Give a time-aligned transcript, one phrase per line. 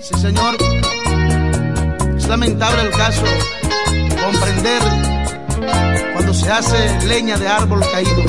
[0.00, 0.56] Sí, señor,
[2.16, 3.22] es lamentable el caso
[4.24, 4.82] comprender
[6.12, 8.24] cuando se hace leña de árbol caído.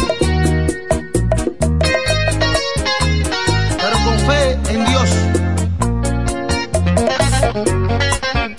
[3.80, 5.10] Pero con fe en Dios.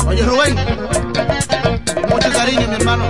[0.08, 0.56] Oye, Rubén,
[1.94, 3.04] con mucho cariño, mi hermano.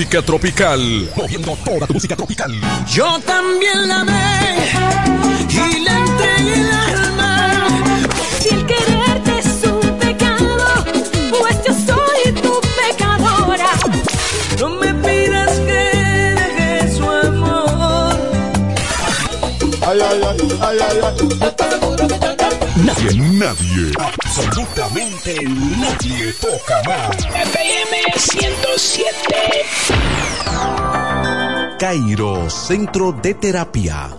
[0.00, 1.10] Música tropical.
[1.14, 2.50] Moviendo toda tu música tropical.
[2.90, 4.70] Yo también la amé
[5.50, 7.66] y le entregué el alma.
[8.40, 10.56] Si el quererte es un pecado,
[11.38, 13.72] pues yo soy tu pecadora.
[14.58, 15.82] No me pidas que
[16.40, 18.16] deje su amor.
[19.86, 21.14] Ay, ay, ay, ay, ay, ay.
[22.86, 27.16] Nadie, nadie, absolutamente nadie toca más.
[27.18, 29.10] FM 107.
[31.78, 34.18] Cairo Centro de Terapia.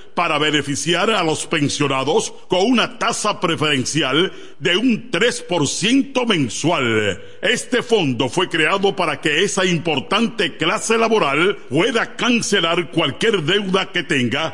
[0.13, 7.21] para beneficiar a los pensionados con una tasa preferencial de un 3% mensual.
[7.41, 14.03] Este fondo fue creado para que esa importante clase laboral pueda cancelar cualquier deuda que
[14.03, 14.53] tenga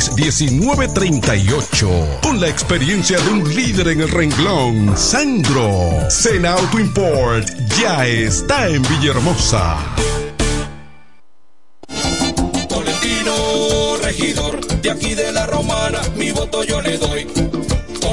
[0.00, 2.20] 809-866-1938.
[2.22, 6.10] Con la experiencia de un líder en el renglón, Sandro.
[6.10, 7.46] Sena Auto Import
[7.78, 9.76] ya está en Villahermosa.
[12.68, 17.28] Tolentino, regidor, de aquí de la romana, mi voto yo le doy.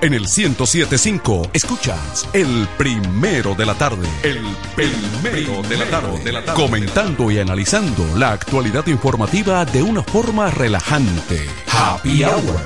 [0.00, 4.06] En el 1075 escuchas el primero de la tarde.
[4.22, 4.38] El
[4.76, 6.22] primero de la tarde.
[6.22, 6.62] De la tarde.
[6.62, 11.44] Comentando y analizando la actualidad informativa de una forma relajante.
[11.66, 12.60] Happy Hour.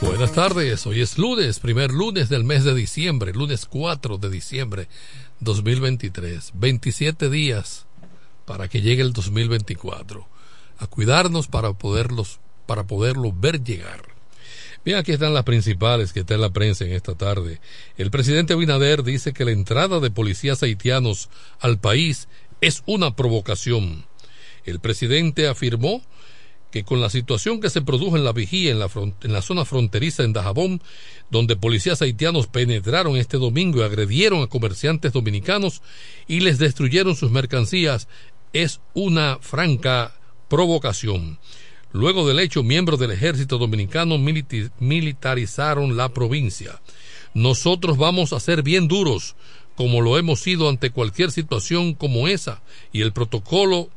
[0.00, 4.88] Buenas tardes, hoy es lunes, primer lunes del mes de diciembre, lunes 4 de diciembre
[5.38, 6.54] 2023.
[6.54, 7.86] 27 días
[8.50, 10.26] para que llegue el 2024.
[10.78, 14.02] A cuidarnos para poderlos, para poderlo ver llegar.
[14.84, 17.60] Bien, aquí están las principales que está en la prensa en esta tarde.
[17.96, 21.28] El presidente Abinader dice que la entrada de policías haitianos
[21.60, 22.26] al país
[22.60, 24.04] es una provocación.
[24.64, 26.02] El presidente afirmó
[26.70, 29.64] que con la situación que se produjo en la vigía en la, en la zona
[29.64, 30.82] fronteriza en Dajabón,
[31.30, 35.82] donde policías haitianos penetraron este domingo y agredieron a comerciantes dominicanos
[36.28, 38.08] y les destruyeron sus mercancías,
[38.52, 40.14] es una franca
[40.48, 41.38] provocación.
[41.92, 46.80] Luego del hecho, miembros del ejército dominicano militarizaron la provincia.
[47.34, 49.34] Nosotros vamos a ser bien duros,
[49.76, 53.88] como lo hemos sido ante cualquier situación como esa, y el protocolo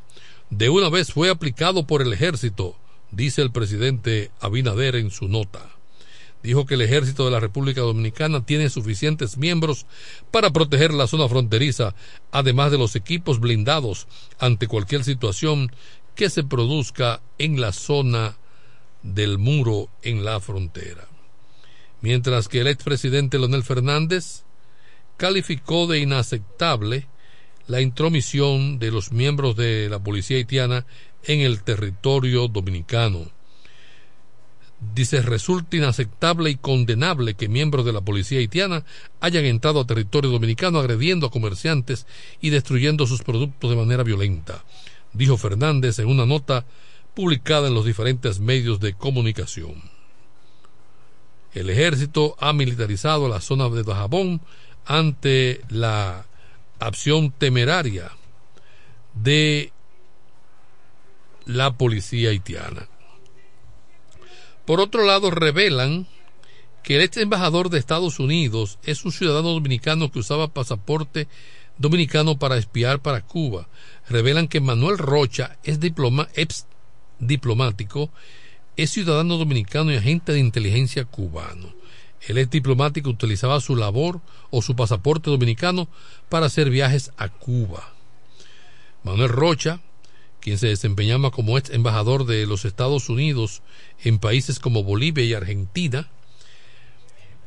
[0.50, 2.76] de una vez fue aplicado por el ejército,
[3.12, 5.73] dice el presidente Abinader en su nota.
[6.44, 9.86] Dijo que el ejército de la República Dominicana tiene suficientes miembros
[10.30, 11.96] para proteger la zona fronteriza,
[12.32, 14.08] además de los equipos blindados
[14.40, 15.72] ante cualquier situación
[16.16, 18.38] que se produzca en la zona
[19.04, 21.08] del muro en la frontera.
[22.02, 24.44] Mientras que el expresidente Leonel Fernández
[25.16, 27.08] calificó de inaceptable
[27.68, 30.86] la intromisión de los miembros de la policía haitiana
[31.24, 33.32] en el territorio dominicano.
[34.94, 38.84] Dice, resulta inaceptable y condenable que miembros de la policía haitiana
[39.22, 42.06] hayan entrado a territorio dominicano agrediendo a comerciantes
[42.42, 44.64] y destruyendo sus productos de manera violenta,
[45.14, 46.66] dijo Fernández en una nota
[47.16, 49.82] publicada en los diferentes medios de comunicación.
[51.54, 54.42] El ejército ha militarizado la zona de Dajabón
[54.86, 56.26] ante la
[56.80, 58.12] acción temeraria
[59.14, 59.72] de
[61.46, 62.88] la policía haitiana.
[64.66, 66.08] Por otro lado, revelan
[66.84, 71.28] que el ex embajador de Estados Unidos es un ciudadano dominicano que usaba pasaporte
[71.78, 73.68] dominicano para espiar para Cuba.
[74.10, 75.80] Revelan que Manuel Rocha es
[76.36, 76.68] ex
[77.20, 78.10] diplomático,
[78.76, 81.74] es ciudadano dominicano y agente de inteligencia cubano.
[82.22, 85.88] El ex diplomático utilizaba su labor o su pasaporte dominicano
[86.30, 87.94] para hacer viajes a Cuba.
[89.04, 89.82] Manuel Rocha,
[90.44, 93.62] quien se desempeñaba como ex embajador de los Estados Unidos
[94.04, 96.10] en países como Bolivia y Argentina,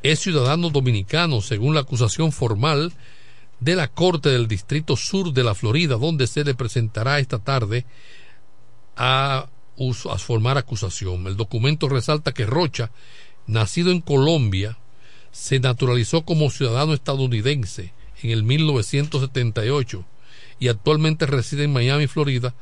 [0.01, 2.93] es ciudadano dominicano según la acusación formal
[3.59, 7.85] de la Corte del Distrito Sur de la Florida, donde se le presentará esta tarde
[8.95, 9.47] a
[10.09, 11.27] a formar acusación.
[11.27, 12.89] El documento resalta que Rocha,
[13.45, 14.79] nacido en Colombia,
[15.31, 20.03] se naturalizó como ciudadano estadounidense en el 1978
[20.59, 22.55] y actualmente reside en Miami, Florida,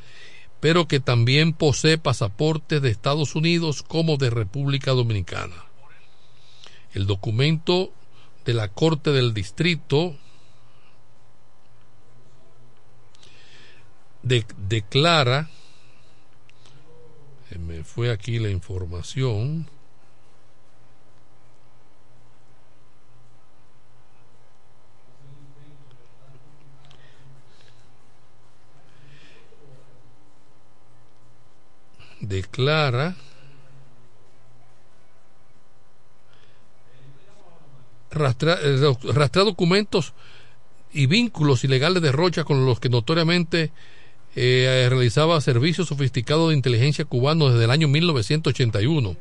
[0.65, 5.53] pero que también posee pasaportes de Estados Unidos como de República Dominicana.
[6.91, 7.91] El documento
[8.45, 10.15] de la Corte del Distrito
[14.23, 15.51] de- declara,
[17.59, 19.69] me fue aquí la información,
[32.19, 33.15] declara
[38.11, 40.13] eh, rastrear documentos
[40.93, 43.71] y vínculos ilegales de Rocha con los que notoriamente
[44.35, 49.17] eh, realizaba servicios sofisticados de inteligencia cubano desde el año 1981.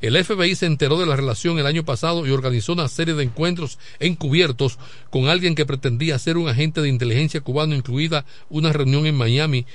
[0.00, 3.24] El FBI se enteró de la relación el año pasado y organizó una serie de
[3.24, 4.78] encuentros encubiertos
[5.10, 9.66] con alguien que pretendía ser un agente de inteligencia cubano, incluida una reunión en Miami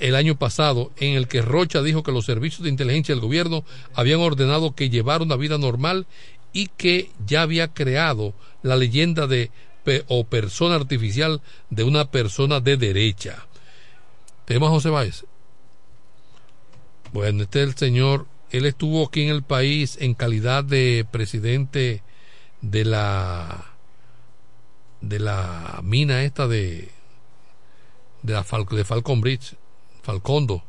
[0.00, 3.64] el año pasado en el que Rocha dijo que los servicios de inteligencia del gobierno
[3.94, 6.06] habían ordenado que llevara una vida normal
[6.52, 9.50] y que ya había creado la leyenda de
[10.08, 13.46] o persona artificial de una persona de derecha.
[14.44, 15.24] Tenemos a José Báez.
[17.12, 22.02] Bueno, este es el señor, él estuvo aquí en el país en calidad de presidente
[22.60, 23.64] de la
[25.00, 26.90] de la mina esta de
[28.22, 29.54] de la de Falcon Bridge,
[30.08, 30.62] Falcondo.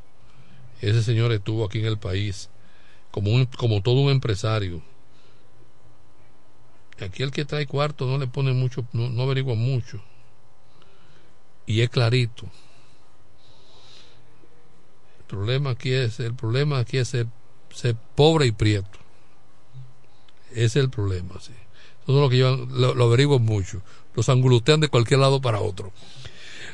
[0.82, 2.50] Ese señor estuvo aquí en el país
[3.10, 4.82] como un como todo un empresario.
[7.00, 10.02] Aquí el que trae cuarto no le pone mucho, no, averigua mucho.
[11.66, 12.48] Y es clarito.
[15.20, 17.28] El problema aquí es, el problema aquí es ser,
[18.16, 19.00] pobre y prieto.
[20.52, 21.36] Ese es el problema.
[21.38, 21.54] Eso
[22.08, 23.82] es lo que lo, lo mucho.
[24.16, 25.94] Los angulutean de cualquier lado para otro.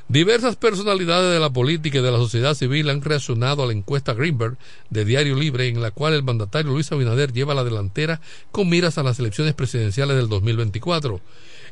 [0.08, 4.14] Diversas personalidades de la política y de la sociedad civil han reaccionado a la encuesta
[4.14, 4.56] Greenberg
[4.92, 9.00] de Diario Libre, en la cual el mandatario Luis Abinader lleva la delantera con miras
[9.00, 11.22] a las elecciones presidenciales del 2024.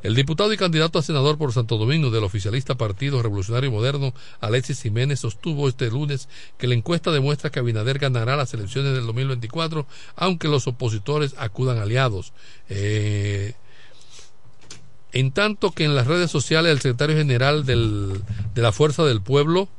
[0.02, 4.82] El diputado y candidato a senador por Santo Domingo del oficialista Partido Revolucionario Moderno, Alexis
[4.82, 9.86] Jiménez, sostuvo este lunes que la encuesta demuestra que Abinader ganará las elecciones del 2024,
[10.16, 12.34] aunque los opositores acudan aliados.
[12.68, 13.54] Eh,
[15.14, 18.22] en tanto que en las redes sociales el secretario general del-
[18.54, 19.70] de la Fuerza del Pueblo,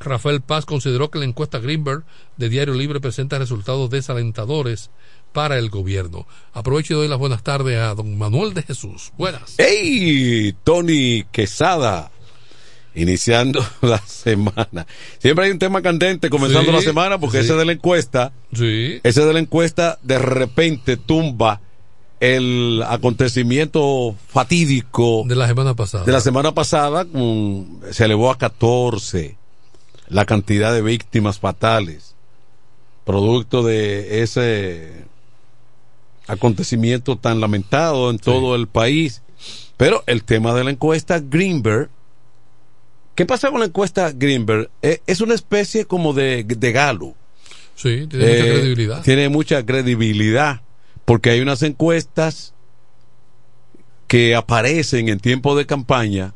[0.00, 2.02] Rafael Paz, consideró que la encuesta Greenberg
[2.36, 4.90] de Diario Libre presenta resultados desalentadores
[5.32, 6.26] para el gobierno.
[6.52, 9.12] Aprovecho y doy las buenas tardes a don Manuel de Jesús.
[9.16, 9.54] Buenas.
[9.58, 10.54] ¡Hey!
[10.64, 12.10] Tony Quesada.
[12.94, 14.86] Iniciando la semana.
[15.18, 17.44] Siempre hay un tema candente comenzando Sí, la semana porque sí.
[17.44, 19.00] ese de la encuesta, Sí.
[19.02, 21.60] ese de la encuesta de repente tumba
[22.22, 26.04] el acontecimiento fatídico de la semana pasada.
[26.04, 27.04] De la semana pasada
[27.90, 29.36] se elevó a 14
[30.08, 32.14] la cantidad de víctimas fatales
[33.04, 35.04] producto de ese
[36.28, 39.22] acontecimiento tan lamentado en todo el país.
[39.76, 41.90] Pero el tema de la encuesta Greenberg,
[43.16, 44.70] ¿qué pasa con la encuesta Greenberg?
[44.82, 47.14] Eh, es una especie como de, de galo.
[47.74, 49.02] Sí, tiene mucha Eh, credibilidad.
[49.02, 50.60] Tiene mucha credibilidad,
[51.12, 52.54] porque hay unas encuestas
[54.06, 56.32] que aparecen en tiempo de campaña,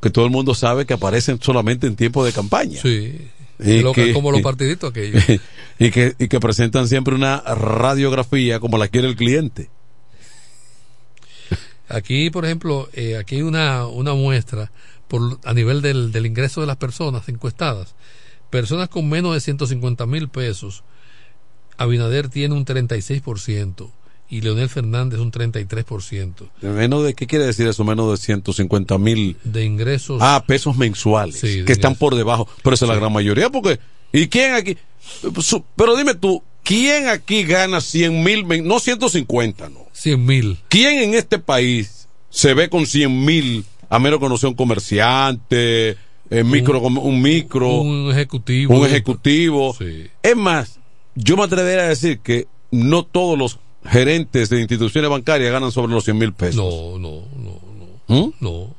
[0.00, 2.80] que todo el mundo sabe que aparecen solamente en tiempo de campaña.
[2.80, 3.28] Sí.
[3.58, 5.24] Y Lo- que- como los partiditos aquellos.
[5.80, 9.70] y, que, y que presentan siempre una radiografía como la quiere el cliente.
[11.88, 14.70] Aquí, por ejemplo, eh, aquí hay una, una muestra
[15.08, 17.96] por, a nivel del, del ingreso de las personas encuestadas.
[18.50, 20.84] Personas con menos de 150 mil pesos,
[21.76, 23.90] Abinader tiene un 36%
[24.28, 27.84] y Leonel Fernández un 33% Menos de, ¿qué quiere decir eso?
[27.84, 29.36] Menos de 150 mil.
[29.44, 30.18] de ingresos.
[30.22, 31.38] Ah, pesos mensuales.
[31.38, 32.48] Sí, de que están por debajo.
[32.62, 33.78] Pero esa es la gran mayoría, porque.
[34.12, 34.76] ¿Y quién aquí?
[35.76, 38.66] Pero dime tú, ¿quién aquí gana 100 mil?
[38.66, 39.86] No 150, no.
[39.92, 40.58] 100 mil.
[40.68, 44.56] ¿Quién en este país se ve con 100 mil a menos que no sea un
[44.56, 45.96] comerciante,
[46.30, 48.76] eh, micro, un, micro, Un ejecutivo.
[48.76, 49.74] un ejecutivo?
[49.78, 50.06] Sí.
[50.22, 50.80] Es más,
[51.14, 55.92] yo me atrevería a decir que no todos los gerentes de instituciones bancarias ganan sobre
[55.92, 56.56] los 100 mil pesos.
[56.56, 57.60] No, no, no,
[58.08, 58.26] no.
[58.26, 58.32] ¿Mm?
[58.40, 58.74] No.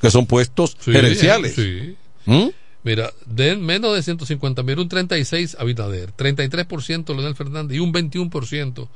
[0.00, 1.54] Que son puestos Sí, gerenciales.
[1.54, 1.96] Sí.
[2.26, 2.48] ¿Mm?
[2.84, 8.88] Mira, de menos de 150 mil, un 36 Abinader, 33% Leonel Fernández y un 21%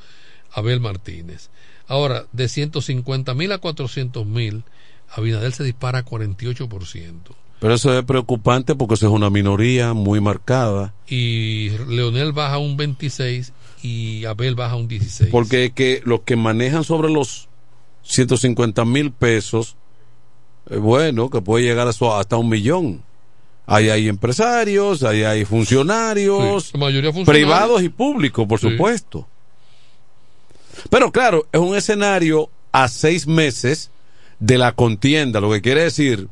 [0.52, 1.48] Abel Martínez.
[1.86, 4.64] Ahora, de 150 mil a 400 mil,
[5.10, 7.14] Abinader se dispara a 48%.
[7.60, 10.94] Pero eso es preocupante porque eso es una minoría muy marcada.
[11.08, 15.30] Y Leonel baja un 26 y Abel baja un 16.
[15.30, 17.48] Porque es que los que manejan sobre los
[18.04, 19.76] 150 mil pesos,
[20.70, 23.02] eh, bueno, que puede llegar a su- hasta un millón.
[23.66, 27.48] Ahí hay empresarios, ahí hay funcionarios, Sí, la mayoría funcionarios.
[27.50, 28.70] privados y públicos, por Sí.
[28.70, 29.26] supuesto.
[30.90, 33.90] Pero claro, es un escenario a seis meses
[34.38, 36.28] de la contienda, lo que quiere decir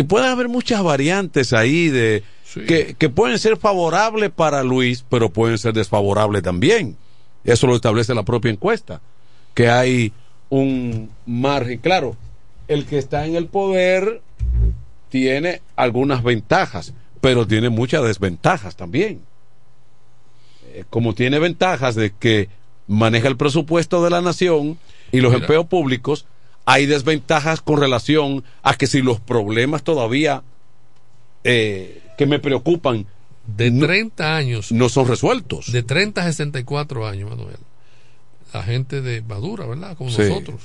[0.00, 2.22] que puede haber muchas variantes ahí de
[2.66, 6.96] que, que pueden ser favorables para Luis, pero pueden ser desfavorables también.
[7.44, 9.02] Eso lo establece la propia encuesta,
[9.52, 10.14] que hay
[10.48, 12.16] un margen, claro,
[12.66, 14.22] el que está en el poder
[15.10, 19.20] tiene algunas ventajas, pero tiene muchas desventajas también.
[20.72, 22.48] Eh, Como tiene ventajas de que
[22.86, 24.78] maneja el presupuesto de la nación
[25.12, 25.42] y los Mira.
[25.42, 26.24] empleos públicos,
[26.66, 30.42] hay desventajas con relación a que si los problemas todavía
[31.44, 33.06] eh, que me preocupan
[33.46, 35.72] de 30 años no son resueltos.
[35.72, 37.56] De 30 a 64 años, Manuel.
[38.52, 39.96] La gente de Madura, ¿verdad?
[39.96, 40.22] Como Sí.
[40.22, 40.60] nosotros.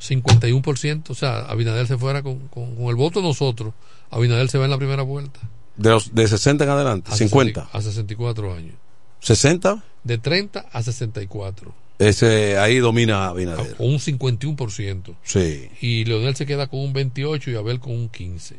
[0.00, 1.10] 51%.
[1.10, 3.74] O sea, Abinader se fuera con, con- con el voto de nosotros.
[4.10, 5.40] Abinader se va en la primera vuelta.
[5.76, 7.60] De, los, de 60 en adelante, A 50.
[7.64, 8.74] 60 A 64 años.
[9.20, 11.74] 60, De 30 a 64.
[12.00, 13.76] Ese, ahí domina Abinader.
[13.76, 15.14] Con un 51%.
[15.22, 15.68] Sí.
[15.82, 18.56] Y Leonel se queda con un 28 y Abel con un 15.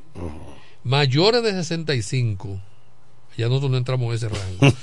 [0.84, 2.62] Mayores de 65.
[3.38, 4.76] Ya nosotros no entramos en ese rango.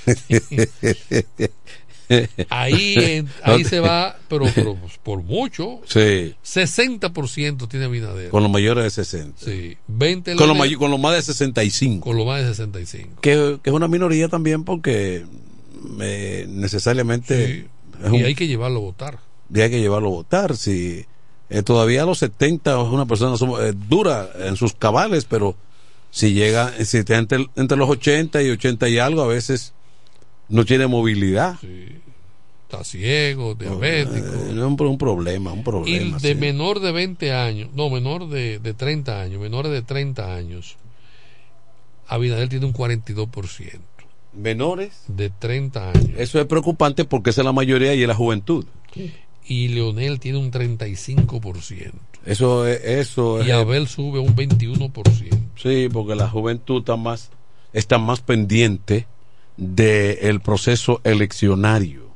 [2.49, 5.81] ahí, ahí se va, pero, pero por mucho.
[5.87, 6.35] Sí.
[6.45, 8.31] 60% tiene Abinader.
[8.31, 9.45] Con los mayores de 60.
[9.45, 9.77] Sí.
[9.87, 12.05] 20 Con los, con los más de 65.
[12.05, 13.21] con los más de 65.
[13.21, 15.25] Que, que es una minoría también porque
[16.01, 17.69] eh, necesariamente
[18.05, 19.19] es Y un- hay que llevarlo a votar.
[19.53, 20.57] y hay que llevarlo a votar.
[20.57, 21.05] Si
[21.51, 25.57] eh, todavía a los 70 es una persona eh, dura en sus cabales, pero
[26.11, 29.73] si llega, si está entre, entre los 80 y 80 y algo, a veces
[30.49, 31.57] no tiene movilidad.
[32.71, 34.27] Está ciego, diabético.
[34.27, 36.19] Eh, es un, pro- un problema, un Y problema.
[36.19, 36.35] de sí.
[36.35, 40.77] menor de 20 años, no, menor de, de 30 años, menores de 30 años,
[42.07, 43.81] Abinader tiene un 42%.
[44.33, 46.11] Menores de 30 años.
[46.17, 48.65] Eso es preocupante porque esa es la mayoría y es la juventud.
[49.47, 51.93] Y Leonel tiene un 35%.
[52.27, 55.37] Eso es, eso Y es- Abel sube un 21%.
[55.57, 57.31] Sí, porque la juventud está más,
[57.73, 59.07] está más pendiente
[59.57, 62.09] del proceso eleccionario.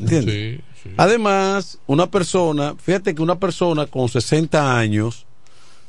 [0.00, 0.60] ¿Entiendes?
[0.96, 5.25] Además, una persona, fíjate que una persona con 60 años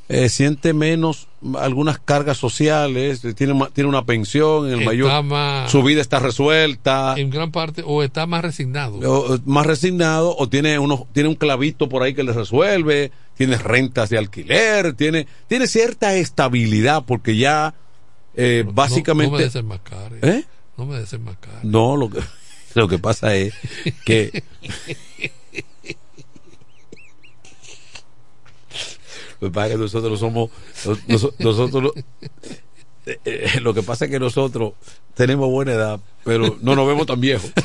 [0.10, 1.28] eh, siente menos
[1.60, 6.20] algunas cargas sociales, tiene, tiene una pensión, en el Está mayor, más- su vida está
[6.20, 9.00] resuelta, En gran parte, o está más resignado.
[9.00, 13.12] o, o más resignado, o tiene, unos, tiene un clavito por ahí que le resuelve,
[13.36, 17.74] tiene rentas de alquiler, tiene, tiene cierta estabilidad, porque ya
[18.36, 19.32] eh, No- básicamente...
[19.32, 20.18] No, me desenmascare.
[20.22, 20.44] ¿Eh?
[20.78, 21.58] No me desenmascare.
[21.64, 22.20] No, lo que,
[22.76, 23.54] lo que pasa es
[24.06, 24.44] que
[29.40, 30.50] lo que nosotros somos
[31.08, 31.92] nos- nosotros
[33.06, 34.74] eh, eh, lo que pasa es que nosotros
[35.14, 37.52] tenemos buena edad, pero no nos vemos tan viejos.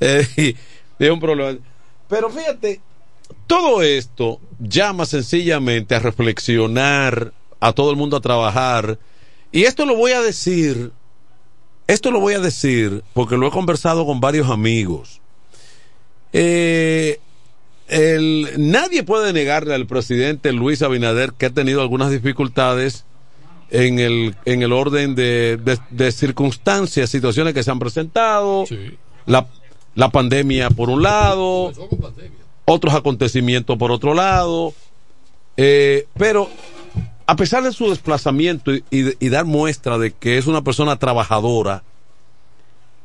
[0.00, 0.54] Eh,
[0.98, 1.58] es un problema.
[2.08, 2.80] Pero fíjate,
[3.46, 8.98] todo esto llama sencillamente a reflexionar, a todo el mundo a trabajar.
[9.52, 10.92] Y esto lo voy a decir,
[11.92, 15.20] esto lo voy a decir porque lo he conversado con varios amigos.
[16.32, 17.18] Eh,
[17.88, 23.04] el- nadie puede negarle al presidente Luis Abinader que ha tenido algunas dificultades
[23.70, 28.64] en el, en el orden de, de- de circunstancias, situaciones que se han presentado,
[29.26, 29.46] la,
[29.94, 31.72] la pandemia por un lado,
[32.64, 34.72] otros acontecimientos por otro lado,
[35.56, 36.48] eh, pero
[37.30, 40.96] a pesar de su desplazamiento y, y- y dar muestra de que es una persona
[40.96, 41.82] trabajadora,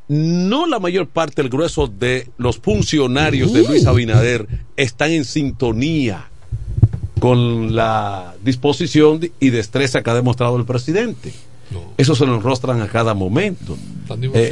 [0.08, 6.28] no la mayor parte, el grueso de los funcionarios de Luis Abinader están en sintonía
[7.20, 11.32] con la disposición y destreza que ha demostrado el presidente.
[11.96, 13.76] Eso se lo enrostran a cada momento.
[14.34, 14.50] Eh,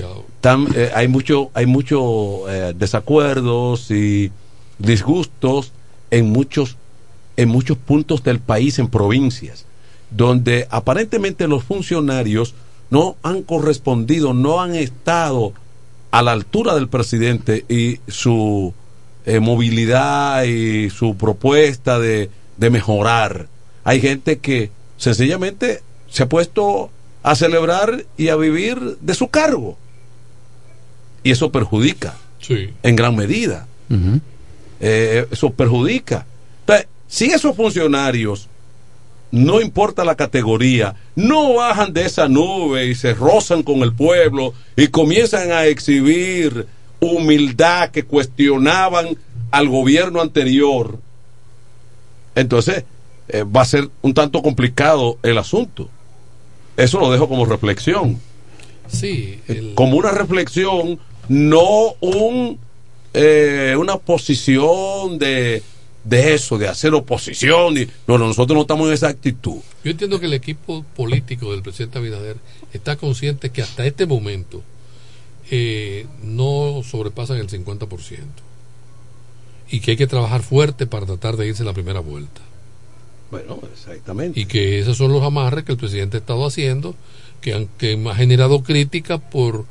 [0.74, 4.32] eh, hay mucho, hay mucho eh, desacuerdos y
[4.78, 5.72] disgustos
[6.10, 6.76] en muchos,
[7.36, 9.64] en muchos puntos del país, en provincias,
[10.10, 12.54] donde aparentemente los funcionarios
[12.90, 15.52] no han correspondido, no han estado
[16.10, 18.72] a la altura del presidente y su
[19.26, 23.48] eh, movilidad y su propuesta de, de mejorar.
[23.82, 26.90] Hay gente que sencillamente se ha puesto
[27.24, 29.76] a celebrar y a vivir de su cargo.
[31.24, 32.68] y eso perjudica Sí.
[32.82, 33.66] en gran medida.
[34.80, 36.26] Eh, eso perjudica.
[37.08, 38.48] Si esos funcionarios,
[39.30, 44.54] no importa la categoría, no bajan de esa nube y se rozan con el pueblo
[44.76, 46.66] y comienzan a exhibir
[47.00, 49.16] humildad que cuestionaban
[49.50, 50.98] al gobierno anterior,
[52.34, 52.84] entonces
[53.28, 55.88] eh, va a ser un tanto complicado el asunto.
[56.76, 58.20] Eso lo dejo como reflexión.
[58.88, 62.58] Sí, el- Como una reflexión, no un
[63.16, 65.62] eh, una posición de,
[66.04, 67.76] de eso, de hacer oposición.
[67.78, 69.60] Y, no, no, nosotros no estamos en esa actitud.
[69.82, 72.36] Yo entiendo que el equipo político del presidente Abinader
[72.72, 74.62] está consciente que hasta este momento
[75.50, 78.18] eh, no sobrepasan el 50%
[79.70, 82.40] y que hay que trabajar fuerte para tratar de irse en la primera vuelta.
[83.30, 84.38] Bueno, exactamente.
[84.38, 86.94] Y que esos son los amarres que el presidente ha estado haciendo,
[87.40, 89.64] que han, que ha generado crítica por,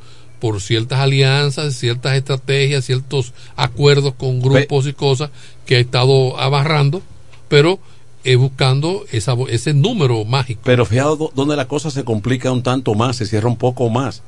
[0.44, 5.30] por ciertas alianzas, ciertas estrategias, ciertos acuerdos con grupos y cosas
[5.66, 7.02] que ha estado amarrando,
[7.48, 7.80] pero
[8.26, 10.60] eh, buscando esa, ese número mágico.
[10.66, 13.90] Pero fíjate do- donde la cosa se complica un tanto más, se cierra un poco
[13.90, 14.22] más.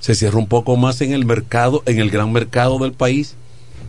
[0.00, 3.34] Se cierra un poco más en el mercado, en el gran mercado del país,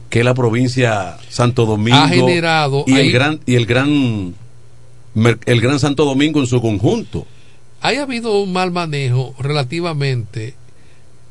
[0.09, 1.97] que la provincia Santo Domingo.
[1.97, 4.35] Ha generado y ahí- el gran y el gran
[5.45, 7.25] el gran Santo Domingo en su conjunto.
[7.79, 10.53] Haya habido un mal manejo relativamente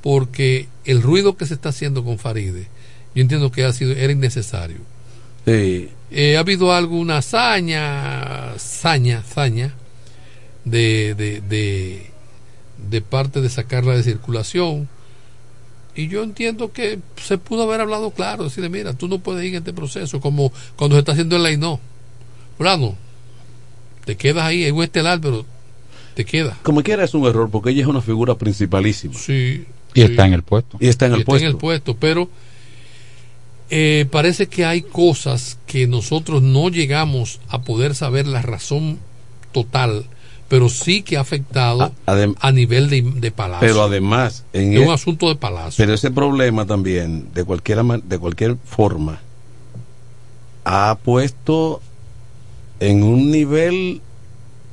[0.03, 2.69] porque el ruido que se está haciendo con Faride,
[3.15, 4.79] yo entiendo que ha sido era innecesario.
[5.45, 5.91] Sí.
[6.11, 9.75] Eh, ha habido alguna hazaña, saña, saña
[10.65, 12.11] de, de, de,
[12.91, 14.89] de parte de sacarla de circulación.
[15.95, 19.51] Y yo entiendo que se pudo haber hablado claro, decirle, mira, tú no puedes ir
[19.51, 21.81] en este proceso, como cuando se está haciendo el no
[22.57, 22.97] Fulano,
[24.05, 25.45] te quedas ahí, es un estelar, pero
[26.15, 26.59] te queda.
[26.63, 29.15] Como quiera es un error porque ella es una figura principalísima.
[29.15, 29.65] Sí.
[29.95, 30.77] Y está en el puesto.
[30.81, 31.47] Y está en el está puesto.
[31.47, 32.29] en el puesto, pero
[33.71, 38.99] eh, parece que hay cosas que nosotros no llegamos a poder saber la razón
[39.53, 40.07] total,
[40.49, 43.69] pero sí que ha afectado a nivel de, de palacio.
[43.69, 45.83] Pero además, en es un asunto de palacio.
[45.83, 49.21] Pero ese problema también, de cualquier, de cualquier forma,
[50.65, 51.81] ha puesto
[52.81, 54.01] en un nivel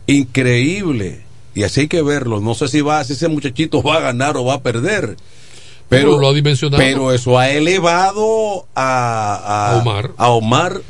[0.07, 1.26] increíble.
[1.57, 2.39] Y así hay que verlo.
[2.39, 5.17] No sé si va, si ese muchachito va a ganar o va a perder.
[5.89, 6.77] Pero, Pero lo ha dimensionado.
[6.77, 10.11] pero eso ha elevado a, Omar.
[10.17, 10.81] a Omar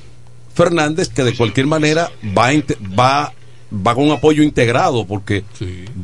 [0.54, 2.50] Fernández, que de cualquier manera va,
[3.00, 3.34] va,
[3.72, 5.46] va con apoyo integrado, porque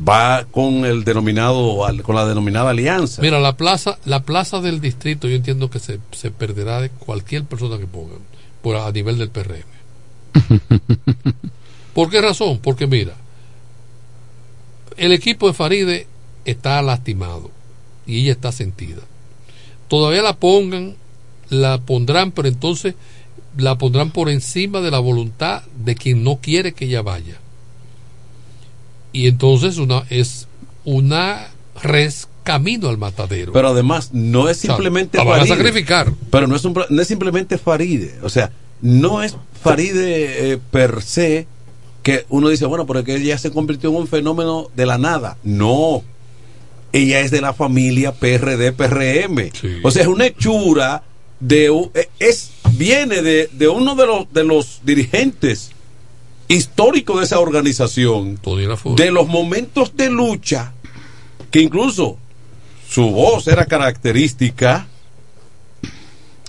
[0.08, 3.20] va con el denominado, con la denominada alianza.
[3.20, 7.44] Mira, la plaza, la plaza del distrito, yo entiendo que se, se perderá de cualquier
[7.44, 8.20] persona que pongan
[8.62, 9.74] por a nivel del PRM.
[11.92, 12.60] ¿Por qué razón?
[12.62, 13.12] Porque mira,
[14.96, 16.06] el equipo de Faride
[16.44, 17.50] está lastimado
[18.06, 19.02] y ella está sentida.
[19.88, 20.96] Todavía la pongan,
[21.50, 22.94] la pondrán, pero entonces
[23.56, 27.38] la pondrán por encima de la voluntad de quien no quiere que ella vaya.
[29.12, 30.48] Y entonces una es
[30.84, 31.48] una
[31.82, 33.52] res camino al matadero.
[33.52, 36.12] Pero además no es O sea, simplemente la van a sacrificar.
[36.30, 38.18] Pero no es, un no es simplemente Faride.
[38.22, 41.46] O sea, no es Faride eh, per se
[42.04, 45.38] que uno dice, bueno, porque ella se convirtió en un fenómeno de la nada.
[45.42, 46.04] No.
[46.92, 49.50] Ella es de la familia PRD, PRM.
[49.82, 51.02] O sea, es una hechura
[51.40, 55.72] de eh, es viene de, de uno de los de los dirigentes
[56.46, 58.38] históricos de esa organización
[58.96, 60.72] de los momentos de lucha
[61.50, 62.18] que incluso
[62.88, 64.86] su voz era característica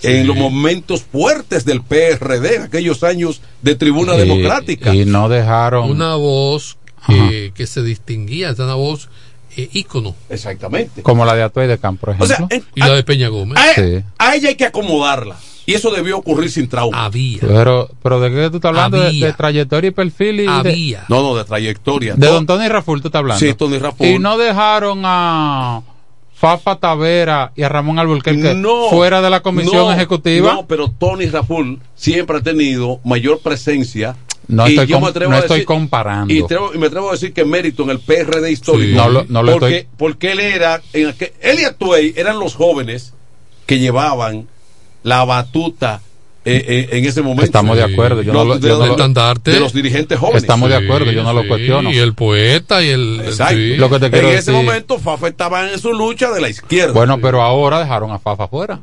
[0.06, 4.94] en los momentos fuertes del PRD, en aquellos años de tribuna Y- democrática.
[4.94, 5.90] Y no dejaron.
[5.90, 6.76] Una voz
[7.06, 9.08] que, que se distinguía, es una voz
[9.56, 10.14] eh, ícono.
[10.28, 11.02] Exactamente.
[11.02, 12.56] Como la de Atuey de Campo, por O sea, ejemplo.
[12.58, 13.58] en- Y la de Peña Gómez.
[13.58, 14.02] a, Sí.
[14.18, 15.36] a ella hay que acomodarla.
[15.68, 17.06] Y eso debió ocurrir sin trauma.
[17.06, 17.40] Había.
[17.40, 19.00] Pero, pero ¿de qué tú estás hablando?
[19.00, 20.40] De, trayectoria y perfil.
[20.40, 21.04] Y de- Había.
[21.08, 22.14] No, no, de trayectoria.
[22.14, 23.40] De, No, Don Tony Raful tú estás hablando.
[23.44, 24.06] Sí, Tony Raful.
[24.06, 25.82] Y no dejaron a
[26.46, 30.52] Fafa Tavera y a Ramón Alburquerque No, fuera de la comisión no, ejecutiva.
[30.54, 34.16] No, pero Tony Raful siempre ha tenido mayor presencia.
[34.48, 36.32] No y estoy yo me atrevo no a estoy decir- comparando.
[36.32, 38.90] Y, atrevo- y me atrevo a decir que mérito en el PRD histórico.
[38.90, 38.94] Sí.
[38.94, 40.80] No lo- no lo porque, estoy- porque él era.
[40.92, 43.12] En aquel- él y Atuey eran los jóvenes
[43.66, 44.46] que llevaban
[45.02, 46.00] la batuta
[46.46, 47.44] eh, eh, en ese momento.
[47.44, 49.50] Estamos de acuerdo, yo no de, yo no de- lo- estandarte.
[49.50, 50.42] de los dirigentes jóvenes.
[50.42, 51.90] Estamos de acuerdo, yo no lo cuestiono.
[51.92, 53.20] Y el poeta y el.
[53.24, 53.54] Exacto.
[53.56, 53.76] sí.
[53.76, 56.92] Lo que te quiero en ese momento Fafa estaba en su lucha de la izquierda.
[56.92, 58.80] Bueno, pero ahora dejaron a Fafa fuera.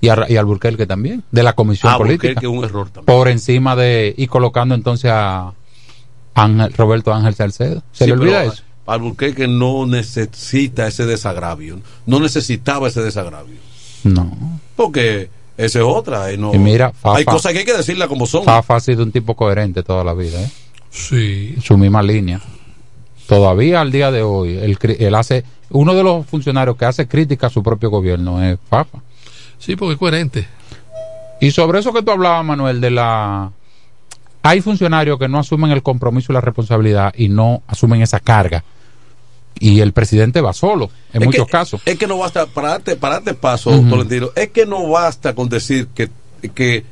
[0.00, 2.28] Y a, y a Alburquerque también, de la comisión Ah, política.
[2.28, 3.06] Alburquerque es un error también.
[3.06, 4.14] Por encima de.
[4.16, 5.52] Y colocando entonces a
[6.34, 7.82] Ángel, Roberto Ángel Salcedo.
[7.92, 8.62] ¿Se Sí, le olvida pero eso?
[8.86, 11.80] Alburquerque no necesita ese desagravio.
[12.04, 13.56] No necesitaba ese desagravio.
[14.04, 14.60] No.
[14.76, 16.32] Porque esa es otra.
[16.32, 18.44] Y no, Y mira, Fafa- hay cosas que hay que decirla como son.
[18.44, 20.50] Fafa ha sido un tipo coherente toda la vida, ¿eh?
[20.90, 21.54] Sí.
[21.62, 22.40] Su misma línea.
[23.26, 27.50] Todavía al día de hoy, él hace, uno de los funcionarios que hace crítica a
[27.50, 28.98] su propio gobierno es Fafa.
[29.58, 30.46] Sí, porque es coherente.
[31.40, 33.50] Y sobre eso que tú hablabas, Manuel, de la...
[34.42, 38.62] Hay funcionarios que no asumen el compromiso y la responsabilidad y no asumen esa carga.
[39.58, 41.80] Y el presidente va solo, en Es muchos que- casos.
[41.86, 43.88] Es que no basta, para darte, para darte paso, Ujú.
[43.88, 46.10] Tolentino, es que no basta con decir que,
[46.54, 46.84] que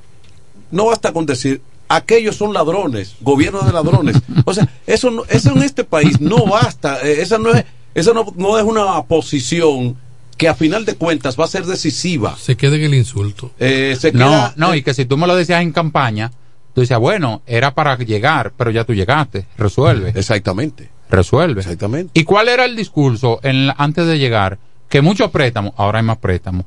[0.70, 4.16] no basta con decir aquellos son ladrones, gobierno de ladrones.
[4.46, 8.12] O sea, eso, no- eso en este país no basta, eh, esa no es, esa
[8.12, 9.96] no, no es una posición
[10.38, 12.36] que a final de cuentas va a ser decisiva.
[12.36, 13.52] Se queda en el insulto.
[13.60, 16.32] Eh, se No, queda- no, y que si tú me lo decías en campaña,
[16.74, 20.12] tú decías, bueno, era para llegar, pero ya tú llegaste, resuelve.
[20.16, 20.88] Exactamente.
[21.10, 21.60] Resuelve.
[21.60, 22.10] Exactamente.
[22.18, 24.58] ¿Y cuál era el discurso en la- antes de llegar?
[24.88, 26.66] Que muchos préstamos, ahora hay más préstamos.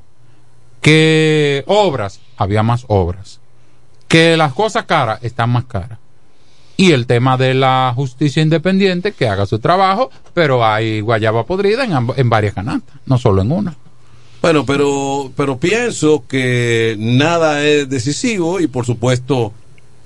[0.82, 3.40] Que obras, había más obras.
[4.08, 6.00] Que las cosas caras están más caras.
[6.78, 11.84] Y el tema de la justicia independiente, que haga su trabajo, pero hay guayaba podrida
[11.84, 13.76] en, en varias canastas, no solo en una.
[14.42, 19.52] Bueno, pero, pero pienso que nada es decisivo y por supuesto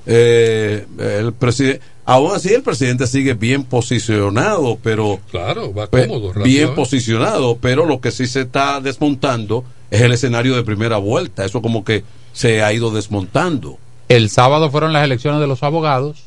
[0.05, 1.81] eh, el presidente,
[2.11, 6.21] aún así el presidente sigue bien posicionado, pero Claro, va pues, cómodo.
[6.27, 6.75] bien relativamente.
[6.75, 11.61] posicionado, pero lo que sí se está desmontando es el escenario de primera vuelta, eso
[11.61, 12.03] como que
[12.33, 13.77] se ha ido desmontando.
[14.09, 16.23] El sábado fueron las elecciones de los abogados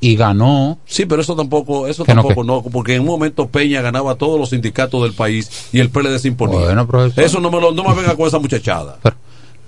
[0.00, 0.78] y ganó.
[0.86, 4.12] Sí, pero eso tampoco, eso Que no, tampoco no, porque en un momento Peña ganaba
[4.12, 6.58] a todos los sindicatos del país y el PLD se imponía.
[6.60, 7.24] Bueno, profesor.
[7.24, 8.98] Eso no me lo, no me venga con esa muchachada.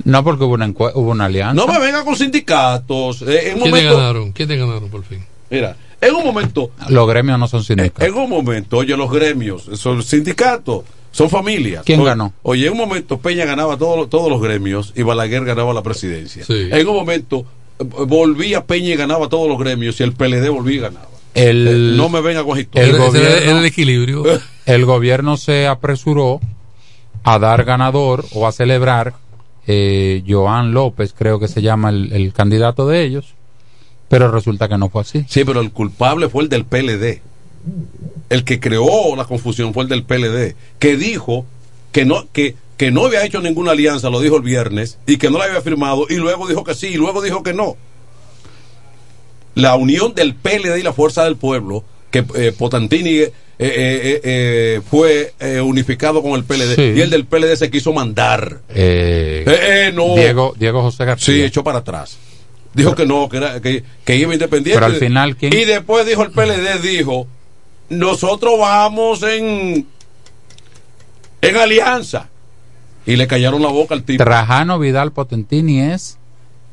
[0.09, 1.55] No porque hubo una, hubo una alianza.
[1.55, 3.23] No me venga con sindicatos.
[3.23, 4.33] Eh, en un ¿Quiénes momento, ganaron?
[4.33, 5.25] ¿Quiénes ganaron por fin?
[5.51, 8.07] Mira, en un momento, Los gremios no son sindicatos.
[8.09, 11.83] en un momento, oye, los gremios, son sindicatos, son familias.
[11.85, 12.33] ¿Quién O- ganó?
[12.43, 15.83] Oye, en un momento Peña ganaba todos los- todos los gremios y Balaguer ganaba la
[15.83, 16.45] presidencia.
[16.45, 16.69] Sí.
[16.71, 17.45] En un momento
[17.79, 21.09] eh, volvía Peña y ganaba todos los gremios y el PLD volvía y ganaba.
[21.35, 22.97] El, Eh, no me venga con historia.
[22.97, 24.25] gobierno- el equilibrio.
[24.67, 26.41] el gobierno se apresuró
[27.25, 29.15] a dar ganador o a celebrar
[29.71, 33.35] eh, Joan López, creo que se llama el, el candidato de ellos,
[34.09, 35.27] pero resulta que no fue así.
[35.29, 37.21] Sí, pero el culpable fue el del PLD.
[38.31, 41.45] El que creó la confusión fue el del PLD, que dijo
[41.93, 45.31] que no, que, que no había hecho ninguna alianza, lo dijo el viernes, y que
[45.31, 47.77] no la había firmado, y luego dijo que sí, y luego dijo que no.
[49.55, 53.25] La unión del PLD y la Fuerza del Pueblo, que eh, Potantini
[53.61, 56.93] eh, eh, eh, eh, fue eh, unificado con el PLD, Sí.
[56.97, 58.61] y el del PLD se quiso mandar.
[58.69, 60.15] Eh, Eh, eh, no.
[60.15, 61.35] Diego, Diego José García.
[61.35, 62.17] Sí, echó para atrás.
[62.75, 64.75] Dijo que no, que, era, que, que iba independiente.
[64.81, 65.53] Pero al final, ¿quién?
[65.53, 67.27] Y después dijo el PLD, dijo,
[67.89, 69.87] nosotros vamos en,
[71.43, 72.29] en alianza.
[73.07, 74.23] Y le callaron la boca al tipo.
[74.23, 76.19] Trajano Vidal Potentini es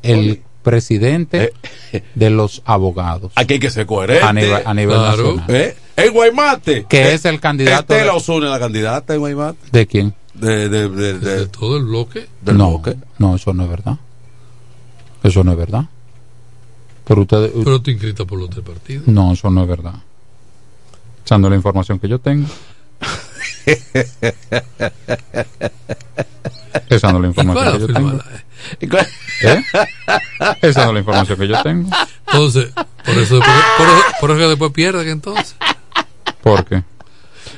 [0.02, 0.42] el Oye.
[0.62, 1.52] presidente
[2.14, 4.22] de los abogados Aquí hay que ser coherente.
[4.24, 5.36] a nivel, a nivel Claro.
[5.36, 5.44] nacional.
[5.56, 5.76] ¿Eh?
[5.96, 6.84] En Guaymate.
[6.88, 9.58] Que Eh, es el candidato Estela de- Osuna, la candidata en Guaymate.
[9.72, 10.14] ¿De quién?
[10.34, 12.28] De, de, de, de- De todo el bloque.
[12.42, 12.96] del no, bloque.
[13.18, 13.96] no, eso no es verdad.
[15.22, 15.84] Eso no es verdad.
[17.06, 19.06] Pero ustedes, Pero te inscrita por los tres partidos.
[19.08, 19.94] no, eso no es verdad.
[21.24, 22.46] Echando la información que yo tengo.
[26.88, 28.20] Esa no es la ¿Y cuál información que yo tengo.
[29.42, 29.62] ¿Eh?
[30.62, 31.90] Esa no es la información que yo tengo.
[32.26, 32.72] Entonces,
[33.04, 35.56] por eso, después, por, eso, por eso que después pierden entonces.
[36.46, 36.82] ¿Por qué?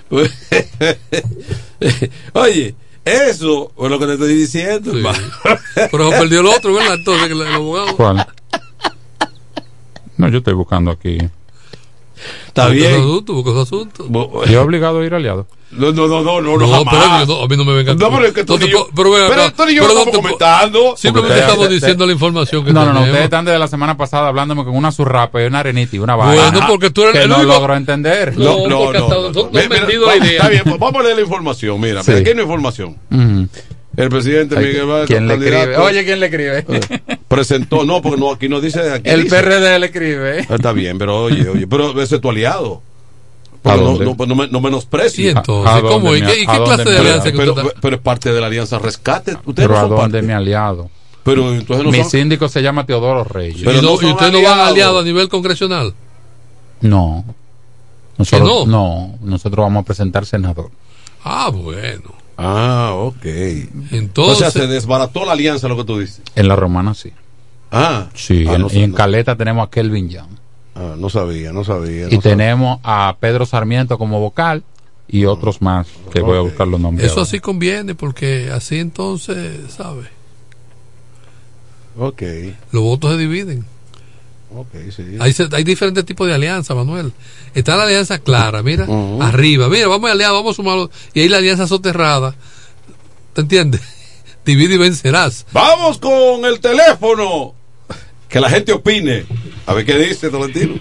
[2.32, 2.74] Oye,
[3.04, 4.92] eso es lo que te estoy diciendo.
[4.92, 5.02] Sí.
[5.92, 6.94] eso perdió el otro, ¿verdad?
[6.94, 7.94] Entonces, el abogado.
[7.94, 8.26] ¿Cuál?
[10.16, 11.18] No, yo estoy buscando aquí.
[12.48, 12.94] Está bien.
[12.94, 14.04] su asunto, busca su asunto.
[14.08, 15.46] Bo- Yo he obligado a ir aliado.
[15.70, 18.08] No, no, no, no, no, No, no, pero no- a mí no me venga No,
[18.10, 20.06] pero es que tú no y yo- pero pero acá, tú y yo pero estamos
[20.06, 20.94] no te po- comentando.
[20.96, 23.00] Simplemente estamos diciendo la información que No, no, no.
[23.02, 26.16] Ustedes están desde la semana pasada hablándome con una zurrapa y una arenita y una
[26.16, 26.50] vaina.
[26.50, 28.34] Bueno, porque tú eres que el no único- logro entender.
[28.38, 28.96] No, la vamos-
[30.16, 30.36] idea.
[30.36, 31.80] Está bien, pues vamos a leer la información.
[31.80, 32.10] Mira, Sí.
[32.12, 32.96] mira, aquí hay una información.
[33.10, 33.48] Ujú.
[33.98, 35.76] El presidente Ay, Miguel Vargas, ¿Quién le escribe?
[35.78, 36.64] Oye, ¿quién le escribe?
[37.26, 38.92] presentó, no, porque no, aquí no dice.
[38.92, 39.36] Aquí El dice.
[39.36, 40.46] PRD le escribe.
[40.48, 42.80] Ah, Está bien, pero oye, oye, pero ese es tu aliado.
[43.64, 45.34] ¿A Pero no, no, no, me- no ¿Y menosprecies.
[45.34, 45.74] entonces?
[45.74, 46.14] ¿A ¿Cómo?
[46.14, 49.32] ¿Y qué, clase de alianza que pero, pero es parte de la alianza rescate.
[49.44, 50.22] Ustedes Pero no ¿a son dónde parte.
[50.26, 50.88] mi aliado?
[51.24, 52.10] Pero entonces no Mi son.
[52.10, 53.62] síndico se llama Teodoro Reyes.
[53.64, 54.68] Pero ¿Y, no, no y ustedes no van aliados.
[54.70, 55.92] aliados a nivel congresional?
[56.82, 57.24] No.
[58.16, 59.18] Nosotros, ¿Que no?
[59.22, 60.70] nosotros vamos a presentar senador.
[61.24, 62.14] Ah, bueno.
[62.40, 63.24] Ah, ok.
[63.90, 66.22] Entonces, o sea, se desbarató la alianza, lo que tú dices.
[66.36, 67.12] En la romana sí.
[67.72, 70.30] Ah, Sí, ah, en- no, y en no- Caleta tenemos a Kelvin Young.
[70.76, 72.06] ah, no sabía, no sabía.
[72.08, 74.62] Y no tenemos a Pedro Sarmiento como vocal.
[75.10, 77.06] y otros más que voy a buscar los nombres.
[77.06, 77.22] Eso ahora.
[77.28, 80.06] así conviene porque así entonces, ¿sabes?
[81.98, 82.22] Ok.
[82.72, 83.64] Los votos se dividen.
[84.90, 85.16] Sí.
[85.20, 87.12] Hay, se- hay diferentes tipos de alianzas, Manuel.
[87.54, 88.86] Está la alianza clara, mira,
[89.20, 89.68] arriba.
[89.68, 90.90] Mira, vamos a aliar, vamos a sumarlo.
[91.14, 92.34] Y ahí la alianza soterrada.
[93.34, 93.80] ¿Te entiendes?
[94.44, 95.46] Divide y vencerás.
[95.52, 97.54] Vamos con el teléfono.
[98.28, 99.24] Que la gente opine.
[99.66, 100.74] A ver qué dice Tolentino.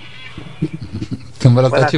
[1.43, 1.91] Buenas tardes,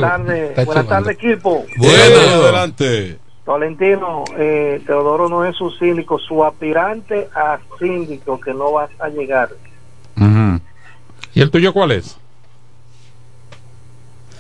[0.66, 1.66] buenas tardes equipo.
[1.78, 3.18] Bueno, adelante.
[3.46, 9.08] Tolentino, eh, Teodoro no es su síndico, su aspirante a síndico que no vas a
[9.10, 9.50] llegar.
[10.18, 10.60] Ujú.
[11.40, 12.16] ¿Y el tuyo cuál es?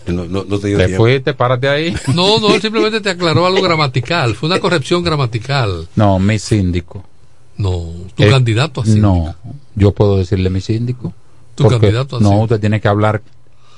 [0.08, 1.96] No, no, no te dio Te fuiste, párate ahí.
[2.16, 4.34] No, no, él simplemente te aclaró algo gramatical.
[4.36, 5.88] Fue una corrección gramatical.
[5.96, 7.04] No, mi síndico.
[7.58, 9.06] No, tu Eh, candidato a síndico.
[9.08, 9.36] No,
[9.76, 11.14] yo puedo decirle mi síndico.
[11.56, 12.44] Tu Porque, candidato a No, síndico.
[12.46, 13.22] usted tiene que hablar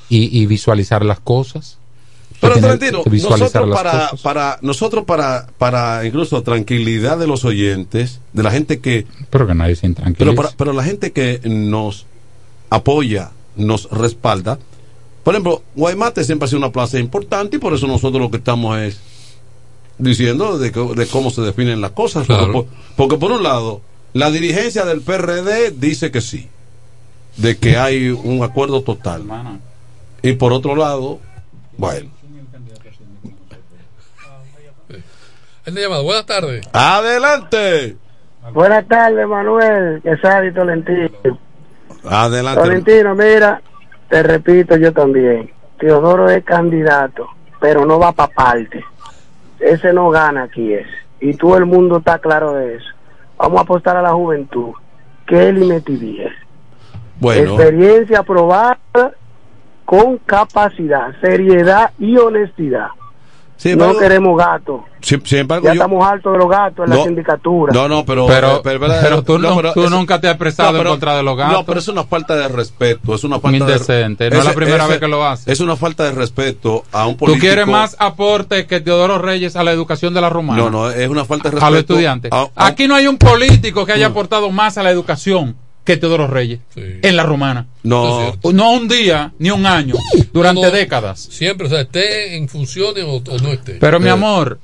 [0.07, 1.77] y, y visualizar las cosas.
[2.39, 2.55] Pero
[3.05, 8.79] visualizar nosotros para, para, nosotros para, para incluso tranquilidad de los oyentes, de la gente
[8.79, 10.35] que, Pero que nadie se pero, intranquilice.
[10.35, 12.07] para- pero la gente que nos
[12.71, 14.57] apoya, nos respalda.
[15.23, 18.37] Por ejemplo, Guaymate siempre ha sido una plaza importante y por eso nosotros lo que
[18.37, 18.99] estamos es
[19.99, 22.25] diciendo de, de cómo se definen las cosas.
[22.25, 22.53] Porque, Claro.
[22.53, 22.65] por,
[22.95, 23.81] porque por un lado,
[24.13, 26.49] la dirigencia del PRD dice que sí,
[27.37, 29.23] de que hay un acuerdo total.
[30.23, 31.19] Y por otro lado,
[31.77, 32.09] bueno.
[35.65, 36.03] Él le llamado.
[36.03, 36.67] Buenas tardes.
[36.73, 37.95] Adelante.
[38.53, 41.09] Buenas tardes, Manuel, Quesada y Tolentino.
[42.07, 42.61] Adelante.
[42.61, 43.61] Tolentino, mira,
[44.09, 45.51] te repito yo también.
[45.77, 47.27] Teodoro es candidato,
[47.59, 48.83] pero no va para parte.
[49.59, 50.87] Ese no gana aquí es.
[51.19, 52.89] Y todo el mundo está claro de eso.
[53.37, 54.73] Vamos a apostar a la juventud.
[55.25, 56.33] Que él y Meti Díaz.
[57.19, 57.55] Bueno.
[57.55, 58.77] Experiencia aprobada
[59.85, 62.87] con capacidad, seriedad y honestidad.
[63.61, 64.81] Sin no queremos gatos.
[65.01, 67.71] Sin, sin embargo, Ya yo- estamos hartos de los gatos en la sindicatura.
[67.73, 68.25] No, no, pero.
[68.25, 68.61] Pero- eh,
[69.01, 71.53] pero tú no- tú eso- nunca te has expresado en contra de los gatos.
[71.59, 73.13] No, pero es una falta de respeto.
[73.13, 74.29] Es una falta Indecente, de.
[74.31, 75.51] no es la primera vez que lo hace.
[75.51, 77.41] Es una falta de respeto a un ¿Tú político.
[77.41, 80.59] quieres más aporte que Teodoro Reyes a la educación de la romana?
[80.63, 81.71] No, no, es una falta de a respeto.
[81.71, 82.31] los estudiantes.
[82.31, 85.97] a- a- Aquí no hay un político que haya aportado más a la educación que
[85.97, 87.67] Teodoro Reyes en la romana.
[87.83, 88.37] No.
[88.53, 89.95] No un día ni un año,
[90.31, 91.19] durante No, no, décadas.
[91.31, 93.73] Siempre, o sea, esté en funciones o, o no esté.
[93.79, 94.59] Pero mi Eh, amor,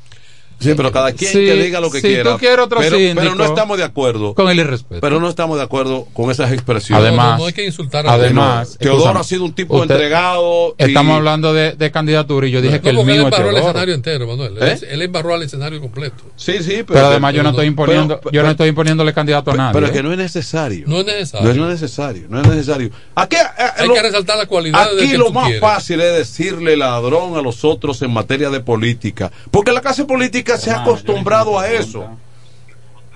[0.60, 2.32] Sí, pero cada quien Si- que diga lo que si quiera.
[2.34, 4.34] tú quieres otro pero, síndico, pero no estamos de acuerdo.
[4.34, 5.02] con el irrespeto.
[5.02, 7.04] Pero no estamos de acuerdo con esas expresiones.
[7.06, 9.94] Además, no, no hay que insultar a además, No, Teodoro ha sido un tipo usted-
[9.96, 10.76] entregado.
[10.78, 13.22] y- Estamos hablando de, de candidatura y yo dije No, que el él mío es
[13.26, 14.58] embarró el escenario entero, Manuel.
[14.62, 14.72] ¿Eh?
[14.82, 16.24] Él, él embarró al escenario completo.
[16.36, 16.86] Sí, sí, pero.
[16.88, 19.74] Pero además yo no estoy imponiendo, pero- yo no estoy imponiéndole candidato a nadie.
[19.74, 19.96] Pero es ¿eh?
[19.96, 20.86] que no es necesario.
[20.88, 21.54] No es necesario.
[21.54, 22.90] No es, necesario, no es necesario.
[23.16, 23.40] Aquí, eh,
[23.78, 25.62] Hay lo- que resaltar las cualidades del aquí lo más quieres.
[25.62, 29.32] fácil es decirle ladrón a los otros en materia de política.
[29.52, 32.08] Porque la clase política se ha acostumbrado a eso.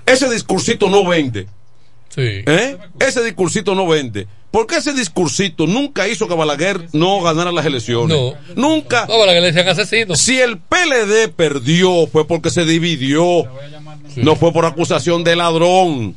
[0.04, 1.46] Ese discursito no vende.
[2.08, 2.20] Sí.
[2.46, 2.76] ¿eh?
[3.00, 4.26] Ese discursito no vende.
[4.50, 8.14] Porque ese discursito nunca hizo que Balaguer no ganara las elecciones.
[8.14, 8.34] No.
[8.54, 9.06] Nunca.
[9.08, 10.14] No, para que le decían asesino.
[10.14, 13.46] Si el PLD perdió fue porque se dividió.
[14.16, 16.16] No fue por acusación de ladrón.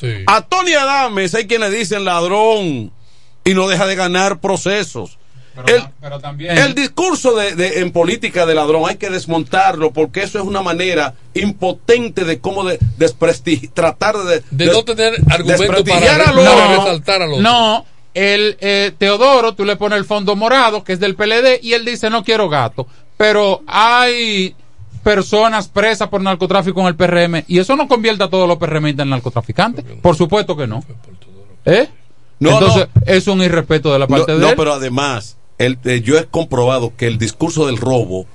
[0.00, 0.24] Sí.
[0.26, 2.90] A Tony Adames hay quienes le dicen ladrón
[3.44, 5.18] y no deja de ganar procesos.
[5.66, 10.22] El, pero también el discurso de, de- en política de ladrón hay que desmontarlo porque
[10.22, 15.62] eso es una manera impotente de cómo de desprestigi- tratar de, De no tener argumento
[15.62, 16.84] desprestigiar para, otro.
[16.84, 17.42] resaltar al otro.
[17.42, 17.84] No,
[18.14, 21.84] el eh, Teodoro, tú le pones el fondo morado, que es del PLD, y él
[21.84, 22.86] dice no quiero gato.
[23.16, 24.54] Pero hay
[25.02, 28.86] personas presas por narcotráfico en el PRM, y eso no convierte a todos los PRM
[28.88, 29.84] en narcotraficantes.
[30.02, 30.82] Por supuesto que no.
[31.64, 31.88] ¿Eh?
[32.38, 34.54] No, Entonces, es un irrespeto de la parte no, de no, él.
[34.56, 38.26] pero además, el, eh, yo he comprobado que el discurso del robo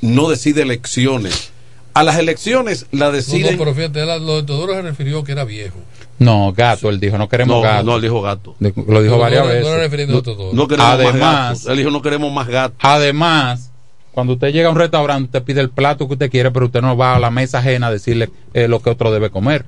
[0.00, 1.50] no decide elecciones.
[1.94, 3.52] A las elecciones la No, deciden.
[3.52, 5.78] no, pero fíjate, él a- lo de Teodoro se refirió que era viejo.
[6.20, 7.84] No, gato, él dijo, no queremos No, gato.
[7.84, 8.54] no, él dijo gato.
[8.60, 9.64] De- Lo dijo No, varias no, no veces.
[10.22, 10.52] Teodoro.
[10.52, 11.66] No queremos más Además- gatos.
[11.72, 12.78] Él dijo no queremos más gatos.
[12.80, 13.67] Además,
[14.18, 16.82] cuando usted llega a un restaurante, usted pide el plato que usted quiere, pero usted
[16.82, 19.64] no va a la mesa ajena a decirle eh, lo que otro debe comer.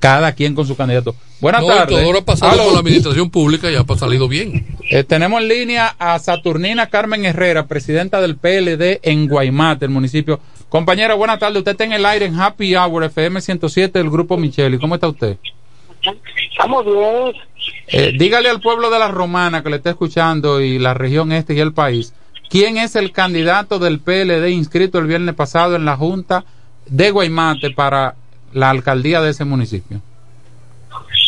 [0.00, 1.14] Cada quien con su candidato.
[1.40, 1.98] Buenas no, tardes.
[1.98, 2.64] Teodoro ha pasado Aló.
[2.64, 4.66] por la administración pública y ha salido bien.
[4.90, 10.40] Eh, tenemos en línea a Saturnina Carmen Herrera, presidenta del PLD en Guaymate, el municipio.
[10.68, 11.58] Compañera, buenas tardes.
[11.58, 14.80] Usted está en el aire en Happy Hour FM 107 del Grupo Micheli.
[14.80, 15.36] ¿Cómo está usted?
[16.50, 17.34] Estamos bien.
[17.86, 21.54] Eh, dígale al pueblo de la Romana que le está escuchando y la región este
[21.54, 22.14] y el país,
[22.52, 26.44] ¿quién es el candidato del PLD inscrito el viernes pasado en la Junta
[26.86, 28.14] de Guaymate para
[28.52, 30.00] la alcaldía de ese municipio?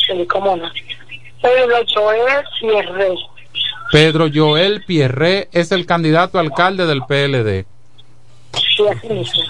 [0.07, 0.69] Sí, cómo no.
[1.43, 3.15] Pedro Joel Cierre.
[3.91, 7.65] Pedro Joel Pierre es el candidato a alcalde del PLD.
[8.77, 9.43] Sí, así mismo.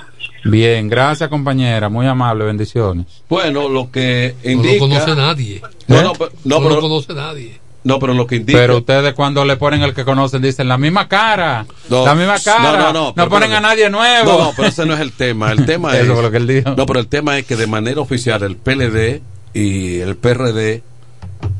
[0.44, 3.06] Bien, gracias compañera, muy amable, bendiciones.
[3.28, 4.74] Bueno, lo que No indica.
[4.74, 5.62] lo conoce nadie.
[5.88, 7.58] No, no, pero- no, No lo pero- conoce nadie.
[7.84, 8.58] No, pero lo que indica.
[8.58, 12.38] Pero ustedes cuando le ponen el que conocen dicen la misma cara, No, la misma
[12.42, 14.32] cara, no, no, no, pero ponen a nadie nuevo.
[14.32, 15.52] No, no, pero ese no es el tema.
[15.52, 16.06] El tema es.
[16.06, 16.74] lo que él dijo.
[16.76, 19.20] No, pero el tema es que de manera oficial el PLD
[19.52, 20.82] y el PRD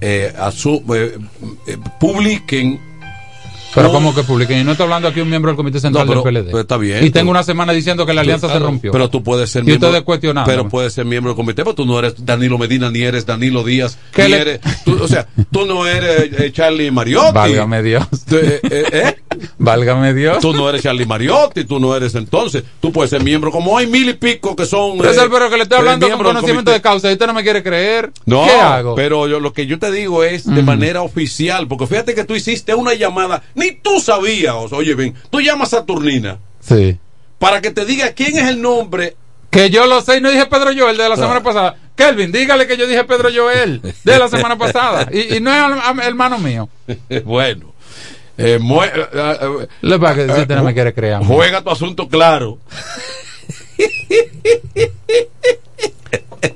[0.01, 1.19] eh, asu- eh,
[1.67, 2.81] eh, publiquen.
[3.75, 6.07] Pero un- como que publiquen, y no estoy hablando aquí un miembro del Comité Central
[6.07, 6.51] No, pero- del PLD.
[6.51, 8.93] pero está bien, Y tengo tú- una semana diciendo que la alianza se Claro, rompió.
[8.93, 9.89] Pero tú puedes ser Y miembro.
[9.89, 10.57] ustedes cuestionándome.
[10.57, 13.65] Pero puedes ser miembro del comité, pero tú no eres Danilo Medina, ni eres Danilo
[13.65, 14.61] Díaz, ¿Qué ni le- eres.
[14.85, 17.33] tú- o sea, tú no eres eh, Charlie Mariotti.
[17.35, 18.07] Válgame Dios.
[18.29, 19.17] Tú, eh, eh, eh.
[19.59, 20.39] Válgame Dios.
[20.41, 22.65] Tú no eres Charlie Mariotti, tú no eres entonces.
[22.81, 24.99] Tú puedes ser miembro, como hay mil y pico que son.
[24.99, 27.35] Pero, eh, el pero que le estoy hablando con conocimiento de causa y usted no
[27.35, 28.13] me quiere creer.
[28.27, 28.95] No, ¿Qué hago?
[28.95, 32.35] pero yo, lo que yo te digo es de manera oficial, porque fíjate que tú
[32.35, 36.99] hiciste una llamada, ni tú sabías, oye bien, tú llamas a Turnina Sí.
[37.39, 39.17] para que te diga quién es el nombre.
[39.51, 41.77] Que yo lo sé y no dije Pedro Joel de la semana pasada.
[41.95, 45.09] Kelvin, dígale que yo dije Pedro Joel de la semana pasada.
[45.13, 46.69] Y, y no es hermano mío.
[47.25, 47.73] bueno,
[48.39, 51.19] eh, mue- eh, eh, Lo que que usted no me quiere creer.
[51.25, 52.59] juega tu asunto claro.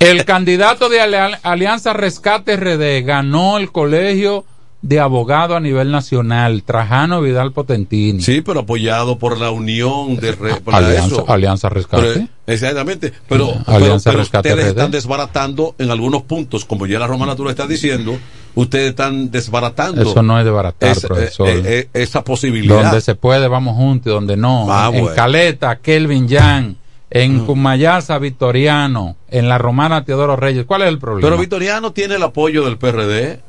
[0.00, 1.00] El candidato de
[1.42, 4.44] Alianza Rescate RD ganó el colegio
[4.80, 8.20] de abogado a nivel nacional, Trajano Vidal Potentini.
[8.22, 11.24] Sí, pero apoyado por la unión de re- Alianza, eso.
[11.28, 12.02] Alianza Rescate.
[12.14, 16.98] Pero, exactamente, pero, pero- Alianza pero Rescate ustedes están desbaratando en algunos puntos, como ya
[17.00, 18.16] la Romana tú lo estás diciendo,
[18.54, 21.48] ustedes están desbaratando Eso no es de baratar, esa, profesor.
[21.48, 22.82] eh, eh, esa posibilidad.
[22.84, 24.66] Donde se puede, vamos juntos, y donde no.
[24.70, 25.16] Ah, en bueno.
[25.16, 26.76] Caleta, Kelvin Yang.
[27.10, 29.16] En Cumayasa, Victoriano.
[29.30, 30.66] En la Romana, Teodoro Reyes.
[30.66, 31.26] ¿Cuál es el problema?
[31.26, 33.40] Pero Vitoriano tiene el apoyo del PRD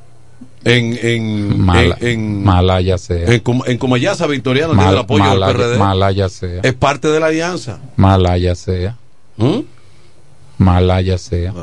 [0.65, 3.25] en en Mala- en, en, Malaya sea.
[3.33, 5.77] en, en Comayasa Vitoriano Mal- tiene el apoyo Malaya- del PRD.
[5.77, 6.59] Malaya sea.
[6.63, 7.79] Es parte de la alianza.
[7.95, 8.97] Malaya sea.
[9.37, 9.59] ¿Mm?
[10.57, 11.53] Malaya sea.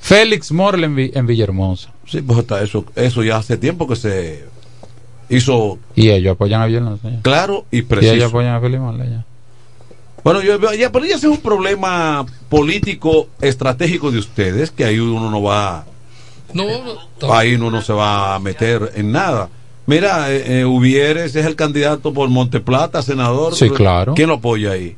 [0.00, 1.90] Félix Morle en, en Villahermosa.
[2.06, 4.44] Sí, pues está eso, eso ya hace tiempo que se
[5.28, 7.10] hizo Y ellos apoyan a Villahermosa.
[7.10, 7.20] ya.
[7.22, 8.14] claro y Y preciso.
[8.14, 9.24] ellos apoyan a Félix Malaya.
[10.22, 15.30] Bueno, yo ya, pero ya es un problema político estratégico de ustedes, que ahí uno
[15.30, 15.84] no va,
[16.52, 16.64] No,
[17.20, 19.48] no, ahí uno no se va a meter en nada.
[19.86, 23.54] Mira, eh, eh, es el candidato por Monteplata, senador.
[23.54, 24.14] Sí, claro.
[24.14, 24.96] ¿Quién lo apoya ahí?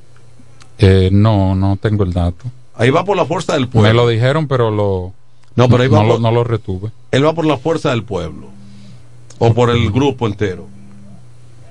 [0.78, 2.46] Eh, no, no tengo el dato.
[2.74, 3.88] Ahí va por la fuerza del pueblo.
[3.88, 5.12] Me lo dijeron, pero lo.
[5.56, 6.90] No, pero ahí va no, lo, por- no lo retuve.
[7.10, 8.48] Él va por la fuerza del pueblo.
[9.40, 10.66] O por el grupo entero.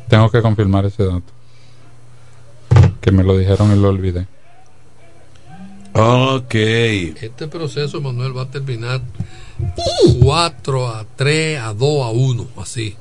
[0.10, 1.34] Tengo que confirmar ese dato.
[3.02, 4.28] Que me lo dijeron y lo olvidé.
[5.94, 6.54] Ok.
[6.54, 9.02] Este proceso, Manuel, va a terminar
[10.20, 12.96] 4 a 3 a 2 a 1, así.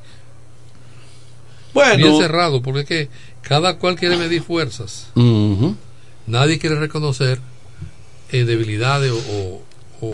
[1.74, 1.96] Bueno.
[1.96, 3.08] Bien cerrado, porque es que
[3.42, 5.08] cada cual quiere medir fuerzas.
[6.26, 7.38] Nadie quiere reconocer
[8.30, 9.62] eh, debilidades o,
[10.00, 10.12] o,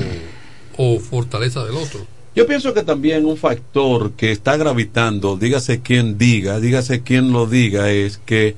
[0.77, 2.07] o fortaleza del otro.
[2.35, 7.47] Yo pienso que también un factor que está gravitando, dígase quien diga, dígase quien lo
[7.47, 8.57] diga, es que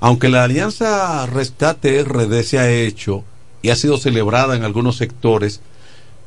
[0.00, 3.24] aunque la alianza Rescate RD se ha hecho
[3.62, 5.60] y ha sido celebrada en algunos sectores,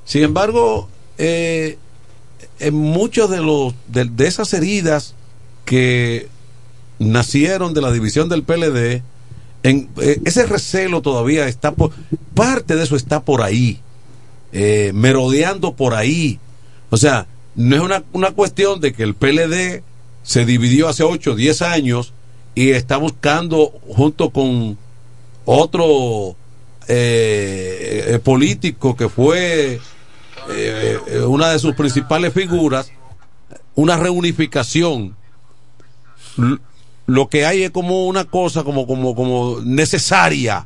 [0.06, 1.78] sin embargo, eh,
[2.60, 5.16] en muchos de los de, de esas heridas
[5.66, 6.28] que
[7.00, 9.02] nacieron de la división del PLD,
[9.64, 11.92] en, eh, ese recelo todavía está por
[12.34, 13.80] parte de eso está por ahí,
[14.52, 16.40] eh, merodeando por ahí.
[16.90, 19.84] O sea, no es una, una cuestión de que el PLD
[20.24, 22.14] se dividió hace 8 o 10 años
[22.56, 24.78] y está buscando junto con
[25.46, 26.36] otro
[26.88, 29.80] eh, eh, político que fue
[30.50, 32.92] eh, eh, una de sus principales figuras,
[33.76, 35.16] una reunificación.
[37.06, 40.66] Lo que hay es como una cosa como, como, como necesaria,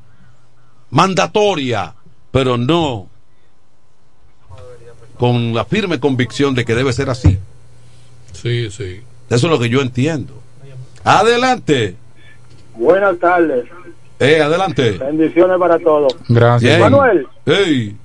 [0.90, 1.94] mandatoria,
[2.32, 3.10] pero no
[5.18, 7.40] con la firme convicción de que debe ser así.
[8.34, 9.02] Sí, sí.
[9.30, 10.34] Eso es lo que yo entiendo.
[11.04, 11.96] Adelante.
[12.76, 13.66] Buenas tardes.
[14.20, 14.92] Eh, adelante.
[14.92, 16.16] Bendiciones para todos.
[16.28, 16.78] Gracias.
[16.78, 16.80] Bien.
[16.80, 17.96] Manuel, Ey.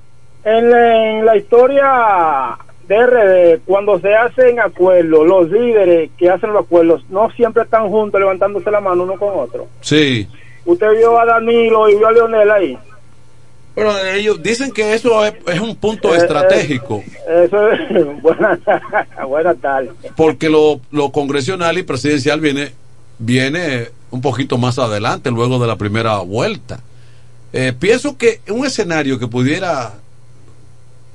[0.45, 6.51] En la, en la historia de RD, cuando se hacen acuerdos, los líderes que hacen
[6.51, 9.67] los acuerdos no siempre están juntos levantándose la mano uno con otro.
[9.81, 10.27] Sí.
[10.65, 12.77] Usted vio a Danilo y vio a Leonel ahí.
[13.75, 17.79] Bueno, ellos dicen que eso es, es un punto Eh, estratégico, Eso es.
[18.21, 18.59] Buenas
[19.27, 19.89] buenas tardes.
[20.15, 22.71] porque lo, lo congresional y presidencial viene,
[23.17, 26.81] viene un poquito más adelante, luego de la primera vuelta.
[27.51, 29.93] Eh, pienso que un escenario que pudiera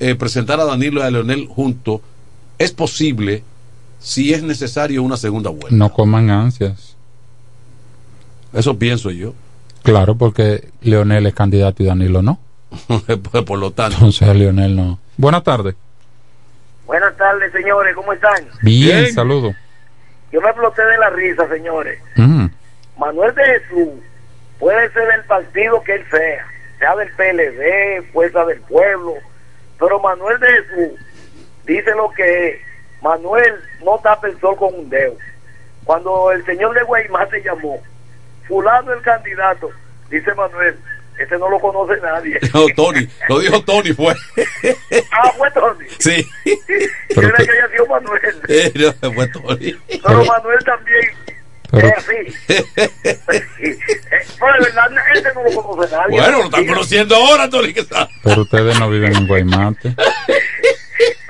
[0.00, 2.00] eh, presentar a Danilo y a Leonel juntos
[2.58, 3.42] es posible
[3.98, 5.74] si es necesario una segunda vuelta.
[5.74, 6.96] No coman ansias.
[8.52, 9.34] Eso pienso yo.
[9.82, 12.38] Claro, porque Leonel es candidato y Danilo no.
[13.46, 13.96] Por lo tanto.
[13.96, 14.98] Entonces Leonel no.
[15.16, 15.74] Buenas tardes.
[16.86, 18.46] Buenas tardes, señores, ¿cómo están?
[18.62, 19.54] Bien, saludo.
[20.32, 22.00] Yo me exploté de la risa, señores.
[22.16, 22.46] Mm.
[22.98, 23.88] Manuel de Jesús
[24.58, 26.46] puede ser del partido que él sea,
[26.78, 29.14] sea del PLD, Fuerza del Pueblo,
[29.78, 31.00] pero Manuel de Jesús
[31.64, 32.60] dice lo que es.
[33.00, 33.54] Manuel
[33.84, 35.16] no tapa el sol con un dedo.
[35.84, 37.80] Cuando el señor de Guaymá se llamó,
[38.46, 39.70] fulano el candidato,
[40.10, 40.76] dice Manuel,
[41.18, 42.38] ese no lo conoce nadie.
[42.54, 44.14] No, Tony, lo dijo Tony, fue.
[45.12, 45.86] ah, fue Tony.
[45.98, 46.26] Sí.
[47.10, 48.42] Era que haya sido Manuel.
[48.48, 48.72] Eh,
[49.02, 49.78] no, fue Tony.
[49.88, 51.10] Pero Manuel también
[51.70, 52.14] Pero- es así.
[52.48, 52.90] Eh,
[54.38, 56.18] Pero de verdad, ese no lo conoce nadie.
[56.20, 57.74] Bueno, lo están conociendo ahora, Tony.
[58.22, 59.94] Pero ustedes no viven en Guaymate.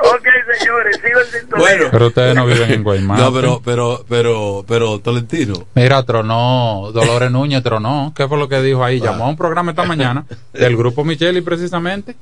[0.00, 0.24] Ok,
[0.58, 1.66] señores, sigo en sintonía.
[1.66, 1.88] Bueno.
[1.90, 3.20] Pero ustedes no viven en Guaymate.
[3.20, 5.66] No, pero, pero, pero, pero, Tolentino.
[5.74, 8.12] Mira, tronó, Dolores Núñez tronó.
[8.16, 9.00] ¿Qué fue lo que dijo ahí?
[9.00, 10.24] Llamó a un programa esta mañana
[10.54, 12.16] del grupo Micheli precisamente.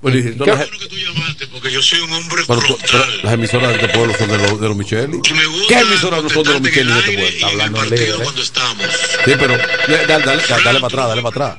[0.00, 0.68] Pues, y- ¿Qué-
[1.52, 4.38] Porque yo soy un hombre Pero, tú- pero las emisoras de este pueblo son de
[4.38, 5.20] los, de los Micheli.
[5.22, 7.28] ¿Qué emisoras no son de los Micheli de este pueblo?
[7.28, 8.24] Está hablando en líder, ¿eh?
[9.24, 11.58] Sí, pero le- dale, dale, dale, dale para atrás, dale para atrás.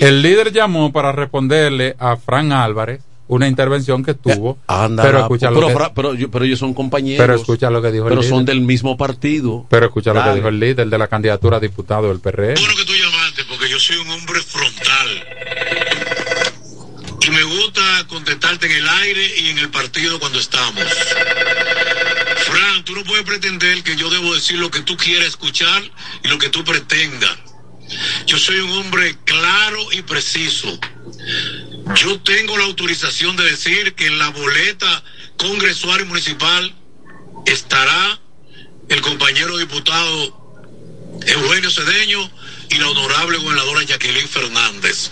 [0.00, 4.58] El líder llamó para responderle a Fran Álvarez una intervención que tuvo.
[4.68, 7.18] Anda, pero escucha lo pero, que, Fra- pero, yo- pero ellos son compañeros.
[7.26, 8.54] pero escucha lo que dijo Pero el son líder.
[8.54, 9.66] del mismo partido.
[9.68, 10.36] Pero escucha lo que Dale.
[10.36, 12.54] dijo el líder de la candidatura a diputado del PRM.
[13.48, 15.24] porque yo soy un hombre frontal.
[17.36, 20.82] Me gusta contestarte en el aire y en el partido cuando estamos.
[22.46, 25.82] Fran, tú no puedes pretender que yo debo decir lo que tú quieres escuchar
[26.24, 27.36] y lo que tú pretendas.
[28.26, 30.80] Yo soy un hombre claro y preciso.
[31.96, 35.04] Yo tengo la autorización de decir que en la boleta
[35.36, 36.74] congresual y municipal
[37.44, 38.18] estará
[38.88, 42.30] el compañero diputado Eugenio Cedeño
[42.70, 45.10] y la honorable gobernadora Jacqueline Fernández.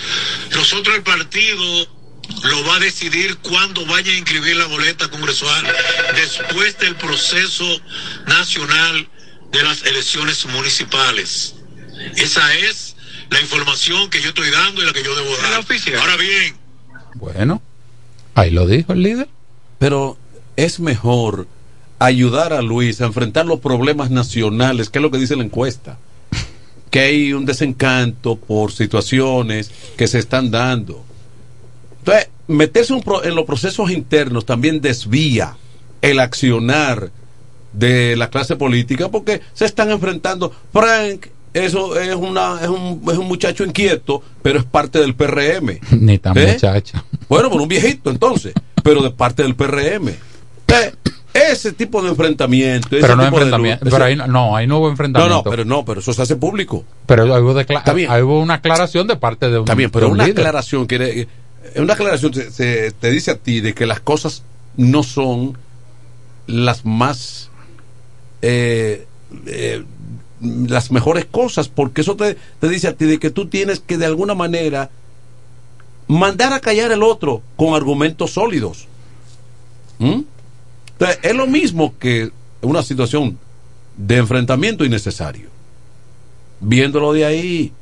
[0.53, 2.04] Nosotros el partido
[2.45, 5.65] lo va a decidir cuándo vaya a inscribir la boleta congresual
[6.15, 7.65] después del proceso
[8.27, 9.09] nacional
[9.53, 11.55] de las elecciones municipales.
[12.17, 12.97] Esa es
[13.31, 15.65] la información que yo estoy dando y la que yo debo dar.
[16.01, 16.57] Ahora bien,
[17.15, 17.63] Bueno,
[18.35, 19.29] ahí lo dijo el líder.
[19.79, 20.17] Pero
[20.57, 21.47] es mejor
[21.99, 25.99] ayudar a Luis a enfrentar los problemas nacionales, que es lo que dice la encuesta.
[26.91, 31.05] Que hay un desencanto por situaciones que se están dando.
[32.05, 35.57] Entonces, meterse un pro- en los procesos internos también desvía
[36.03, 37.11] el accionar
[37.73, 40.53] de la clase política porque se están enfrentando.
[40.73, 45.79] Frank, eso es, una, es, un, es un muchacho inquieto, pero es parte del PRM.
[45.99, 46.53] Ni tan ¿Eh?
[46.53, 47.03] muchacha.
[47.29, 48.53] Bueno, por un viejito entonces,
[48.83, 50.09] pero de parte del PRM.
[50.09, 50.93] Eh,
[51.33, 52.89] ese tipo de enfrentamiento.
[52.89, 53.85] ese Pero no tipo enfrentamiento.
[53.87, 55.37] luz, Pero ese- ahí no, no, ahí no hubo no, enfrentamiento.
[55.37, 56.85] no, pero no, pero eso se hace público.
[57.07, 60.13] Pero ahí hubo, decla- ahí hubo una aclaración de parte de un, bien, pero un
[60.15, 60.41] una líder.
[60.41, 61.29] aclaración quiere, eh,
[61.77, 64.43] una aclaración te, se- te dice a ti de que las cosas
[64.77, 65.57] no son
[66.47, 67.51] las más
[68.43, 69.07] eh,
[69.47, 69.85] eh,
[70.41, 73.97] las mejores cosas, porque eso te, te dice a ti de que tú tienes que
[73.97, 74.91] de alguna manera
[76.07, 78.87] mandar a callar al otro con argumentos sólidos.
[79.99, 80.21] ¿Mm?
[80.93, 83.39] Entonces, es lo mismo que una situación
[83.97, 85.49] de enfrentamiento innecesario.
[86.61, 87.73] Viéndolo de ahí.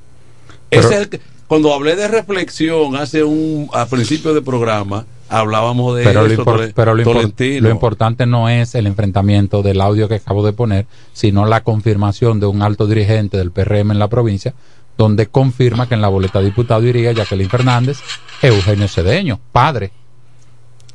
[0.71, 1.21] Pero- Ese es el que-
[1.53, 6.47] cuando hablé de reflexión hace un a principio de programa, hablábamos de Pero, lo, eso,
[6.47, 7.61] impor- pero lo, impor- Tolentino.
[7.61, 12.41] lo importante no es el enfrentamiento del audio que acabo de poner, sino la confirmación
[12.41, 14.55] de un alto dirigente del PRM en la provincia,
[14.97, 17.99] donde confirma que en la boleta de diputado iría Jacqueline Fernández,
[18.41, 19.91] Eugenio Cedeño, padre.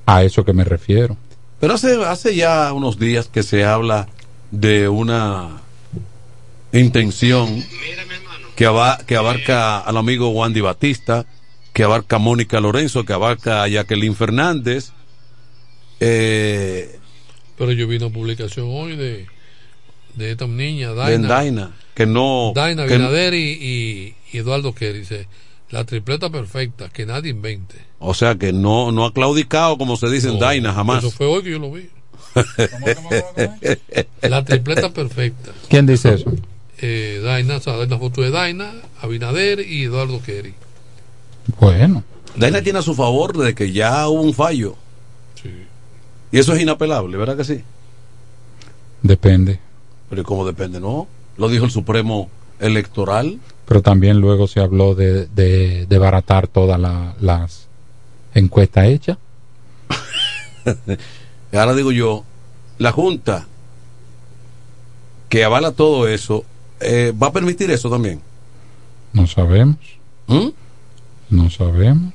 [0.07, 1.17] A eso que me refiero.
[1.59, 4.07] Pero hace, hace ya unos días que se habla
[4.49, 5.49] de una
[6.71, 7.63] intención
[8.57, 11.25] que, aba- que abarca al amigo Wandy Batista,
[11.73, 14.91] que abarca a Mónica Lorenzo, que abarca a Jacqueline Fernández.
[15.99, 16.99] Eh,
[17.57, 19.27] Pero yo vi una publicación hoy de,
[20.15, 21.27] de esta niña, Daina.
[21.27, 22.51] Daina, que no.
[22.55, 24.99] Daina que- Binader y, y- y Eduardo Kerry.
[24.99, 25.27] Dice,
[25.69, 27.75] la tripleta perfecta, que nadie invente.
[27.99, 31.03] o sea, que no, no ha claudicado, como se dice en No, Daina, jamás.
[31.03, 31.89] Eso fue hoy que yo lo vi.
[34.21, 35.51] La tripleta perfecta.
[35.69, 36.31] ¿Quién dice eso?
[36.79, 38.71] Eh, Daina, o sea, hay una foto de Daina,
[39.01, 40.53] Abinader y Eduardo Kerry.
[41.59, 42.03] Bueno.
[42.35, 44.75] Daina tiene a su favor de que ya hubo un fallo.
[46.31, 47.63] Y eso es inapelable, ¿verdad que sí?
[49.01, 49.59] Depende.
[50.09, 50.79] Pero ¿y ¿cómo depende?
[50.79, 51.07] No,
[51.37, 53.39] lo dijo el Supremo Electoral.
[53.65, 57.67] Pero también luego se habló de, de, de baratar todas la- las
[58.33, 59.17] encuestas hechas.
[61.53, 62.23] Ahora digo yo,
[62.77, 63.47] la Junta
[65.29, 66.45] que avala todo eso,
[66.79, 68.21] eh, ¿va a permitir eso también?
[69.13, 69.77] No sabemos.
[70.27, 70.49] ¿Mm?
[71.29, 72.13] No sabemos.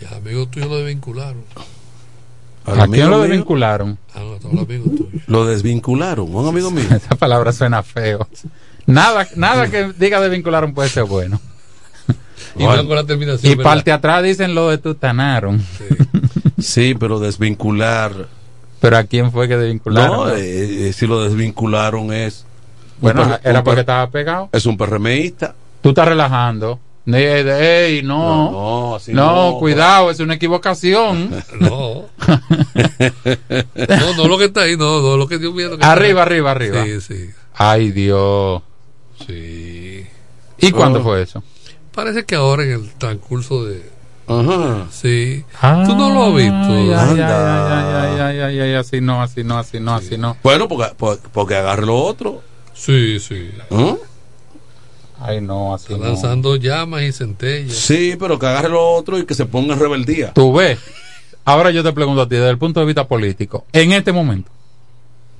[0.00, 1.42] Y al amigo tuyo lo desvincularon.
[2.66, 3.98] ¿A quién lo mío, desvincularon?
[4.14, 5.22] Ah, no, estaba el amigo tuyo.
[5.26, 6.84] Lo desvincularon, un amigo mío.
[6.90, 8.26] Esa palabra suena feo.
[8.86, 11.40] Nada, nada que diga desvincularon puede ser bueno.
[12.56, 13.52] Y van con la terminación.
[13.52, 15.64] Y parte atrás dicen lo de tutanaron.
[16.58, 18.28] Sí, pero desvincular.
[18.80, 20.16] Pero ¿a quién fue que desvincularon?
[20.16, 22.44] No, eh, eh, si lo desvincularon es.
[23.00, 24.48] bueno, per- era un porque per- estaba pegado.
[24.52, 25.54] Es un PRMista.
[25.82, 26.78] Tú estás relajando.
[27.06, 27.14] Ey,
[27.46, 28.50] ey, no.
[28.50, 29.58] No, no, así no, no.
[29.58, 31.30] cuidado, es una equivocación.
[31.60, 32.04] No.
[32.78, 35.76] No, no lo que está ahí, no, no lo que Dios viendo.
[35.84, 36.84] arriba, arriba, arriba.
[36.84, 37.30] Sí, sí.
[37.54, 38.62] Ay, Dios.
[39.26, 40.06] Sí.
[40.58, 41.04] ¿Y cuándo Oh.
[41.04, 41.42] fue eso?
[41.94, 43.82] Parece que ahora en el transcurso de.
[44.26, 44.86] Ajá.
[44.90, 45.44] Sí.
[45.60, 46.72] Tú no lo has visto.
[46.72, 48.02] Ay, ay, Anda.
[48.02, 50.36] ay, ay, ay, ay, ay, así no, así no, así no, así no.
[50.42, 52.42] Bueno, porque, por- porque agarre lo otro.
[52.72, 53.50] Sí, sí.
[53.70, 53.94] ¿Mm?
[55.20, 56.10] Ay, no, así Está no.
[56.12, 57.74] lanzando llamas y centellas.
[57.76, 60.32] Sí, pero que agarre lo otro y que se ponga en rebeldía.
[60.32, 60.78] Tú ves.
[61.44, 64.50] Ahora yo te pregunto a ti, desde el punto de vista político, en este momento,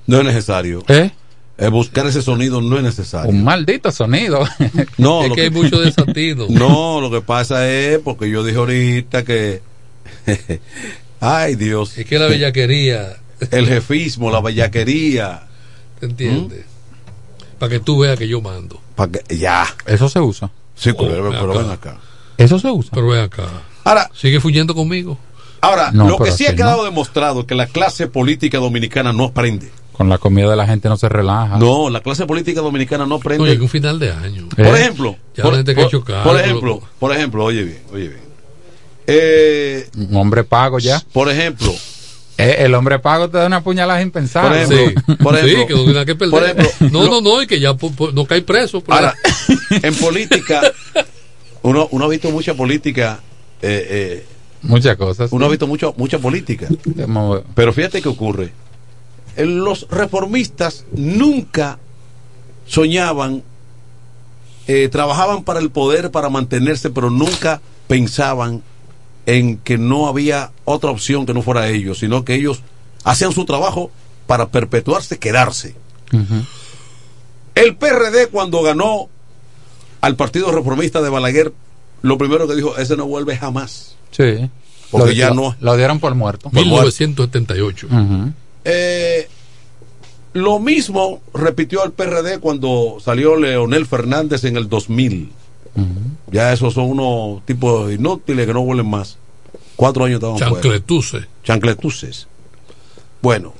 [0.07, 0.83] No es necesario.
[0.87, 1.11] ¿eh?
[1.57, 3.29] Eh, buscar ese sonido no es necesario.
[3.29, 4.43] Un maldito sonido.
[4.97, 6.47] No, Es que hay mucho desatino.
[6.49, 9.61] No, lo que pasa es porque yo dije ahorita que.
[11.19, 11.97] Ay, Dios.
[11.97, 13.17] Es que la bellaquería,
[13.51, 15.43] El jefismo, la bellaquería.
[15.99, 16.65] ¿te entiendes?
[17.57, 18.81] Para que tú veas que yo mando.
[18.95, 19.65] Pa' que- ya.
[19.85, 20.49] Eso se usa.
[20.75, 21.61] Sí, pero, ven pero acá.
[21.61, 21.97] ven acá.
[22.37, 22.91] Eso se usa.
[22.93, 23.43] Pero ven acá.
[23.85, 25.17] Ahora, Sigue fuyendo conmigo.
[25.61, 26.83] ahora No, lo que sí ha quedado no.
[26.83, 29.71] demostrado es que la clase política dominicana no aprende.
[29.95, 31.57] Con la comida de la gente no se relaja.
[31.57, 33.43] No, la clase política dominicana no aprende.
[33.43, 34.47] Oye, que un final de año.
[34.57, 34.63] Eh.
[34.63, 36.89] Por ejemplo, Ya por, la gente que por- ha chocado, por ejemplo, loco.
[36.99, 38.21] por ejemplo, oye bien, oye bien.
[39.07, 41.01] Eh, Un hombre pago ya.
[41.13, 41.73] por ejemplo,
[42.37, 44.65] Eh, el hombre pago te da una puñalada impensable.
[44.65, 46.31] Por ejemplo, Sí, por ejemplo, sí, que no tiene nada que perder.
[46.31, 48.81] por ejemplo, no, lo- no, no, y que ya po- po- no cae preso.
[48.81, 49.15] por ahora,
[49.69, 50.59] en política,
[51.61, 53.21] uno, uno ha visto mucha política,
[53.61, 54.25] eh, eh,
[54.63, 55.31] Muchas cosas.
[55.31, 56.67] uno ha visto mucho, mucha política.
[57.55, 58.51] Pero fíjate qué ocurre.
[59.35, 61.77] Eh, Los reformistas nunca
[62.67, 63.43] soñaban,
[64.67, 68.63] eh, trabajaban para el poder, para mantenerse, pero nunca pensaban
[69.27, 72.61] en que no había otra opción que no fuera ellos, sino que ellos
[73.03, 73.91] hacían su trabajo
[74.27, 75.75] para perpetuarse, quedarse.
[77.55, 79.09] El PRD cuando ganó
[80.01, 81.53] al Partido Reformista de Balaguer,
[82.01, 83.95] lo primero que dijo, ese no vuelve jamás.
[84.11, 84.49] Sí.
[84.91, 86.49] Porque Lo- ya lo- no- Lo dieron por muerto.
[86.51, 87.87] 1978.
[87.87, 88.33] Ujú.
[88.65, 89.27] Eh,
[90.33, 95.31] lo mismo repitió el PRD cuando salió Leonel Fernández en el 2000.
[96.31, 99.17] Ya esos son unos tipos inútiles que no vuelven más.
[99.75, 100.53] Cuatro años estaban fuera.
[100.53, 101.25] Chancletuse.
[101.43, 102.27] Chancletuces.
[103.21, 103.53] Bueno,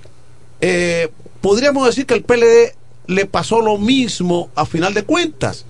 [0.62, 2.76] eh, podríamos decir que el PLD
[3.08, 5.66] le pasó lo mismo a final de cuentas.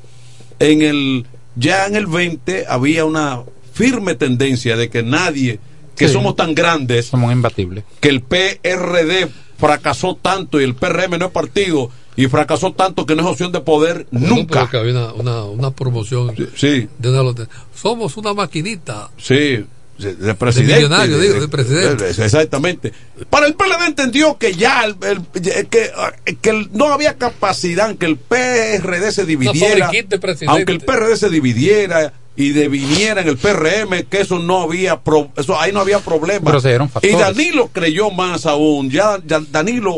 [0.59, 1.25] En el,
[1.55, 5.59] ya en el 20 había una firme tendencia de que nadie,
[5.95, 6.13] que Sí.
[6.13, 7.83] somos tan grandes, Somos imbatibles.
[7.99, 9.27] que el PRD
[9.57, 13.51] fracasó tanto y el PRM no es partido y fracasó tanto que no es opción
[13.51, 14.69] de poder Bueno, nunca.
[14.69, 19.09] que había una, una, una promoción Sí, de una Somos una maquinita.
[19.17, 19.65] sí,
[19.97, 20.75] de, de presidente.
[20.75, 22.03] millonario, digo, de presidente.
[22.13, 22.91] de- Exactamente.
[23.29, 25.89] Para el PLD entendió que ya el- el- que,
[26.41, 30.05] que el- no había capacidad, que el PRD se dividiera, de
[30.47, 35.31] aunque el PRD se dividiera y deviniera en el PRM, que eso no había, pro-
[35.37, 36.43] eso ahí no había problema.
[36.45, 37.09] Pero se dieron Y.
[37.11, 38.89] Danilo creyó más aún.
[38.91, 39.97] Ya, ya Danilo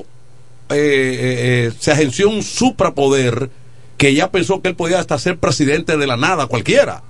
[0.69, 3.49] eh, eh, eh, se agenció un suprapoder
[3.97, 7.01] que ya pensó que él podía hasta ser presidente de la nada, cualquiera.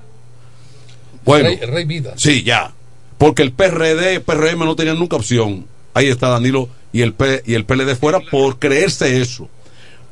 [1.25, 2.13] Bueno, Rey, Rey Midas.
[2.21, 2.71] sí, ya.
[3.17, 5.65] Porque el PRD y PRM no tenían nunca opción.
[5.93, 9.49] Ahí está Danilo y el, P, y el PLD fuera por creerse eso.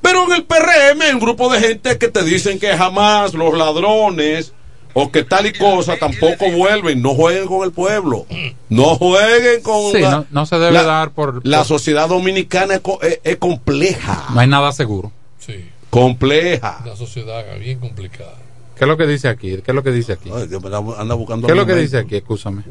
[0.02, 3.56] Pero en el PRM hay un grupo de gente que te dicen que jamás los
[3.56, 4.54] ladrones
[4.98, 7.02] o que tal y cosa tampoco vuelven.
[7.02, 8.26] No jueguen con el pueblo.
[8.70, 12.08] No jueguen con Sí, la, no, no se debe la- dar por, la por- sociedad
[12.10, 14.28] dominicana es, es- es compleja.
[14.34, 15.12] No hay nada seguro.
[15.38, 16.80] Sí, Compleja.
[16.84, 18.34] una sociedad bien complicada.
[18.78, 19.58] ¿Qué es lo que dice aquí?
[19.64, 20.30] ¿Qué es lo que dice aquí?
[20.34, 20.62] Ay, Dios,
[20.98, 22.16] anda- buscando ¿Qué es lo que dice aquí?
[22.16, 22.64] Escúchame.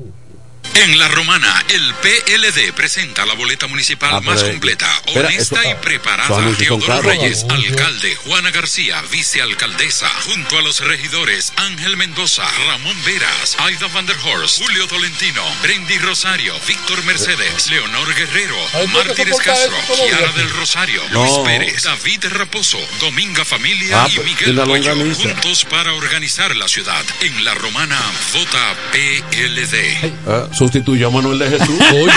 [0.75, 5.61] En La Romana, el PLD presenta la boleta municipal Ah, más eh, completa, espera, honesta
[5.63, 6.37] eso- y preparada.
[6.37, 7.09] anuncios son Teodoro.
[7.09, 14.05] Reyes, alcalde, Juana García, vicealcaldesa, junto a los regidores Ángel Mendoza, Ramón Veras, Aida Van
[14.07, 19.77] der Horst, Julio Tolentino, Brendy Rosario, Víctor Mercedes, Leonor Guerrero, Ay, ¿por qué Mártires Castro,
[19.95, 21.25] Kiara del Rosario, No.
[21.25, 25.23] Luis Pérez, David Raposo, Dominga Familia Ah, y Miguel longaniza.
[25.23, 27.05] juntos para organizar la ciudad.
[27.21, 28.01] En La Romana,
[28.33, 30.13] vota PLD.
[30.27, 31.79] Ah, sustituyó a Manuel de Jesús.
[31.93, 32.13] Oye.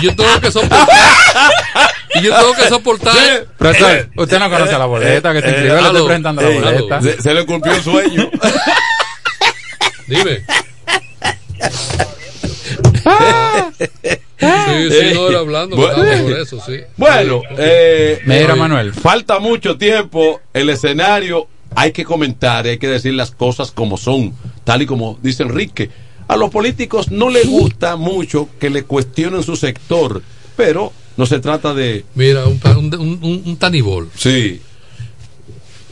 [0.00, 0.88] y yo tengo que soportar.
[2.14, 3.14] Y yo tengo que soportar.
[3.58, 7.02] Profesor, usted no conoce la boleta que se inscribió, le estoy presentando la boleta.
[7.02, 8.30] Se, se le cumplió el sueño.
[10.06, 10.44] Dime.
[14.38, 16.22] Sí, sí, no era hablando, Bueno.
[16.22, 16.80] por eso, sí.
[16.96, 18.94] Bueno, eh, Mira, eh, Manuel.
[18.94, 20.40] Falta mucho tiempo.
[20.54, 24.32] El escenario hay que comentar, hay que decir las cosas como son,
[24.64, 25.90] tal y como dice Enrique.
[26.28, 30.22] A los políticos no les gusta mucho que le cuestionen su sector,
[30.56, 32.04] pero no se trata de.
[32.14, 34.08] Mira, un, un, un, un tanibol.
[34.14, 34.60] Sí.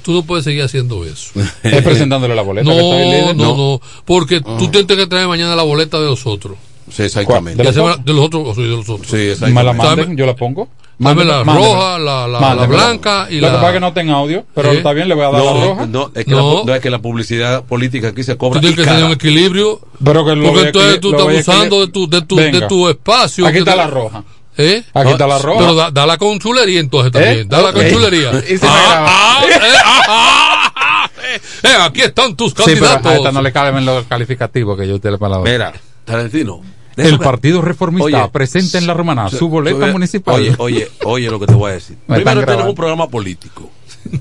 [0.03, 1.31] Tú no puedes seguir haciendo eso.
[1.63, 2.71] Es presentándole la boleta.
[2.71, 3.37] que está el No, líder.
[3.37, 3.81] no, no.
[4.05, 6.57] Porque tú tienes que traer mañana la boleta de los otros.
[6.93, 7.61] Sí, exactamente.
[7.61, 7.99] ¿De los otros?
[7.99, 9.09] va- de los otros, o sí, de los otros.
[9.09, 9.73] Sí, Me la exactamente.
[9.75, 10.69] manden, yo la pongo.
[10.99, 11.67] Dame Mándeme- la mándeme.
[11.75, 12.85] roja, la, la, la Mándemela.
[12.87, 13.53] blanca y Lo la.
[13.53, 14.77] que pasa es que no tenga audio, pero ¿Eh?
[14.79, 15.87] está bien, le voy a dar la No, roja.
[15.87, 16.55] no, es que, No.
[16.61, 18.61] La, no, es que la publicidad política aquí se cobra.
[18.61, 19.81] Tú tienes que tener un equilibrio.
[20.03, 22.89] Pero que lo Porque entonces tú lo estás abusando de tu, de tu, de tu
[22.89, 23.47] espacio.
[23.47, 24.25] Aquí está te- la roja.
[24.59, 24.83] ¿Eh?
[24.95, 25.59] Aquí está la roja.
[25.61, 27.41] Pero da, da la con chulería entonces también.
[27.41, 27.45] ¿Eh?
[27.47, 27.75] Da la Ok.
[27.75, 28.31] con chulería.
[28.49, 29.07] Y si me Ah, graba.
[29.11, 33.07] ah, eh, ah, ah, ah, eh, eh, aquí están tus Sí, pero candidatos.
[33.13, 35.51] a esta no le caben los calificativos que yo usted le palabra.
[35.53, 35.73] Mira,
[36.07, 36.63] Tarantino.
[36.97, 40.35] El Partido Reformista Oye, presenta en la romana su boleta Oye, municipal.
[40.37, 41.97] Oye, oye, oye lo que te voy a decir.
[42.07, 43.71] Primero, este no es un programa político.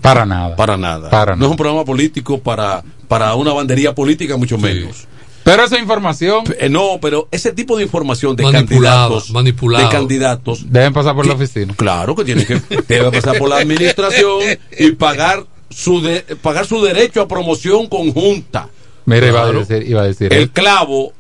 [0.02, 0.56] Para nada.
[0.56, 1.10] Para nada.
[1.10, 1.46] Para no nada.
[1.48, 5.08] es un programa político para, para una bandería política, mucho menos.
[5.44, 9.86] Pero esa información Eh, no, pero ese tipo de información de candidatos, manipulada.
[9.86, 11.74] de candidatos, deben pasar por la oficina.
[11.78, 14.40] claro que tiene que debe pasar por la administración
[14.80, 18.70] y pagar su de- pagar su derecho a promoción conjunta.
[19.06, 19.60] Mira, iba a Claro.
[19.66, 21.14] decir, iba a decir El clavo,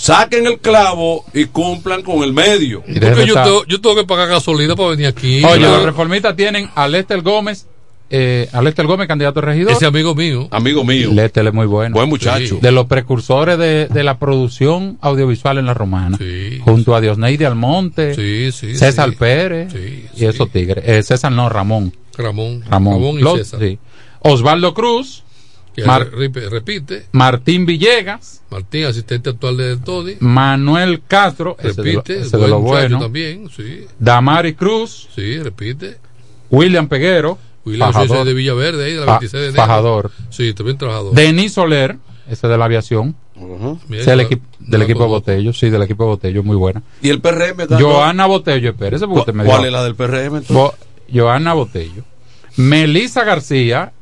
[0.00, 2.82] saquen el clavo y cumplan con el medio.
[2.82, 5.44] Porque yo tengo, yo tengo que pagar gasolina para venir aquí.
[5.44, 7.66] Oye, los reformistas tienen a Lester Gómez,
[8.08, 9.72] eh, a Lester Gómez, candidato a regidor.
[9.72, 10.48] ese amigo mío.
[10.50, 11.94] Amigo mío, Lester es muy bueno.
[11.94, 12.58] buen muchacho.
[12.62, 16.16] De los precursores de, de la producción audiovisual en la romana.
[16.18, 16.58] Sí.
[16.64, 18.76] Junto a Diosneide Almonte, Sí, sí.
[18.76, 19.16] César sí.
[19.16, 20.82] Pérez Sí, y esos tigres.
[20.86, 21.92] Eh, César no, Ramón.
[22.16, 22.64] Ramón.
[22.68, 23.18] Ramón.
[23.18, 23.60] y Los- César.
[23.60, 23.78] sí.
[24.22, 25.22] Osvaldo Cruz,
[25.86, 27.06] Mar- re- repite.
[27.12, 30.14] Martín Villegas, Martín, asistente actual de Tony.
[30.20, 32.20] Manuel Castro, ese de lo, Repite.
[32.20, 32.98] ese de lo bueno.
[32.98, 33.86] también, sí.
[33.98, 35.98] Damari Cruz, Sí, repite.
[36.50, 39.62] William Peguero, William fajador, de Villaverde, ahí de la fa- 26 de enero.
[39.62, 40.10] fajador.
[40.30, 41.14] Sí, también trabajador.
[41.14, 41.96] Denis Soler,
[42.28, 43.14] ese de la aviación,
[43.88, 44.94] del, equipo del de.
[44.94, 46.82] Botello, sí, del equipo de Botello, muy buena.
[47.02, 47.66] Y el PRM.
[47.80, 50.42] Joana Botello, espérese, porque usted me ¿Cuál es la del PRM?
[50.48, 50.74] Bo-
[51.12, 52.04] Joana Botello.
[52.56, 53.92] Melissa García,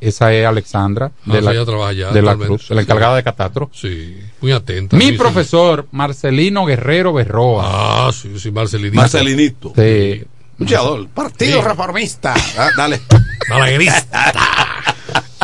[0.00, 2.36] esa es Alexandra Ah, de la, allá de la.
[2.36, 3.70] Cruz, la encargada de Catastro.
[3.72, 4.96] Sí, muy atenta.
[4.96, 7.64] Mi muy- profesor Marcelino Guerrero Berroa.
[8.08, 8.96] Ah, sí, sí, Marcelinito.
[9.00, 9.72] Marcelinito.
[9.76, 10.22] Sí.
[10.58, 11.08] Luchador.
[11.08, 11.68] Partido Sí.
[11.68, 12.34] Reformista.
[12.56, 13.00] Ah, dale.
[13.50, 14.32] Balaguerista.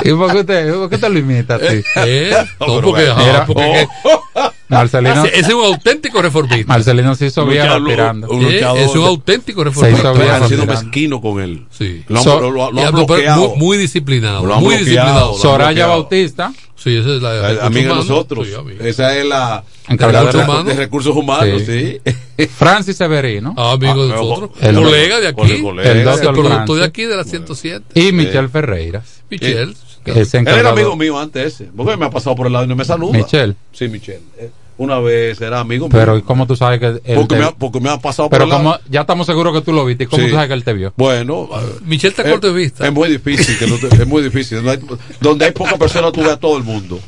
[0.03, 1.83] ¿Y por qué usted, por qué usted lo imita así?
[1.97, 2.33] ¿Eh?
[2.61, 3.13] No, pero porque, bueno.
[3.13, 4.54] ajá, Mira.
[4.75, 6.67] Marcelino, ese es un auténtico reformista.
[6.73, 7.91] Marcelino se hizo viejo un
[8.51, 8.61] ¿Eh?
[8.77, 10.01] Es un auténtico Se reformista.
[10.01, 10.83] hizo Están bien siendo aspirando.
[10.85, 11.65] mezquino con él.
[11.71, 12.03] Sí.
[12.09, 13.49] Lo han, So- lo- lo- lo Y han ando- pero bloqueado.
[13.51, 14.47] muy, muy disciplinado.
[14.47, 15.29] Lo han muy disciplinado.
[15.31, 15.91] Lo han Soraya bloqueado.
[15.93, 18.47] Bautista, Sí, esa es la Eh, Amiga de nosotros.
[18.47, 18.87] Sí, amiga.
[18.87, 20.67] Esa es la Encargada de, de recursos humanos.
[20.67, 22.01] de recursos humanos, sí.
[22.59, 24.51] Francis Severino Ah, amigo de Ah, nosotros.
[24.61, 25.41] el- colega de aquí.
[25.43, 27.87] El El doctor de aquí de la 107.
[27.99, 29.23] y Michelle Ferreiras.
[29.31, 29.73] Michelle.
[30.05, 31.71] Él era amigo mío antes ese.
[31.75, 33.17] Porque me ha pasado por el lado y no me saluda.
[33.17, 33.55] Michelle.
[33.73, 34.21] Sí, Michelle.
[34.77, 35.97] Una vez era amigo mío.
[35.97, 38.29] Pero ¿y cómo tú sabes que él porque, te- me ha, porque me ha pasado
[38.29, 38.83] Pero por como lado.
[38.91, 40.29] ya estamos seguros que tú lo viste, ¿y ¿cómo Sí.
[40.31, 40.93] tú sabes que él te vio?
[40.97, 42.85] Bueno, eh, Michelle está corto de vista.
[42.87, 43.57] Es muy difícil.
[43.59, 44.57] Que no te- es muy difícil.
[44.63, 46.99] Donde hay, donde hay pocas personas, tú ves a todo el mundo.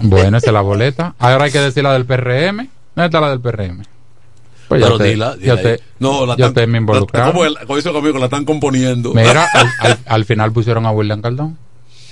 [0.00, 1.14] Bueno, esa es la boleta.
[1.18, 2.68] Ahora hay que decir la del PRM.
[2.94, 3.82] ¿Dónde está la del PRM?
[4.68, 6.72] Pues ya Pero te- dila, No, la ya están-
[7.12, 9.12] la- como el- como dice conmigo, la están componiendo.
[9.14, 11.58] Mira, al, al- al final pusieron a William Caldón.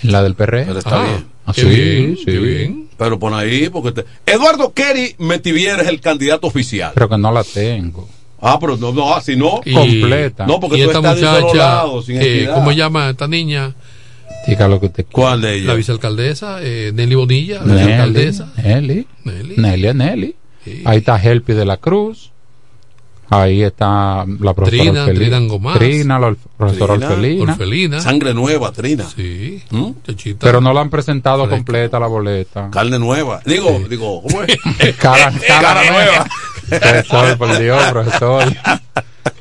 [0.02, 0.66] En la del PRM.
[0.66, 1.26] Pero está Ah, bien.
[1.46, 2.24] Ah, qué sí, bien, sí.
[2.26, 2.88] qué bien.
[2.96, 6.92] Pero pon ahí, porque te- Eduardo Kerry Metivier es el candidato oficial.
[6.94, 8.08] Pero que no la tengo.
[8.40, 9.60] ah, pero no, no, así no.
[9.64, 10.46] Y- completa.
[10.46, 12.48] No, porque y tú esta estás de muchacha, lado, sin eh.
[12.52, 13.74] ¿cómo se llama esta niña?
[14.46, 15.76] Diga lo que te ¿Cuál de La ellos?
[15.78, 18.52] vicealcaldesa, eh, Nelly Bonilla, la Nelly, vicealcaldesa.
[18.62, 19.54] Nelly, Nelly.
[19.56, 20.34] Nelly, es Nelly.
[20.64, 20.82] Sí.
[20.84, 22.30] Ahí está Helpi de la Cruz.
[23.30, 25.74] Ahí está la profesora Trina, Orfelina.
[25.74, 27.52] Trina la profesora Trina, Orfelina.
[27.52, 28.00] Orfelina.
[28.00, 29.04] Sangre nueva, Trina.
[29.04, 29.90] Sí, ¿Mm?
[30.38, 32.70] Pero no la han presentado completa la boleta.
[32.70, 33.42] Carne nueva.
[33.44, 34.56] Digo, digo, ¿cómo es?
[34.96, 36.26] Cara, cara, Cara nueva.
[36.68, 38.44] Profesor, por Dios, profesor.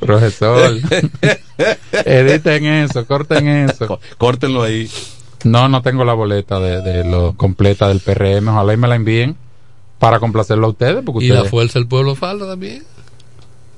[0.00, 0.72] Profesor.
[2.04, 4.00] Editen eso, corten eso.
[4.18, 4.90] Córtenlo ahí.
[5.44, 8.48] No, no tengo la boleta de, de lo completa del PRM.
[8.48, 9.36] Ojalá y me la envíen
[9.98, 11.02] para complacerlo a ustedes.
[11.04, 12.82] Porque y la fuerza del pueblo falta también.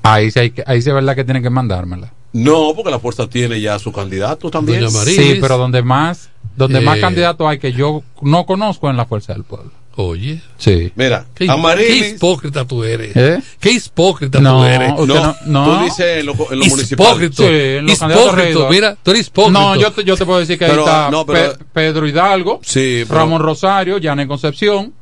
[0.02, 2.12] Ahí, sí hay que, ahí sí es verdad que tienen que mandármela.
[2.32, 4.88] No, porque la fuerza tiene ya su candidato también.
[4.90, 9.06] Sí, pero donde más donde más Eh, candidatos hay que yo no conozco en la
[9.06, 9.70] fuerza del pueblo.
[9.96, 10.40] Oye.
[10.56, 10.92] Sí.
[10.94, 13.14] Mira, Qué, Amarilis- qué hipócrita tú eres.
[13.16, 13.42] ¿Eh?
[13.58, 14.88] Qué hipócrita No, tú eres.
[15.06, 15.64] no- no.
[15.78, 17.06] Tú dices en lo, en lo municipal.
[17.06, 17.42] Hipócrita.
[17.42, 17.84] Sí, en.
[18.70, 19.58] Mira, tú eres hipócrita.
[19.60, 22.06] No, yo te, yo te puedo decir que Pero, ahí está no, pero- Pe- Pedro
[22.06, 24.92] Hidalgo, Sí, pero- Ramón Rosario, Janet Concepción.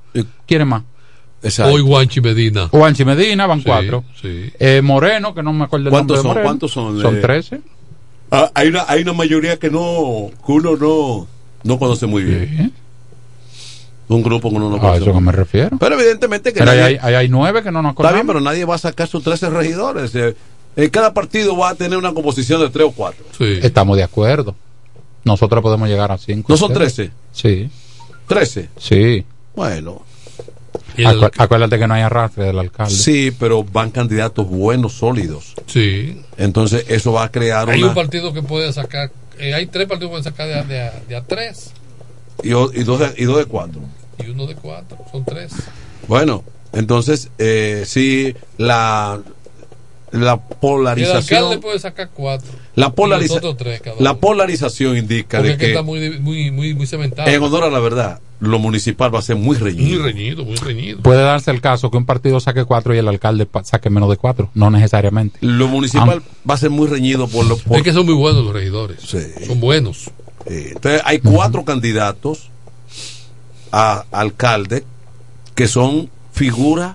[0.46, 0.82] ¿Quién más?
[1.42, 1.72] Exacto.
[1.72, 2.68] Hoy Guanchi Medina.
[2.68, 4.04] Juanchi Medina, van Sí, cuatro.
[4.20, 4.50] sí.
[4.58, 6.28] Eh, Moreno, que no me acuerdo el nombre ¿Cuántos de son?
[6.28, 6.44] Moreno.
[6.48, 7.00] ¿Cuántos son?
[7.02, 7.60] Son Eh, 13.
[8.30, 11.26] Ah, hay, una, hay una mayoría que no que uno no,
[11.64, 12.72] no conoce muy bien.
[14.08, 15.02] Un grupo que uno no A conoce.
[15.02, 15.76] eso que me refiero.
[15.78, 18.64] Pero evidentemente que Pero nadie- hay, hay nueve que no nos está bien, pero nadie
[18.64, 20.14] va a sacar sus 13 regidores.
[20.14, 20.34] Eh,
[20.76, 23.24] eh, cada partido va a tener una composición de 3 o 4.
[23.62, 24.54] Estamos de acuerdo.
[25.24, 26.52] Nosotros podemos llegar a cinco.
[26.52, 26.72] ¿No son.
[26.72, 27.10] 13?
[27.32, 27.68] Sí.
[28.26, 28.68] 13.
[28.78, 29.24] Sí.
[29.54, 30.02] Bueno.
[31.04, 32.94] Acu- acuérdate que no hay arrastre del alcalde.
[32.94, 35.54] Sí, pero van candidatos buenos, sólidos.
[35.66, 36.22] Sí.
[36.36, 37.88] Entonces eso va a crear Hay una...
[37.90, 39.10] un partido que puede sacar.
[39.38, 41.72] eh, hay tres partidos que pueden sacar de a, de a- de a tres
[42.42, 43.80] Y, o- y dos de, y dos de cuatro.
[44.24, 44.98] y uno de cuatro.
[45.12, 45.52] Son tres.
[46.06, 46.42] Bueno,
[46.72, 49.20] entonces eh, sí, la,
[50.12, 51.38] la Y el polarización...
[51.44, 52.50] alcalde puede sacar cuatro.
[52.74, 56.86] La, polariza- tres cada la polarización indica Porque de que, está muy, muy, muy, muy
[56.86, 57.28] cementado.
[57.28, 60.02] en honor a la verdad, lo municipal va a ser muy Muy reñido.
[60.04, 61.00] reñido, muy reñido.
[61.02, 64.16] Puede darse el caso que un partido saque cuatro y el alcalde saque menos de
[64.16, 64.50] cuatro.
[64.54, 65.38] No necesariamente.
[65.40, 68.44] Lo municipal va a ser muy reñido por lo por- Es que son muy buenos
[68.44, 69.00] los regidores.
[69.46, 70.10] Son buenos.
[70.46, 72.50] Sí, Entonces hay cuatro candidatos
[73.72, 74.84] a alcalde
[75.54, 76.94] que son figuras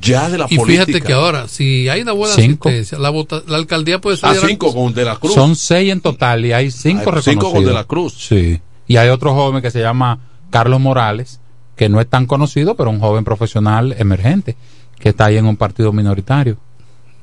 [0.00, 0.84] ya de la Y política.
[0.86, 2.68] fíjate que ahora, si hay una buena Cinco.
[2.68, 4.28] asistencia, la, vota- la alcaldía puede a ser.
[4.30, 5.32] Ah, cinco con De la Cruz.
[5.34, 7.34] Son seis en total y hay cinco Hay reconocidos.
[7.44, 8.14] cinco con De la Cruz.
[8.28, 8.60] Sí.
[8.88, 10.18] Y hay otro joven que se llama
[10.50, 11.40] Carlos Morales,
[11.76, 14.56] que no es tan conocido, pero un joven profesional emergente,
[14.98, 16.56] que está ahí en un partido minoritario.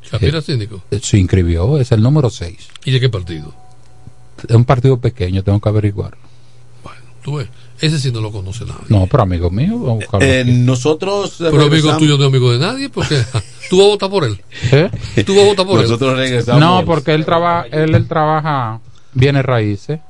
[0.03, 0.82] Shapira síndico.
[0.91, 2.67] Eh, Se inscribió, es el número seis.
[2.86, 3.53] ¿Y de qué partido?
[4.47, 6.17] Es un partido pequeño, tengo que averiguar.
[7.24, 7.47] Tú ves,
[7.80, 8.82] ese sí no lo conoce nadie.
[8.89, 10.51] No, pero amigo mío, vamos a Eh, aquí.
[10.51, 13.15] nosotros Pero amigo tuyo no es amigo de nadie, porque
[13.69, 14.41] tú vas a votar por él.
[14.74, 14.89] ¿Eh?
[15.26, 16.17] Tú vas a votar por Nosotros él.
[16.17, 16.59] regresamos.
[16.59, 18.82] No, porque él trabaja, él, él trabaja
[19.13, 20.01] bienes raíces.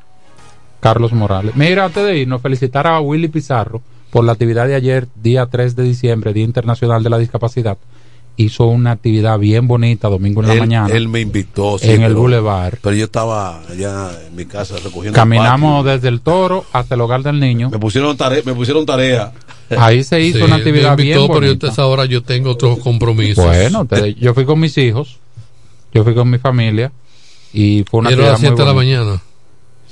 [0.84, 1.56] Carlos Morales.
[1.56, 3.82] Mira, antes de irnos, felicitar a Willy Pizarro
[4.12, 7.78] por la actividad de ayer, día 3 de diciembre, Día Internacional de la Discapacidad.
[8.36, 10.94] Hizo una actividad bien bonita domingo en la él, mañana.
[10.94, 11.78] él me invitó.
[11.80, 12.74] sí, en el pero- Boulevard.
[12.82, 15.16] Pero yo estaba allá en mi casa recogiendo.
[15.16, 17.70] Caminamos desde el toro hasta el hogar del niño.
[17.70, 18.42] Me pusieron tarea.
[18.44, 19.32] Me pusieron tarea.
[19.78, 21.68] Ahí se hizo Sí, una me actividad bien invitó, pero yo bonita.
[21.68, 23.46] esa hora yo tengo otros compromisos.
[23.46, 25.20] Bueno, te- yo fui con mis hijos,
[25.94, 26.92] yo fui con mi familia
[27.54, 28.74] y fue una Y era a las actividad muy 7 de la
[29.06, 29.22] mañana.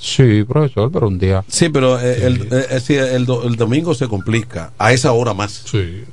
[0.03, 1.43] Sí, profesor, pero un día.
[1.47, 4.71] Sí, pero eh, el, eh, eh, sí, el do- el domingo se complica.
[4.79, 5.51] A esa hora más.
[5.65, 6.03] Sí.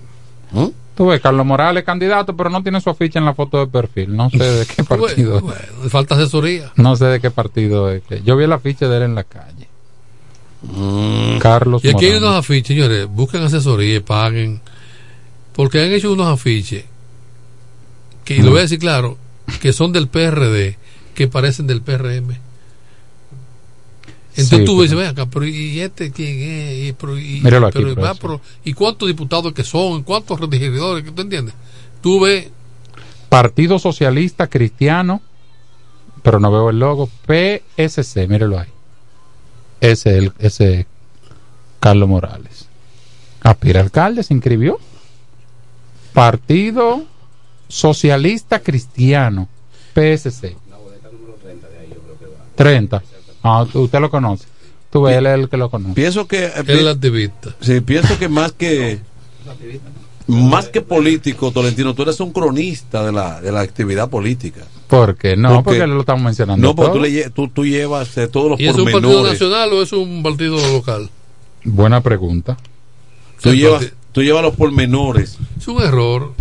[0.53, 0.67] ¿Mm?
[0.95, 4.15] Tú ves, Carlos Morales candidato, pero no tiene su aficha en la foto de perfil.
[4.15, 5.43] No sé de qué partido es.
[5.43, 6.71] Bueno, le falta asesoría.
[6.77, 8.03] No sé de qué partido es.
[8.03, 9.69] que- Yo vi el afiche de él en la calle.
[11.41, 14.61] Carlos Y aquí hay unos afiches, señores, busquen asesoría y paguen.
[15.55, 16.85] Porque han hecho unos afiches,
[18.25, 19.17] que y lo voy a decir claro,
[19.61, 20.77] que son del PRD,
[21.15, 22.37] que parecen del PRM.
[24.39, 26.89] Entonces Sí, tú pero- dices, ven acá, pero ¿y este quién es?
[26.89, 30.03] Y, pero, y, Míralo aquí, pero, va, pero- ¿Y cuántos diputados que son?
[30.05, 31.05] ¿Cuántos regidores?
[31.15, 31.55] ¿Tú entiendes?
[32.01, 32.49] Tú ves,
[33.29, 35.21] Partido Socialista Cristiano,
[36.23, 37.11] pero no veo el logo.
[37.27, 38.69] PSC, mírelo ahí.
[39.81, 40.87] Ese, el, ese
[41.81, 42.69] Carlos Morales.
[43.43, 44.79] Aspira alcalde, se inscribió.
[46.13, 47.05] Partido
[47.69, 49.49] Socialista Cristiano,
[49.95, 50.57] PSC.
[52.57, 53.03] 30.
[53.73, 54.47] Tú- usted lo conoce.
[54.91, 55.95] Tú ves, él es el que lo conoce.
[55.95, 56.47] Pienso que.
[56.47, 57.55] eh, el activista.
[57.61, 59.01] Sí, pienso que más que.
[60.27, 64.61] Más que político, Tolentino, tú eres un cronista de la, de la actividad política.
[64.87, 65.37] ¿Por qué?
[65.37, 66.67] No, Porque- porque, lo estamos mencionando.
[66.67, 66.99] No, porque todo.
[66.99, 69.93] tú, le tú, tú llevas eh, todos los ¿Y es un partido nacional o es
[69.95, 71.09] un partido local?
[71.65, 72.59] Buena pregunta.
[73.41, 75.39] Tú llevas, tú llevas los pormenores.
[75.59, 76.35] Es un error.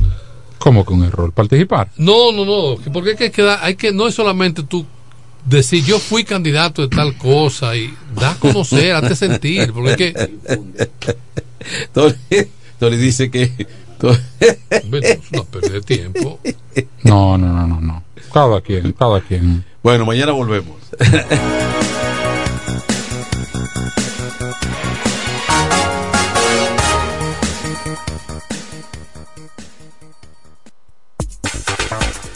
[0.60, 1.32] ¿Cómo que un error?
[1.32, 1.90] ¿Participar?
[1.98, 2.82] No, no, no.
[2.84, 4.86] que Porque hay que quedar, hay que, no es solamente tú
[5.48, 9.72] decir yo fui candidato de tal cosa y da a conocer, hazte sentir.
[9.74, 11.18] Porque es que,
[11.94, 12.16] Tony,
[12.80, 13.52] Tony dice que.
[15.32, 16.40] No perder tiempo.
[17.04, 18.04] No, no, no, no, no.
[18.32, 19.66] Cada quien, cada quien.
[19.82, 20.78] Bueno, mañana volvemos.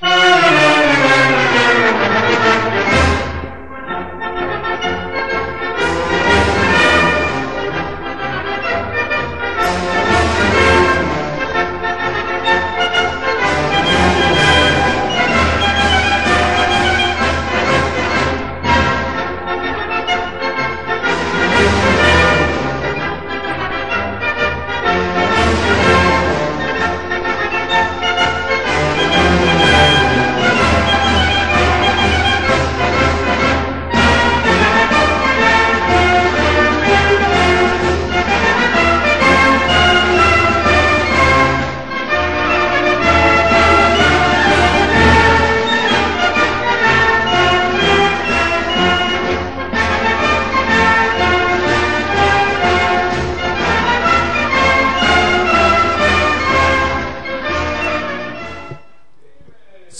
[0.00, 1.37] Thank you.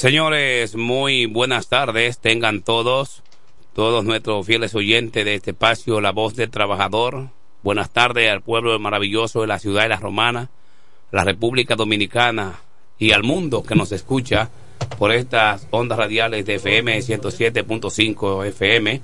[0.08, 2.18] Señores, muy buenas tardes.
[2.18, 3.22] Tengan todos,
[3.74, 7.28] todos nuestros fieles oyentes de este espacio, La Voz del Trabajador.
[7.62, 10.48] Buenas tardes al pueblo maravilloso de la ciudad de la Romana,
[11.12, 12.58] la República Dominicana
[12.98, 14.48] y al mundo que nos escucha
[14.98, 19.02] por estas ondas radiales de FM 107.5 FM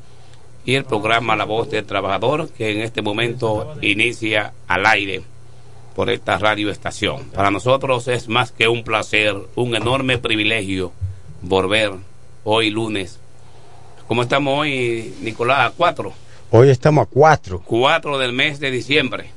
[0.64, 5.33] y el programa La Voz del Trabajador que en este momento inicia al aire
[5.94, 7.30] por esta radioestación.
[7.30, 10.92] Para nosotros es más que un placer, un enorme privilegio
[11.42, 11.92] volver
[12.44, 13.18] hoy lunes.
[14.08, 15.60] ¿Cómo estamos hoy, Nicolás?
[15.60, 16.12] ¿A cuatro?
[16.50, 17.62] Hoy estamos a cuatro.
[17.64, 19.30] Cuatro del mes de diciembre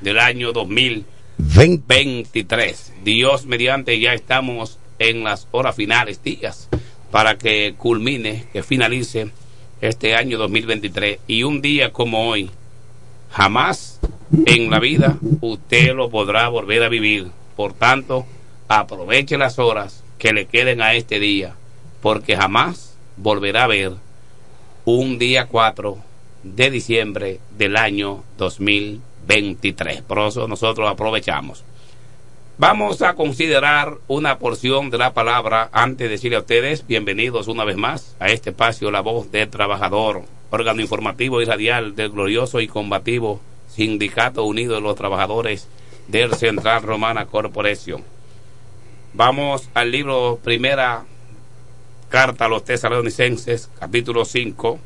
[0.00, 2.92] del año 2023.
[3.04, 6.68] Dios mediante ya estamos en las horas finales, días,
[7.10, 9.30] para que culmine, que finalice
[9.80, 11.18] este año 2023.
[11.26, 12.48] Y un día como hoy,
[13.30, 14.00] jamás
[14.30, 17.30] en la vida usted lo podrá volver a vivir.
[17.56, 18.26] Por tanto,
[18.68, 21.54] aproveche las horas que le queden a este día,
[22.02, 23.92] porque jamás volverá a ver
[24.84, 25.98] un día 4
[26.42, 30.02] de diciembre del año 2023.
[30.02, 31.64] Por eso nosotros aprovechamos.
[32.58, 37.64] Vamos a considerar una porción de la palabra antes de decirle a ustedes, bienvenidos una
[37.64, 42.60] vez más a este espacio La Voz del Trabajador, órgano informativo y radial del glorioso
[42.60, 43.42] y combativo
[43.76, 45.68] Sindicato Unido de los Trabajadores
[46.08, 48.02] del Central Romana Corporation.
[49.12, 51.04] Vamos al libro Primera
[52.08, 54.78] Carta a los Tesalonicenses, capítulo 5.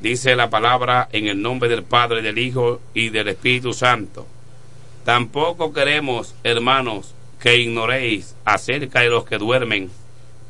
[0.00, 4.26] Dice la palabra en el nombre del Padre, del Hijo y del Espíritu Santo.
[5.04, 9.90] Tampoco queremos, hermanos, que ignoréis acerca de los que duermen,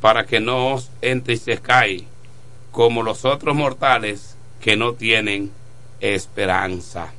[0.01, 2.05] para que no os entristezcáis
[2.71, 5.51] como los otros mortales que no tienen
[6.01, 7.13] esperanza.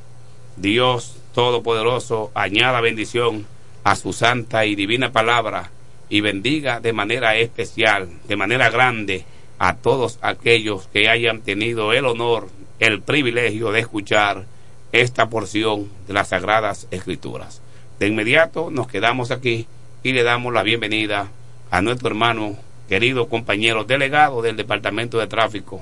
[0.56, 3.48] Dios Todopoderoso añada bendición
[3.84, 5.72] a su santa y divina palabra
[6.08, 9.26] y bendiga de manera especial, de manera grande,
[9.58, 12.50] a todos aquellos que hayan tenido el honor,
[12.80, 14.46] el privilegio de escuchar
[14.92, 17.62] esta porción de las Sagradas Escrituras.
[18.00, 19.66] De inmediato nos quedamos aquí
[20.04, 21.32] y le damos la bienvenida
[21.72, 22.58] a nuestro hermano,
[22.88, 25.82] querido compañero delegado del Departamento de Tráfico,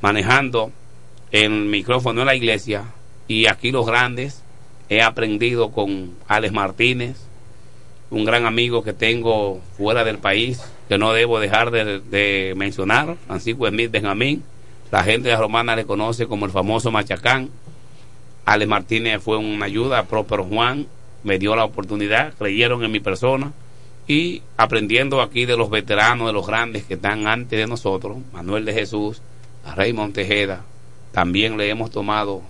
[0.00, 0.70] manejando
[1.32, 2.84] el micrófono en la iglesia
[3.26, 4.42] y aquí los grandes
[4.88, 7.16] he aprendido con Alex Martínez,
[8.10, 13.68] un gran amigo que tengo fuera del país, que no debo dejar de, mencionar, Francisco
[13.68, 14.42] Smith Benjamín,
[14.90, 17.50] la gente de la Romana le conoce como el famoso Machacán,
[18.44, 20.86] Alex Martínez fue una ayuda, Próspero Juan
[21.24, 23.52] me dio la oportunidad, creyeron en mi persona.
[24.06, 28.66] Y aprendiendo aquí de los veteranos, de los grandes que están antes de nosotros, Manuel
[28.66, 29.22] de Jesús,
[29.64, 30.62] a Raymond Tejeda,
[31.10, 32.42] también le hemos tomado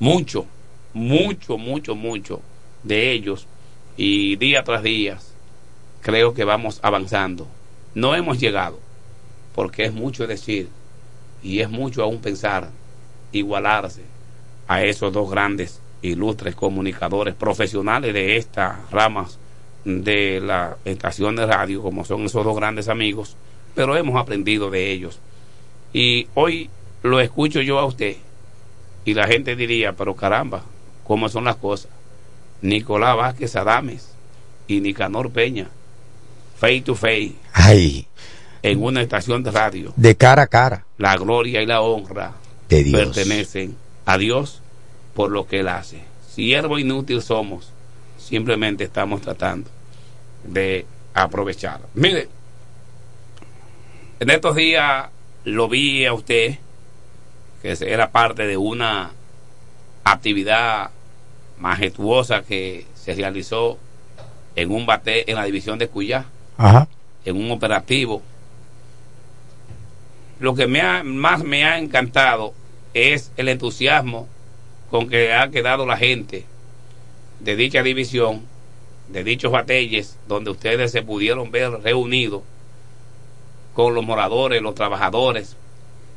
[0.00, 0.46] mucho,
[0.94, 2.40] mucho, mucho, mucho
[2.82, 3.46] de ellos
[3.96, 5.18] y día tras día
[6.00, 7.46] creo que vamos avanzando.
[7.94, 8.78] No hemos llegado,
[9.54, 10.68] porque es mucho decir
[11.42, 12.70] y es mucho aún pensar,
[13.32, 14.02] igualarse
[14.68, 19.38] a esos dos grandes ilustres comunicadores profesionales de estas ramas
[19.84, 23.36] de la estación de radio, como son esos dos grandes amigos,
[23.74, 25.18] pero hemos aprendido de ellos.
[25.92, 26.70] Y hoy
[27.02, 28.16] lo escucho yo a usted
[29.04, 30.64] y la gente diría, pero caramba,
[31.04, 31.90] ¿cómo son las cosas?
[32.62, 34.08] Nicolás Vázquez Adames
[34.66, 35.68] y Nicanor Peña,
[36.58, 38.06] face to face, Ay,
[38.62, 39.92] en una estación de radio.
[39.96, 40.84] de cara a cara.
[40.98, 42.32] La gloria y la honra
[42.68, 43.00] De Dios.
[43.00, 43.76] pertenecen
[44.06, 44.60] a Dios
[45.14, 46.02] por lo que Él hace.
[46.30, 47.70] Siervo inútil somos,
[48.18, 49.70] simplemente estamos tratando
[50.44, 51.80] de aprovechar.
[51.94, 52.28] Mire,
[54.20, 55.06] en estos días
[55.44, 56.58] lo vi a usted,
[57.62, 59.10] que era parte de una
[60.04, 60.90] actividad
[61.58, 63.78] majestuosa que se realizó
[64.56, 66.26] en un bate en la división de Cuyá,
[66.56, 66.86] Ajá.
[67.24, 68.22] en un operativo.
[70.40, 72.54] Lo que me ha- más me ha encantado
[72.92, 74.28] es el entusiasmo
[74.90, 76.44] con que ha quedado la gente
[77.40, 78.42] de dicha división,
[79.08, 82.42] de dichos batalles, donde ustedes se pudieron ver reunidos
[83.74, 85.56] con los moradores, los trabajadores,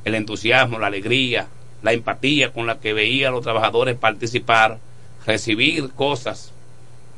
[0.05, 1.47] el entusiasmo, la alegría,
[1.81, 4.79] la empatía con la que veían los trabajadores participar,
[5.25, 6.51] recibir cosas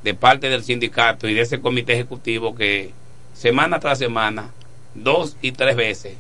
[0.03, 2.91] de parte del sindicato y de ese comité ejecutivo que
[3.33, 4.51] semana tras semana,
[4.95, 6.15] dos y tres veces,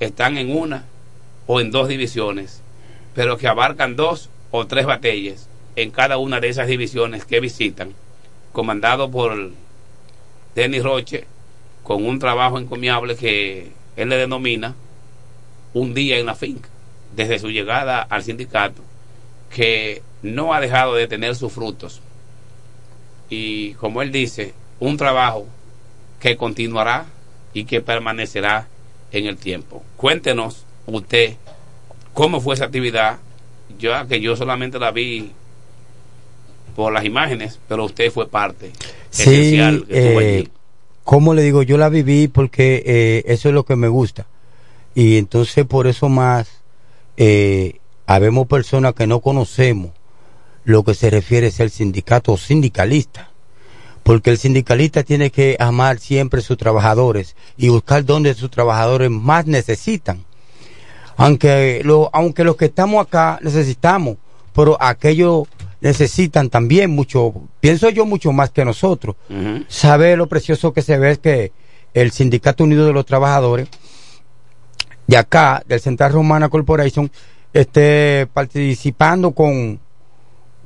[0.00, 0.84] están en una
[1.46, 2.62] o en dos divisiones,
[3.14, 7.94] pero que abarcan dos o tres batallas en cada una de esas divisiones que visitan,
[8.52, 9.50] comandado por
[10.54, 11.26] Denis Roche,
[11.82, 14.74] con un trabajo encomiable que él le denomina
[15.74, 16.68] un día en la finca,
[17.14, 18.82] desde su llegada al sindicato,
[19.54, 22.00] que no ha dejado de tener sus frutos.
[23.30, 25.46] Y como él dice, un trabajo
[26.20, 27.06] que continuará
[27.52, 28.66] y que permanecerá
[29.12, 29.82] en el tiempo.
[29.96, 31.34] Cuéntenos usted
[32.12, 33.18] cómo fue esa actividad,
[33.78, 35.32] ya que yo solamente la vi
[36.76, 38.72] por las imágenes, pero usted fue parte
[39.10, 40.48] Sí, esencial que eh, allí.
[41.04, 44.26] como le digo, yo la viví porque eh, eso es lo que me gusta.
[44.94, 46.48] Y entonces por eso más,
[47.16, 49.92] eh, habemos personas que no conocemos
[50.64, 53.30] lo que se refiere a ser sindicato o sindicalista.
[54.02, 59.10] Porque el sindicalista tiene que amar siempre a sus trabajadores y buscar donde sus trabajadores
[59.10, 60.24] más necesitan.
[61.16, 64.16] Aunque, lo, aunque los que estamos acá necesitamos,
[64.54, 65.48] pero aquellos
[65.80, 69.16] necesitan también mucho, pienso yo mucho más que nosotros.
[69.68, 71.52] Sabe lo precioso que se ve es que
[71.94, 73.68] el Sindicato Unido de los Trabajadores
[75.06, 77.10] de acá, del Central Romana Corporation,
[77.52, 79.80] esté participando con,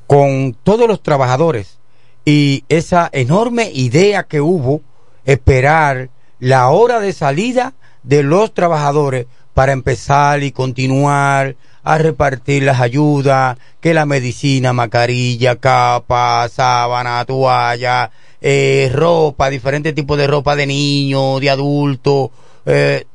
[0.06, 1.78] con todos los trabajadores
[2.24, 4.82] y esa enorme idea que hubo,
[5.24, 6.10] esperar
[6.40, 13.58] la hora de salida de los trabajadores para empezar y continuar a repartir las ayudas,
[13.80, 18.10] que la medicina, mascarilla, capa, sábana, toalla,
[18.40, 22.30] eh, ropa, diferentes tipos de ropa de niños, de adultos.
[22.66, 23.06] Eh,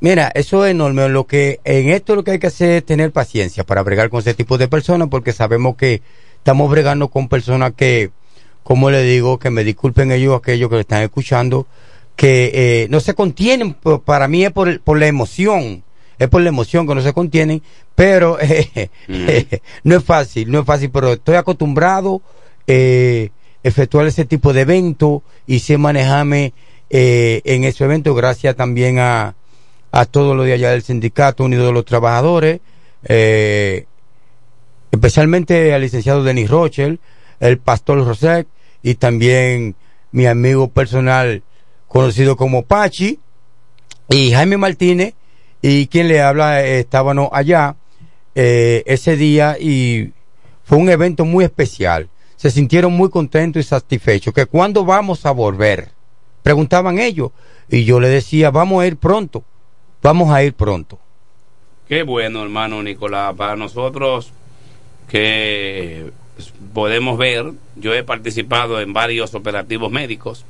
[0.00, 1.08] mira, eso es enorme.
[1.08, 4.20] Lo que, en esto lo que hay que hacer es tener paciencia para bregar con
[4.20, 6.02] ese tipo de personas porque sabemos que
[6.36, 8.10] estamos bregando con personas que,
[8.62, 11.66] como le digo, que me disculpen ellos, aquellos que lo están escuchando,
[12.14, 13.74] que eh, no se contienen,
[14.04, 15.82] para mí es por, por la emoción,
[16.18, 17.62] es por la emoción que no se contienen,
[17.94, 18.90] pero eh,
[19.84, 22.22] no es fácil, no es fácil, pero estoy acostumbrado
[22.66, 23.30] eh,
[23.62, 26.52] efectuar ese tipo de evento y sé manejarme
[26.90, 29.34] eh, en ese evento gracias también a,
[29.96, 32.60] a todo lo de allá del Sindicato Unido de los Trabajadores,
[33.04, 33.86] eh,
[34.90, 37.00] especialmente al licenciado Denis Rochel,
[37.40, 38.46] el pastor Rosek
[38.82, 39.74] y también
[40.12, 41.42] mi amigo personal
[41.88, 43.18] conocido como Pachi
[44.10, 45.14] y Jaime Martínez
[45.62, 47.76] y quien le habla eh, estábamos allá
[48.34, 50.12] eh, ese día y
[50.62, 52.10] fue un evento muy especial.
[52.36, 54.34] Se sintieron muy contentos y satisfechos.
[54.34, 55.88] Que cuando vamos a volver,
[56.42, 57.30] preguntaban ellos.
[57.70, 59.42] Y yo le decía, vamos a ir pronto,
[60.02, 60.98] vamos a ir pronto.
[61.88, 63.34] Qué bueno, hermano Nicolás.
[63.36, 64.32] Para nosotros
[65.08, 66.10] que
[66.74, 70.44] podemos ver, yo he participado en varios operativos médicos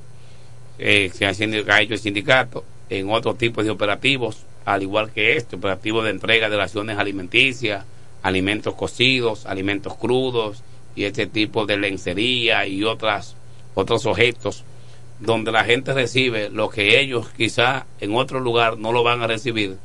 [0.79, 5.57] eh, que ha hecho el sindicato, en otros tipos de operativos, al igual que este,
[5.57, 7.85] operativo de entrega de raciones alimenticias,
[8.23, 10.63] alimentos cocidos, alimentos crudos
[10.95, 13.37] y este tipo de lencería y otras
[13.75, 14.65] otros objetos
[15.19, 19.27] donde la gente recibe lo que ellos quizá en otro lugar no lo van a
[19.27, 19.77] recibir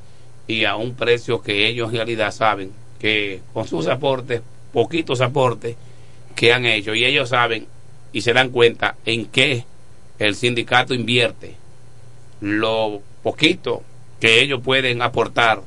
[0.48, 4.42] y a un precio que ellos en realidad saben que con sus aportes,
[4.74, 5.76] poquitos aportes
[6.36, 6.94] que han hecho.
[6.94, 7.68] Y ellos saben
[8.12, 9.66] y se dan cuenta en qué
[10.20, 11.56] el sindicato invierte
[12.42, 13.84] lo poquito
[14.20, 15.62] que ellos pueden aportar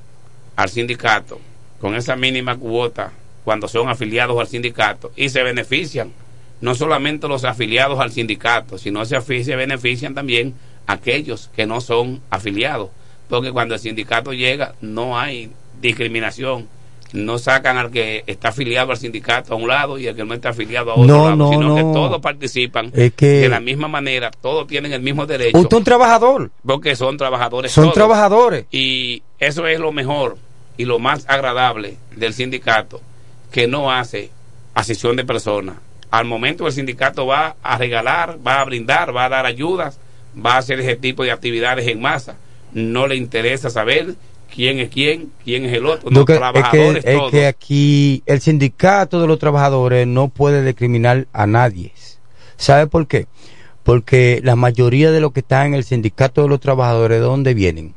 [0.56, 1.40] al sindicato
[1.80, 3.12] con esa mínima cuota
[3.44, 6.12] cuando son afiliados al sindicato y se benefician
[6.64, 10.54] no solamente los afiliados al sindicato, sino se, se benefician también
[10.86, 12.88] aquellos que no son afiliados,
[13.28, 15.50] porque cuando el sindicato llega no hay
[15.82, 16.66] discriminación,
[17.12, 20.32] no sacan al que está afiliado al sindicato a un lado y al que no
[20.32, 23.60] está afiliado a otro No, lado, no, sino que todos participan Es que- de la
[23.60, 25.58] misma manera, todos tienen el mismo derecho.
[25.58, 26.50] Usted es un trabajador.
[26.66, 27.72] Porque son trabajadores.
[27.72, 27.94] Son todos.
[27.94, 28.64] trabajadores.
[28.72, 30.38] Y eso es lo mejor
[30.78, 33.00] y lo más agradable del sindicato,
[33.52, 34.30] que no hace
[34.74, 35.76] asesión de personas.
[36.16, 39.98] Al momento el sindicato va a regalar, va a brindar, va a dar ayudas,
[40.34, 42.36] va a hacer ese tipo de actividades en masa.
[42.72, 44.14] No le interesa saber
[44.54, 46.10] quién es quién, quién es el otro.
[46.10, 47.30] No, No, que- es, que, trabajadores es todos.
[47.32, 51.92] que aquí el sindicato de los trabajadores no puede discriminar a nadie.
[52.56, 53.26] ¿Sabe por qué?
[53.82, 57.54] Porque la mayoría de los que están en el sindicato de los trabajadores, ¿de dónde
[57.54, 57.94] vienen?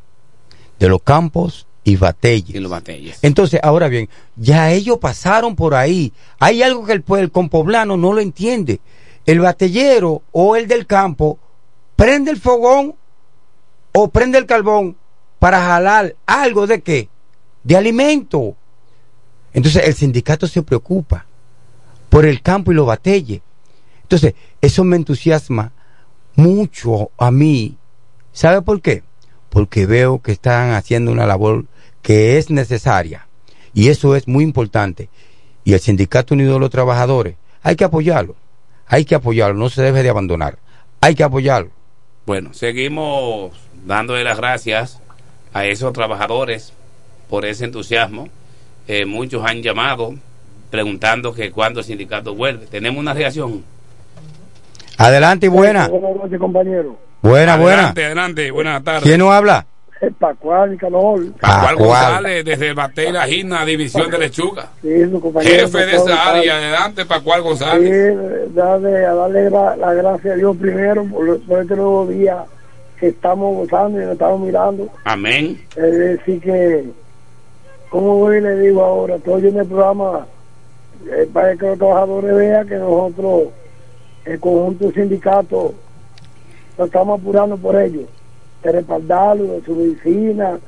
[0.79, 2.53] De los campos y batalles.
[2.53, 3.17] Y los batalles.
[3.21, 6.11] Entonces, ahora bien, ya ellos pasaron por ahí.
[6.37, 8.81] Hay algo que el, el compoblano no lo entiende.
[9.25, 11.39] El batellero o el del campo
[11.95, 12.95] prende el fogón
[13.93, 14.97] o prende el carbón
[15.39, 17.07] para jalar algo de qué?
[17.63, 18.57] De alimento.
[19.53, 21.25] Entonces, el sindicato se preocupa
[22.09, 23.39] por el campo y los batelles.
[24.01, 25.71] Entonces, eso me entusiasma
[26.35, 27.77] mucho a mí.
[28.33, 29.03] ¿Sabe por qué?
[29.49, 31.63] Porque veo que están haciendo una labor
[32.07, 33.27] que es necesaria.
[33.73, 35.09] Y eso es muy importante.
[35.65, 38.37] Y el Sindicato Unido de los Trabajadores, hay que apoyarlo.
[38.87, 40.57] Hay que apoyarlo, no se debe de abandonar.
[41.01, 41.69] Hay que apoyarlo.
[42.25, 43.51] Bueno, seguimos
[43.85, 45.01] dándole las gracias
[45.51, 46.71] a esos trabajadores
[47.29, 48.29] por ese entusiasmo.
[48.87, 50.13] Eh, muchos han llamado
[50.69, 52.67] preguntando que cuándo el sindicato vuelve.
[52.67, 53.65] Tenemos una reacción.
[54.97, 55.89] Adelante y buena.
[55.89, 56.97] Buenas noches, compañero.
[57.21, 57.79] Buena, buena.
[57.79, 58.51] Adelante, adelante.
[58.51, 59.03] Buenas tardes.
[59.03, 59.67] ¿Quién nos habla?
[60.77, 61.19] Calor.
[61.39, 61.75] Pascual Pascual.
[61.77, 62.73] González desde
[63.11, 64.69] La Gina, División de Lechuga.
[64.81, 65.65] Sí, su compañero.
[65.67, 66.57] Jefe de esa área.
[66.57, 68.55] Adelante, Pascual Sí, González.
[68.55, 72.45] darle, a darle la, la gracia a Dios primero por, por este nuevo día
[72.99, 74.89] que estamos gozando y nos estamos mirando.
[75.03, 75.61] Amén.
[75.75, 76.85] Es decir que,
[77.89, 80.25] como voy y le digo ahora, estoy en el programa
[81.05, 83.43] eh, para que los trabajadores vean que nosotros,
[84.25, 85.73] el conjunto sindicato,
[86.77, 88.03] nos estamos apurando por ellos,
[88.67, 90.59] de respaldarlos, de su medicina,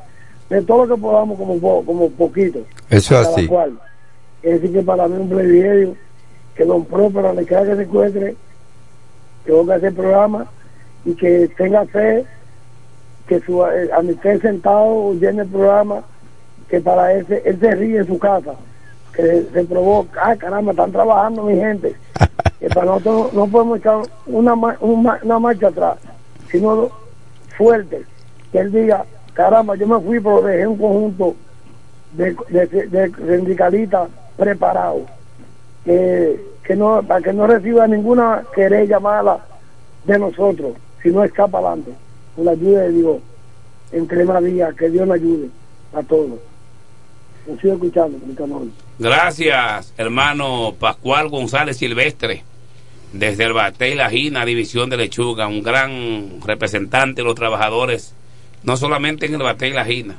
[0.50, 2.60] de todo lo que podamos como, po- como poquito.
[2.90, 3.46] Eso es así.
[3.48, 3.78] cual.
[4.42, 5.96] Es decir, que para mí es un privilegio
[6.56, 8.36] que don Próspero, le quiera que se encuentre,
[9.46, 10.46] que venga a hacer programa
[11.04, 12.24] y que tenga fe,
[13.28, 16.02] que su, eh, a esté sentado llene el programa,
[16.70, 18.54] que para ese, él se ríe en su casa,
[19.14, 21.96] que se provoca, ah caramba, están trabajando mi gente,
[22.60, 25.98] que para nosotros no, podemos echar una, ma- un ma- una marcha atrás,
[26.50, 26.90] sino
[27.60, 28.04] fuerte,
[28.54, 31.36] que él diga, caramba, yo me fui pero dejé un conjunto
[32.14, 35.04] de, de, de sindicalistas preparados,
[35.84, 39.40] que, que no, para que no reciba ninguna querella mala
[40.06, 40.72] de nosotros,
[41.04, 41.92] si no escapa adelante,
[42.36, 43.18] con la ayuda de Dios,
[43.92, 45.50] entre más días, que Dios nos ayude
[45.94, 46.40] a todos.
[47.46, 48.72] Lo sigo escuchando, mi.
[49.00, 52.44] Gracias, hermano Pascual González Silvestre,
[53.14, 58.14] desde el Batey La Gina, División de Lechuga, un gran representante de los trabajadores,
[58.64, 60.18] no solamente en el Batey La Gina,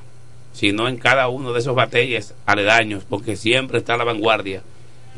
[0.52, 4.62] sino en cada uno de esos batalles aledaños, porque siempre está a la vanguardia.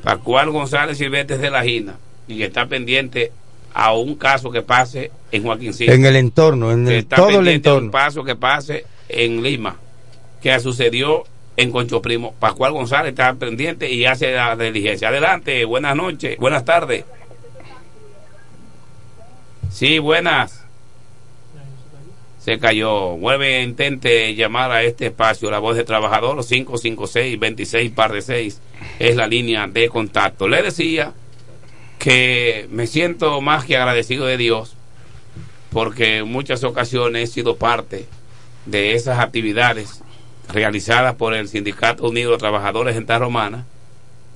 [0.03, 1.97] Pascual González Silvestre de La Gina,
[2.28, 3.32] y está pendiente
[3.74, 5.90] a un caso que pase en Joaquín Cid.
[5.90, 7.90] En el entorno, en el, está todo el pendiente a un entorno.
[7.90, 9.77] paso que pase en Lima,
[10.43, 11.24] que sucedió
[11.57, 12.35] en Concho Primo.
[12.39, 15.09] Pascual González está pendiente y hace la diligencia.
[15.09, 17.05] Adelante, buenas noches, buenas tardes.
[19.73, 20.65] Sí, buenas.
[22.39, 23.16] Se cayó.
[23.16, 28.61] Vuelve, intente llamar a este espacio, la voz de trabajador, 556-26 par de 6.
[28.99, 30.49] es la línea de contacto.
[30.49, 31.12] Le decía
[31.99, 34.77] que me siento más que agradecido de Dios
[35.70, 38.07] porque en muchas ocasiones he sido parte
[38.66, 40.03] de esas actividades
[40.53, 43.66] realizadas por el Sindicato Unido de Trabajadores en Romana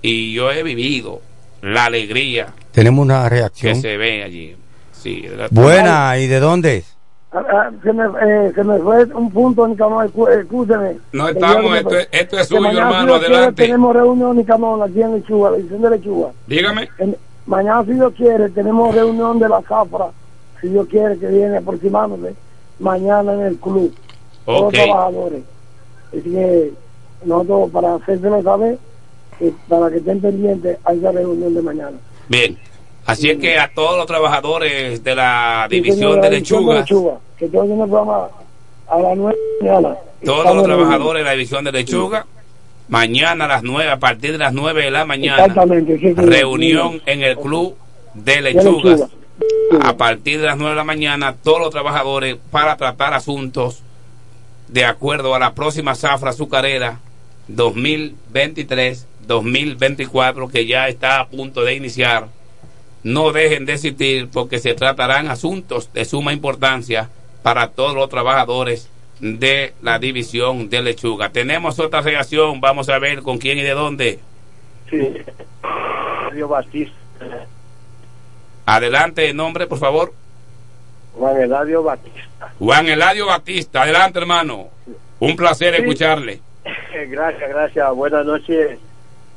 [0.01, 1.21] y yo he vivido
[1.61, 3.81] la alegría Tenemos una que reacción.
[3.83, 4.57] se ve allí.
[5.01, 6.85] Sí, la- Buena, ¿y de dónde?
[7.33, 10.97] Ah, ah, se, me, eh, se me fue un punto, Nicamón, escú- escúcheme.
[11.13, 13.63] No estamos, esto es- esto es suyo, mañana, hermano, si Dios quiere, adelante.
[13.63, 16.29] Tenemos reunión, Nicamón, aquí en Lechuga, la edición de Lechuga.
[16.47, 16.89] Dígame.
[16.99, 17.17] En-
[17.47, 20.07] mañana, si Dios quiere, tenemos reunión de la CAFRA,
[20.61, 22.35] si Dios quiere, que viene aproximándose,
[22.79, 23.95] mañana en el club.
[24.47, 24.73] Todos Ok.
[24.75, 25.43] los trabajadores.
[26.09, 26.73] Así que
[27.25, 28.79] nosotros, para hacérselo saber,
[29.39, 31.97] que para que estén pendientes a esa reunión de mañana.
[32.29, 32.57] Bien.
[33.07, 36.85] Así es que a todos los trabajadores de la división de lechuga,
[37.39, 38.29] que programa
[38.89, 39.97] a las nueve de la mañana.
[40.25, 42.27] todos los trabajadores de la división de lechuga,
[42.89, 45.47] mañana a las 9, a partir de las 9 de la mañana,
[46.17, 47.77] reunión en el club
[48.15, 49.01] de lechugas.
[49.01, 49.09] lechuga.
[49.83, 53.83] A partir de las 9 de la mañana, todos los trabajadores para tratar asuntos
[54.69, 56.99] de acuerdo a la próxima zafra azucarera
[57.51, 62.29] 2023-2024 que ya está a punto de iniciar.
[63.07, 67.09] No dejen de existir porque se tratarán asuntos de suma importancia
[67.45, 71.31] para todos los trabajadores de la división de lechuga.
[71.31, 74.19] Tenemos otra reacción, vamos a ver con quién y de dónde.
[74.91, 74.99] Sí.
[76.33, 76.97] Río Batista.
[78.67, 80.13] Adelante, nombre, por favor.
[81.15, 82.53] Juan Eladio Batista.
[82.59, 84.67] Juan Eladio Batista, adelante, hermano.
[85.21, 85.83] Un placer Sí.
[85.83, 86.41] escucharle.
[87.09, 87.95] Gracias, gracias.
[87.95, 88.81] Buenas noches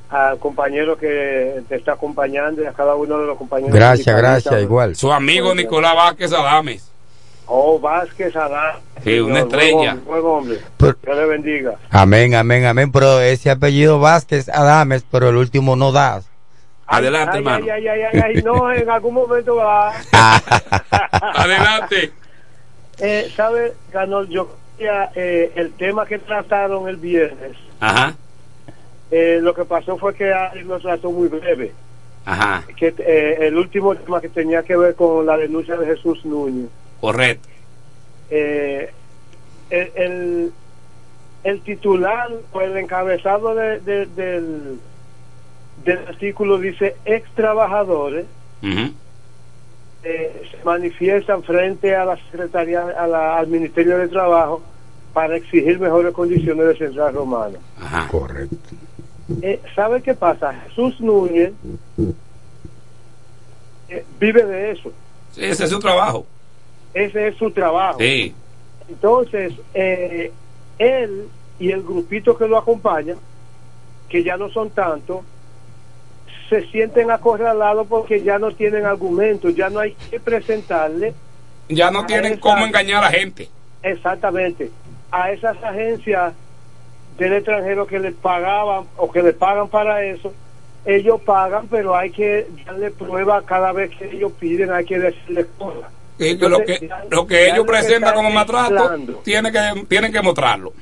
[0.10, 3.74] al compañero que te está acompañando y a cada uno de los compañeros.
[3.76, 4.96] Gracias, gracias, igual.
[4.96, 6.90] Su amigo Nicolás Vázquez Adames.
[7.52, 8.76] Oh, Vázquez Adán.
[9.04, 9.76] Sí, una Señor, estrella.
[9.76, 10.22] Buen hombre.
[10.22, 10.60] buen hombre.
[10.78, 11.76] Pero- Dios le bendiga.
[11.90, 12.92] Amén, amén, amén.
[12.92, 16.22] Pero ese apellido Vázquez Adames, pero el último no da.
[16.86, 17.66] Adelante, ay, hermano.
[17.66, 19.94] Ay, ay, ay, ay, ay, no, en algún momento va.
[21.12, 22.12] Adelante.
[23.02, 24.28] Eh, ¿Sabe, Ganol?
[24.28, 28.14] Yo quería, eh, el tema que trataron el viernes, Ajá,
[29.12, 31.72] eh, lo que pasó fue que Ari lo trató muy breve.
[32.26, 36.24] ajá, que eh, el último tema que tenía que ver con la denuncia de Jesús
[36.26, 36.70] Núñez.
[37.02, 37.48] correcto.
[38.30, 38.92] Eh,
[39.72, 40.52] el, el,
[41.44, 44.80] el titular o el encabezado de- de- del,
[45.84, 48.26] del artículo dice ex trabajadores
[50.04, 54.62] eh, se manifiestan frente a la secretaría a la- al Ministerio de Trabajo
[55.14, 57.58] para exigir mejores condiciones de Central Romano.
[58.12, 58.56] Correcto.
[59.42, 60.54] Eh, ¿Sabe qué pasa?
[60.68, 61.52] Jesús Núñez
[63.90, 64.92] eh, vive de eso.
[65.34, 66.26] Sí, ese es su trabajo.
[66.94, 68.00] Ese es su trabajo.
[68.00, 68.34] Sí.
[68.88, 70.32] Entonces, eh,
[70.78, 71.28] él
[71.60, 73.16] y el grupito que lo acompaña,
[74.08, 75.20] que ya no son tantos,
[76.50, 81.14] se sienten acorralados porque ya no tienen argumentos, ya no hay que presentarle.
[81.68, 83.48] Ya no tienen esa- cómo engañar a la gente.
[83.84, 84.72] Exactamente.
[85.12, 86.34] A esas agencias
[87.20, 90.34] del extranjero que les pagaban o que les pagan para eso,
[90.86, 95.46] ellos pagan, pero hay que darle prueba cada vez que ellos piden, hay que decirles
[95.58, 95.92] cosas.
[96.18, 100.22] Que lo que, Entonces, ya- lo que ellos presentan como maltrato, tiene que, tienen que
[100.22, 100.74] mostrarlo.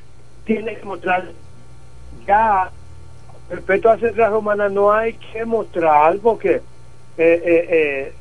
[0.46, 1.26] tiene que mostrar
[2.26, 2.72] ya
[3.50, 6.62] respecto a Central Romana no hay que mostrar porque eh,
[7.18, 8.14] eh, eh,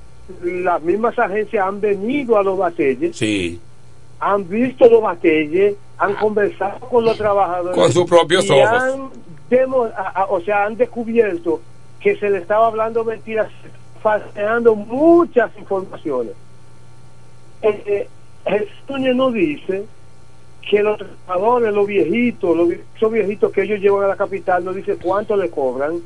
[0.63, 3.61] las mismas agencias han venido a los batalles Sí.
[4.21, 8.69] han visto los batalles han conversado con los trabajadores Con sus propios ojos.
[8.83, 9.11] han
[9.51, 11.61] demo- a- a- o sea han descubierto
[12.01, 13.49] que se le estaba hablando mentiras
[14.03, 16.33] falseando muchas informaciones
[17.63, 18.09] eh, eh,
[18.47, 19.85] Jesús Núñez no dice
[20.69, 24.73] que los trabajadores, los viejitos, los esos viejitos que ellos llevan a la capital, no
[24.73, 26.01] dice cuánto le cobran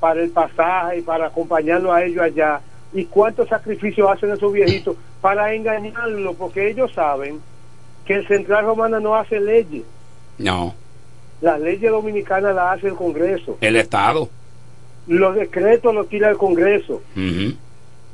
[0.00, 2.60] para el pasaje y para acompañarlo a ellos allá
[2.92, 7.40] y cuántos sacrificios hacen esos viejitos para engañarlo, porque ellos saben
[8.08, 9.84] que el Central Romana no hace leyes,
[10.38, 10.74] No,
[11.42, 14.28] las leyes dominicanas las hace el Congreso, el Estado.
[15.06, 17.02] los decretos los tira el Congreso.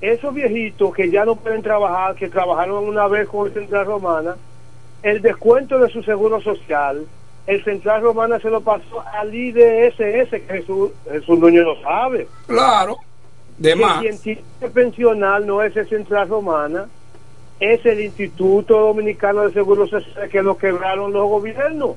[0.01, 4.37] Esos viejitos que ya no pueden trabajar, que trabajaron una vez con el Central Romana,
[5.03, 7.07] el descuento de su seguro social,
[7.47, 12.27] el Central Romana se lo pasó al IDSS, que Jesús, Jesús Núñez lo sabe.
[12.49, 12.97] Claro,
[13.59, 14.01] de Que más.
[14.01, 16.87] quien tiene que pensionar no es el Central Romana,
[17.61, 21.97] es el Instituto Dominicano de Seguro Social que lo quebraron los gobiernos.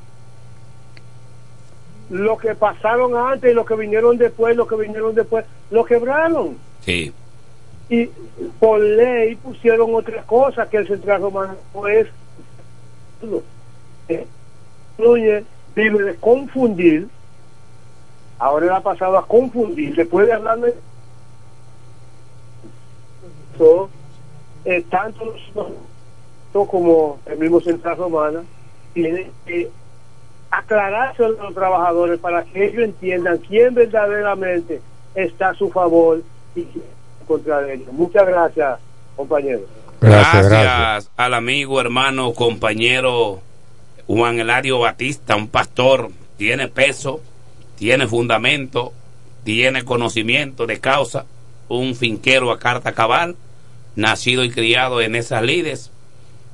[2.10, 6.58] Lo que pasaron antes y lo que vinieron después, lo que vinieron después, lo quebraron
[6.82, 7.12] Sí.
[7.90, 8.06] y
[8.60, 12.08] por ley pusieron otra cosa que el central romano no es
[14.10, 14.26] Eh,
[14.98, 15.44] Núñez
[15.76, 17.08] vive de confundir
[18.40, 19.96] ahora él ha pasado a confundir.
[19.96, 20.68] Después de hablarme
[23.58, 23.90] so,
[24.68, 25.72] eh, tanto nosotros
[26.70, 28.44] como el mismo Central Romana
[28.94, 29.70] tienen que
[30.52, 34.82] aclararse a los trabajadores para que ellos entiendan quién verdaderamente
[35.16, 36.22] está a su favor
[36.54, 36.84] y quién
[37.22, 37.94] en contra de ellos.
[37.94, 38.80] Muchas gracias,
[39.16, 39.64] compañeros.
[40.02, 43.40] Gracias, al amigo, hermano, compañero
[44.06, 47.22] Juan Eladio Batista, un pastor, tiene peso,
[47.78, 48.92] tiene fundamento,
[49.46, 51.26] tiene conocimiento de causa,
[51.70, 53.38] un finquero a carta cabal,
[53.98, 55.92] nacido y criado en esas lides.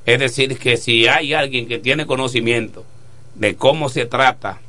[0.06, 2.86] Es decir, que si hay alguien que tiene conocimiento
[3.36, 4.60] de cómo se trata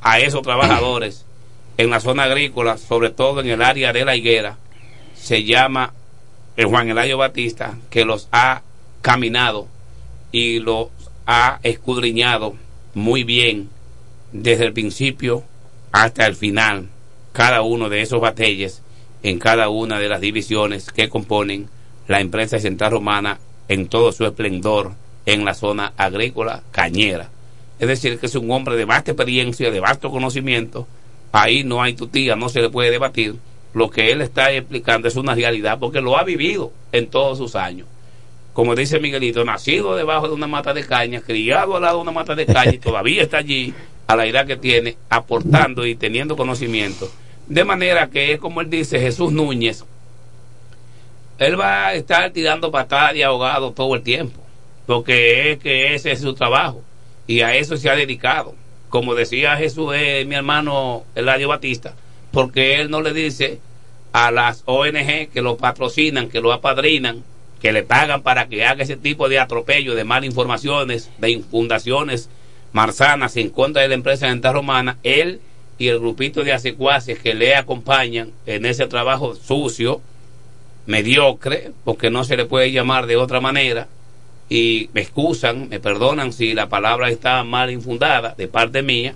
[0.00, 1.26] a esos trabajadores
[1.76, 4.56] en la zona agrícola, sobre todo en el área de la higuera,
[5.14, 5.92] se llama
[6.56, 8.62] el Juan Eladio Batista, que los ha
[9.02, 9.68] caminado
[10.32, 10.88] y los
[11.26, 12.54] ha escudriñado
[12.94, 13.68] muy bien
[14.32, 15.44] desde el principio
[15.92, 16.88] hasta el final,
[17.32, 18.82] cada uno de esos batalles
[19.22, 21.68] en cada una de las divisiones que componen
[22.10, 23.38] la empresa central romana
[23.68, 24.90] en todo su esplendor
[25.26, 27.30] en la zona agrícola cañera.
[27.78, 30.88] Es decir, que es un hombre de vasta experiencia, de vasto conocimiento.
[31.30, 33.36] Ahí no hay tutía, no se le puede debatir.
[33.74, 37.54] Lo que él está explicando es una realidad porque lo ha vivido en todos sus
[37.54, 37.86] años.
[38.54, 42.10] Como dice Miguelito, nacido debajo de una mata de caña, criado al lado de una
[42.10, 43.72] mata de caña y todavía está allí
[44.08, 47.08] a la edad que tiene, aportando y teniendo conocimiento.
[47.46, 49.84] De manera que es como él dice, Jesús Núñez,
[51.40, 54.40] él va a estar tirando patadas de ahogado todo el tiempo,
[54.86, 56.82] porque es que ese es su trabajo
[57.26, 58.54] y a eso se ha dedicado.
[58.90, 61.94] Como decía Jesús, eh, mi hermano Eladio Batista,
[62.30, 63.58] porque él no le dice
[64.12, 67.24] a las ONG que lo patrocinan, que lo apadrinan,
[67.58, 72.28] que le pagan para que haga ese tipo de atropello, de malas informaciones, de fundaciones
[72.72, 75.40] marzanas en contra de la empresa dental romana, él
[75.78, 80.02] y el grupito de asecuaces que le acompañan en ese trabajo sucio,
[80.86, 83.88] mediocre, porque no se le puede llamar de otra manera,
[84.48, 89.14] y me excusan, me perdonan si la palabra está mal infundada de parte mía,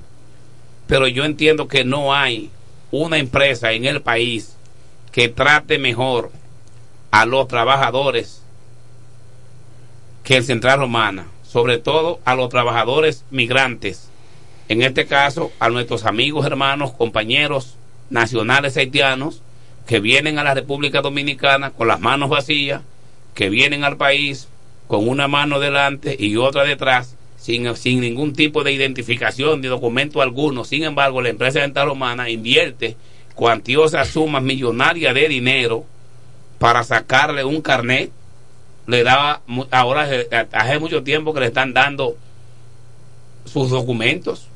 [0.87, 2.51] pero yo entiendo que no hay
[2.91, 4.57] una empresa en el país
[5.11, 6.31] que trate mejor
[7.11, 8.43] a los trabajadores
[10.23, 14.09] que el Central Romana, sobre todo a los trabajadores migrantes,
[14.69, 17.77] en este caso a nuestros amigos, hermanos, compañeros
[18.11, 19.43] nacionales haitianos
[19.87, 22.83] que vienen a la República Dominicana con las manos vacías,
[23.35, 24.49] que vienen al país
[24.87, 30.23] con una mano delante y otra detrás, sin, sin ningún tipo de identificación ni documento
[30.23, 30.65] alguno.
[30.65, 32.97] Sin embargo, la empresa dental romana invierte
[33.35, 35.85] cuantiosas sumas millonarias de dinero
[36.59, 38.11] para sacarle un carnet.
[38.87, 40.09] Le daba, ahora
[40.53, 42.17] hace mucho tiempo que le están dando
[43.45, 44.49] sus documentos.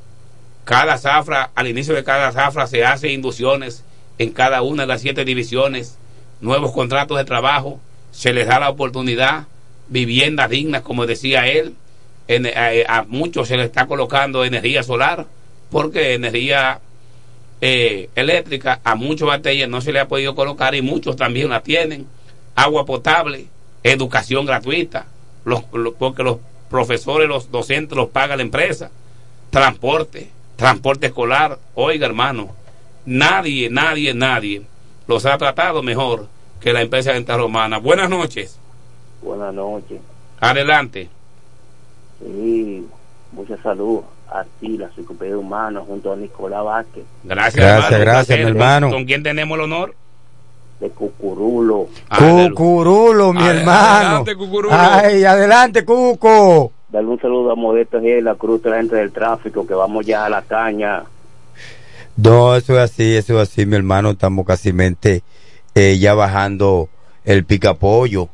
[0.65, 3.85] Cada zafra, al inicio de cada zafra se hace inducciones
[4.19, 5.99] en cada una de las siete divisiones,
[6.41, 7.81] nuevos contratos de trabajo,
[8.11, 9.47] se les da la oportunidad,
[9.89, 11.75] viviendas dignas, como decía él,
[12.27, 15.27] en- a, muchos se les está colocando energía solar,
[15.71, 16.81] porque energía
[17.61, 21.61] eh, eléctrica a muchos batallas no se le ha podido colocar y muchos también la
[21.63, 22.07] tienen,
[22.55, 23.47] agua potable,
[23.83, 25.07] educación gratuita,
[25.99, 26.39] porque los
[26.71, 28.91] profesores, los docentes los paga la empresa,
[29.51, 32.55] transporte, transporte escolar, oiga hermano,
[33.09, 34.63] nadie, nadie, nadie
[35.07, 36.27] los ha tratado mejor
[36.61, 37.79] que la empresa dental romana.
[37.79, 38.59] Buenas noches,
[39.23, 40.01] Buenas noches.
[40.41, 41.09] adelante.
[42.21, 42.87] Sí,
[43.33, 48.39] mucha salud a ti, la enciclopedia humana, junto a Nicolás Vázquez, Gracias, Gracias, hermano, gracias,
[48.39, 48.91] mi hermano.
[48.91, 49.95] ¿Con quién tenemos el honor?
[50.81, 51.89] de Cucurulo.
[52.17, 53.81] Cucurulo, mi Adel- hermano.
[54.07, 54.75] adelante, Cucurulo.
[54.79, 56.73] Ay, adelante, Cuco.
[56.89, 58.23] Darle un saludo a Modesto G.
[58.23, 61.03] la Cruz, de la gente del tráfico, que vamos ya a la caña.
[62.19, 64.11] No, eso es así, eso es así, mi hermano.
[64.11, 64.73] Estamos casi
[65.77, 66.89] eh, ya bajando
[67.25, 68.29] el picapollo.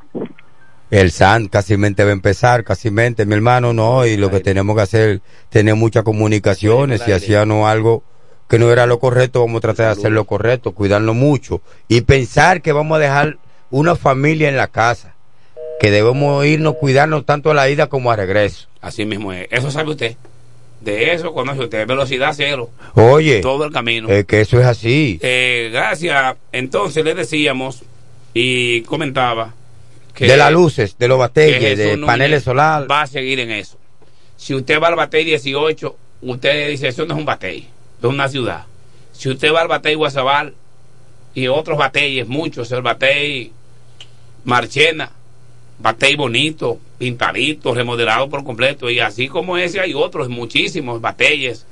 [0.91, 4.07] El SAN casi va a empezar, casi mi hermano, no.
[4.07, 5.21] Y lo que tenemos que hacer,
[5.51, 7.03] tener muchas comunicaciones.
[7.03, 8.03] Si hacíamos algo
[8.49, 11.61] que no era lo correcto, vamos a tratar de hacer lo correcto, cuidarnos mucho.
[11.87, 13.37] Y pensar que vamos a dejar
[13.71, 15.15] una familia en la casa.
[15.79, 18.67] Que debemos irnos, cuidarnos tanto a la ida como a regreso.
[18.81, 19.47] Así mismo es.
[19.51, 20.17] Eso sabe usted.
[20.85, 21.87] De eso conoce usted.
[21.87, 22.71] Velocidad cero.
[22.95, 24.09] Oye, Todo el camino.
[24.09, 25.19] es que eso es así.
[25.23, 26.37] Eh, gracias.
[26.53, 27.83] Entonces le decíamos
[28.35, 29.55] y comentaba
[30.15, 32.89] que de las luces, de los Jesús de paneles solares.
[32.89, 33.79] Va a seguir en eso.
[34.37, 38.29] Si usted va al batey 18, usted dice, eso no es un batey, es una
[38.29, 38.65] ciudad.
[39.13, 40.55] Si usted va al batey Guasabal
[41.35, 43.53] y otros batalles, muchos, el batey
[44.45, 45.11] Marchena,
[45.79, 51.67] batey bonito, pintadito, remodelado por completo, y así como ese hay otros, muchísimos batalles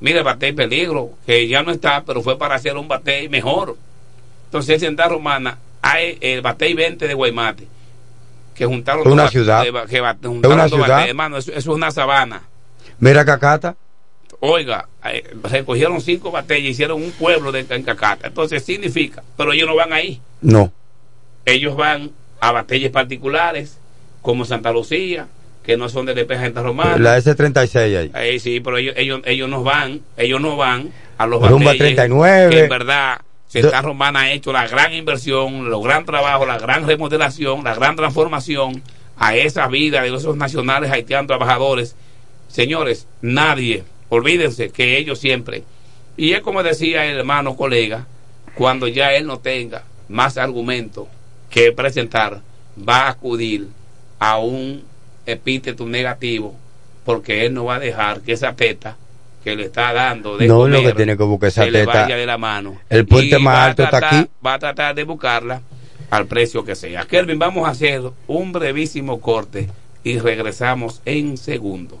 [0.00, 3.76] Mire, Batey Peligro, que ya no está, pero fue para hacer un Batey mejor.
[4.46, 7.66] Entonces, en Santa Romana hay el Batey 20 de Guaymate,
[8.54, 9.64] que juntaron una ciudad.
[9.64, 11.08] bate- que juntaron una ciudad.
[11.08, 12.42] hermano, eso, eso es una sabana.
[12.98, 13.76] Mira Cacata.
[14.40, 18.26] Oiga, eh, recogieron cinco batallas y hicieron un pueblo de en Cacata.
[18.26, 20.20] Entonces significa, pero ellos no van ahí.
[20.42, 20.70] No.
[21.46, 22.10] Ellos van
[22.48, 23.78] a batallas particulares,
[24.20, 25.28] como Santa Lucía,
[25.62, 26.98] que no son de DP Gente Romana.
[26.98, 28.10] La S36 ahí.
[28.12, 31.96] Ahí sí, pero ellos, ellos, ellos no van, ellos no van a los Rumba batalles
[31.96, 32.50] 39.
[32.50, 36.86] que en verdad Santa Romana ha hecho la gran inversión, los gran trabajo, la gran
[36.86, 38.82] remodelación, la gran transformación
[39.16, 41.96] a esa vida de esos nacionales haitianos trabajadores.
[42.48, 45.64] Señores, nadie, olvídense que ellos siempre,
[46.18, 48.06] y es como decía el hermano colega,
[48.54, 51.08] cuando ya él no tenga más argumentos
[51.54, 52.40] que presentar,
[52.76, 53.68] va a acudir
[54.18, 54.82] a un
[55.24, 56.52] epíteto negativo,
[57.04, 58.96] porque él no va a dejar que esa teta
[59.44, 62.16] que le está dando de No, lo que tiene que buscar esa se le vaya
[62.16, 62.80] de la mano.
[62.90, 64.28] El puente más alto está aquí.
[64.44, 65.62] Va a tratar de buscarla
[66.10, 67.04] al precio que sea.
[67.04, 69.68] Kelvin, vamos a hacer un brevísimo corte
[70.02, 72.00] y regresamos en segundos.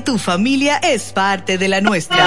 [0.00, 2.18] tu familia es parte de la nuestra.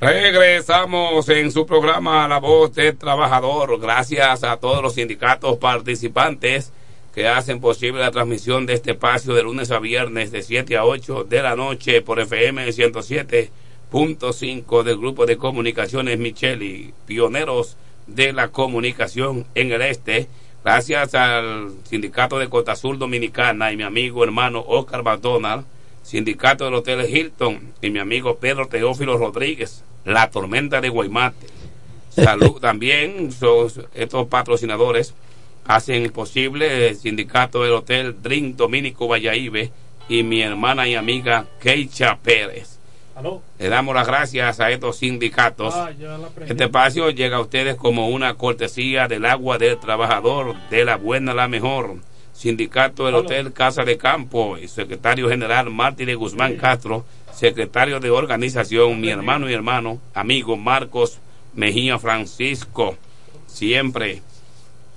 [0.00, 3.80] Regresamos en su programa La Voz del Trabajador.
[3.80, 6.72] Gracias a todos los sindicatos participantes
[7.14, 10.84] que hacen posible la transmisión de este espacio de lunes a viernes de 7 a
[10.84, 12.66] 8 de la noche por FM
[13.92, 20.28] 107.5 del grupo de comunicaciones Micheli, pioneros de la comunicación en el este.
[20.64, 25.64] Gracias al sindicato de Costa Azul Dominicana y mi amigo hermano Oscar McDonald,
[26.02, 31.46] sindicato del Hotel Hilton y mi amigo Pedro Teófilo Rodríguez, la tormenta de Guaymate.
[32.10, 35.14] Salud también, sos- estos patrocinadores
[35.66, 39.68] hacen posible el sindicato del Hotel Drink Dominico Valladolid
[40.08, 42.78] y mi hermana y amiga Keicha Pérez.
[43.58, 45.74] Le damos las gracias a estos sindicatos.
[46.46, 51.34] Este espacio llega a ustedes como una cortesía del agua del trabajador, de la buena
[51.34, 51.96] la mejor.
[52.32, 58.10] Sindicato del Hotel Casa de Campo, y secretario general Martín de Guzmán Castro, secretario de
[58.10, 61.18] organización, mi hermano y hermano, amigo Marcos
[61.54, 62.96] Mejía Francisco,
[63.46, 64.22] siempre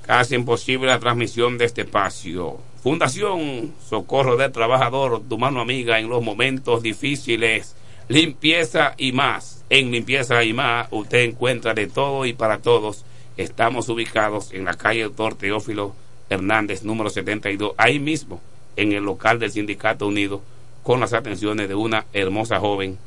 [0.07, 2.59] hacen posible la transmisión de este espacio.
[2.81, 7.75] Fundación Socorro del Trabajador, tu mano amiga en los momentos difíciles.
[8.07, 9.63] Limpieza y más.
[9.67, 13.03] En Limpieza y más usted encuentra de todo y para todos.
[13.35, 15.95] Estamos ubicados en la calle Doctor Teófilo
[16.29, 18.41] Hernández, número 72, ahí mismo,
[18.75, 20.41] en el local del Sindicato Unido,
[20.83, 22.99] con las atenciones de una hermosa joven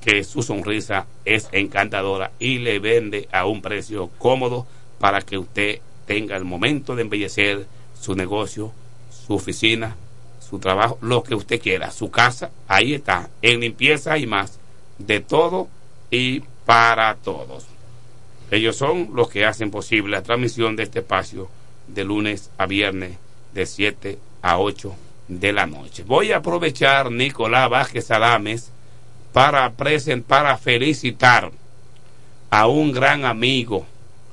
[0.00, 4.66] que su sonrisa es encantadora y le vende a un precio cómodo
[4.98, 7.66] para que usted tenga el momento de embellecer
[8.00, 8.72] su negocio,
[9.10, 9.96] su oficina,
[10.48, 14.58] su trabajo, lo que usted quiera, su casa, ahí está, en limpieza y más,
[14.98, 15.68] de todo
[16.10, 17.66] y para todos.
[18.50, 21.48] Ellos son los que hacen posible la transmisión de este espacio
[21.88, 23.16] de lunes a viernes
[23.54, 24.94] de 7 a 8
[25.28, 26.04] de la noche.
[26.04, 28.70] Voy a aprovechar Nicolás Vázquez Adames
[29.32, 31.50] para presentar, para felicitar
[32.50, 33.84] a un gran amigo,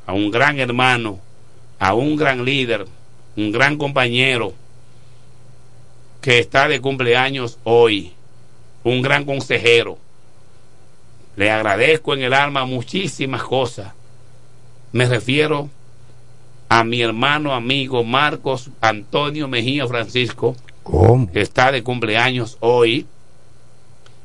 [0.05, 1.19] a un gran hermano,
[1.79, 2.85] a un gran líder,
[3.35, 4.53] un gran compañero
[6.23, 8.13] que está de cumpleaños hoy,
[8.85, 9.97] un gran consejero.
[11.35, 13.91] Le agradezco en el alma muchísimas cosas.
[14.93, 15.69] Me refiero
[16.69, 20.55] a mi hermano amigo Marcos Antonio Mejía Francisco,
[21.33, 23.05] que está de cumpleaños hoy.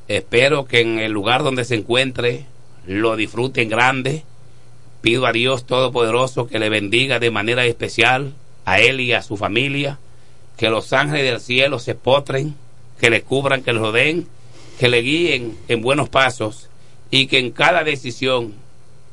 [0.07, 2.47] Espero que en el lugar donde se encuentre
[2.87, 4.23] lo disfrute en grande.
[5.01, 8.35] Pido a Dios Todopoderoso que le bendiga de manera especial
[8.65, 9.99] a él y a su familia.
[10.59, 12.55] Que los ángeles del cielo se potren,
[13.01, 14.29] que le cubran, que le rodeen,
[14.79, 16.69] que le guíen en buenos pasos
[17.11, 18.55] y que en cada decisión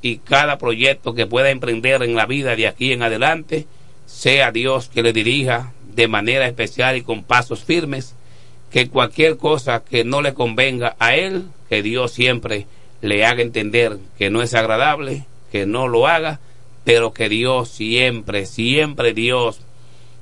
[0.02, 3.66] y cada proyecto que pueda emprender en la vida de aquí en adelante,
[4.06, 8.14] sea Dios que le dirija de manera especial y con pasos firmes,
[8.72, 12.68] que cualquier cosa que no le convenga a él, que Dios siempre
[13.02, 16.40] le haga entender que no es agradable, que no lo haga,
[16.84, 19.62] pero que Dios siempre, siempre Dios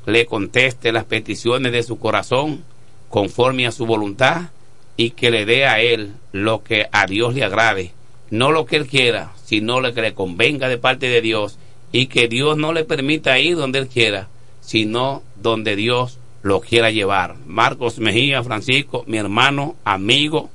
[0.05, 2.63] le conteste las peticiones de su corazón
[3.09, 4.49] conforme a su voluntad
[4.97, 7.93] y que le dé a él lo que a Dios le agrade,
[8.30, 11.57] no lo que él quiera, sino lo que le convenga de parte de Dios
[11.91, 14.27] y que Dios no le permita ir donde él quiera,
[14.61, 17.35] sino donde Dios lo quiera llevar.
[17.45, 20.49] Marcos Mejía, Francisco, mi hermano, amigo,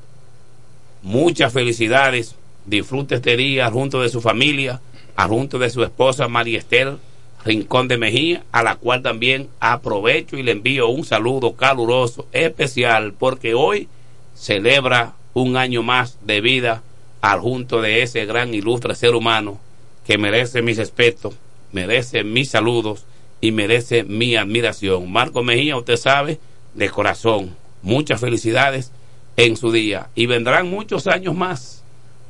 [1.03, 2.35] muchas felicidades,
[2.67, 4.81] disfrute este día junto de su familia,
[5.17, 6.97] junto de su esposa María Esther
[7.45, 13.15] Rincón de Mejía, a la cual también aprovecho y le envío un saludo caluroso, especial,
[13.19, 13.89] porque hoy
[14.35, 16.83] celebra un año más de vida
[17.21, 19.59] al junto de ese gran ilustre ser humano
[20.07, 21.35] que merece mis respetos,
[21.73, 23.05] merece mis saludos
[23.41, 25.11] y merece mi admiración.
[25.11, 26.41] Marco Mejía, usted sabe,
[26.75, 28.93] de corazón, muchas felicidades
[29.37, 31.85] en su día y vendrán muchos años más,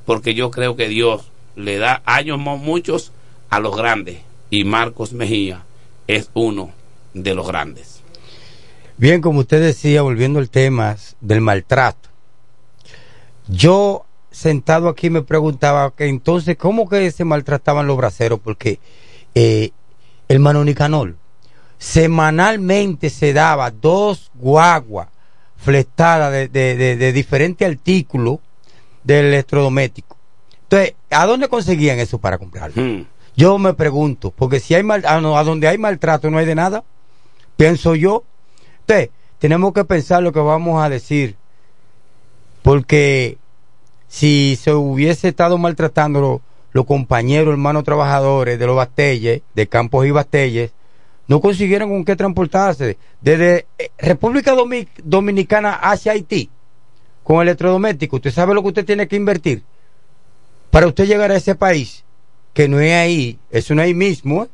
[0.05, 3.13] porque yo creo que Dios le da años muchos
[3.51, 5.65] a los grandes y Marcos Mejía
[6.07, 6.73] es uno
[7.15, 8.03] de los grandes.
[8.97, 12.09] Bien, como usted decía, volviendo al tema del maltrato,
[13.47, 18.41] yo sentado aquí me preguntaba que entonces, ¿cómo que se maltrataban los braceros?
[18.41, 18.81] Porque
[19.35, 19.70] eh,
[20.29, 21.16] el manonicanol
[21.79, 25.09] semanalmente se daba dos guaguas
[25.57, 28.39] fletadas de, de, de, diferentes artículos
[29.05, 30.16] del electrodoméstico.
[30.62, 32.83] Entonces, ¿a dónde conseguían eso para comprarlo?
[32.83, 33.07] Hmm.
[33.39, 36.56] Yo me pregunto, porque si hay mal, a, a donde hay maltrato no hay de
[36.56, 36.82] nada,
[37.56, 38.24] pienso yo.
[38.81, 41.36] Entonces, tenemos que pensar lo que vamos a decir,
[42.62, 43.39] porque
[44.09, 46.43] si se hubiese estado maltratando
[46.73, 50.73] los, compañeros, hermanos trabajadores de los Bastelles, de Campos y Bastelles,
[51.28, 54.56] no consiguieron con qué transportarse desde eh, República
[55.05, 56.51] Dominicana hacia Haití
[57.23, 58.19] con electrodomésticos.
[58.19, 59.62] ¿Usted sabe lo que usted tiene que invertir
[60.73, 62.05] para usted llegar a ese país?
[62.59, 64.49] Que no es ahí, eso no es ahí mismo, ¿eh?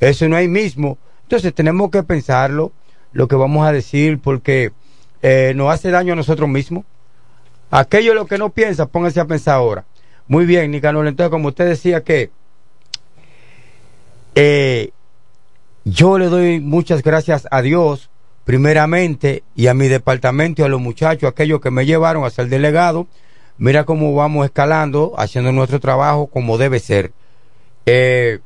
[0.00, 0.98] eso no es ahí mismo.
[1.22, 2.72] Entonces tenemos que pensarlo,
[3.12, 4.72] lo que vamos a decir, porque
[5.22, 6.84] eh, nos hace daño a nosotros mismos.
[7.70, 9.84] Aquello lo que no piensa, póngase a pensar ahora.
[10.26, 11.06] Muy bien, Nicanor.
[11.06, 12.32] Entonces, como usted decía que
[14.34, 14.90] eh,
[15.84, 18.10] yo le doy muchas gracias a Dios,
[18.44, 22.48] primeramente, y a mi departamento y a los muchachos, aquellos que me llevaron a ser
[22.48, 23.06] delegado.
[23.56, 27.12] Mira cómo vamos escalando, haciendo nuestro trabajo como debe ser.
[27.92, 28.38] Eh,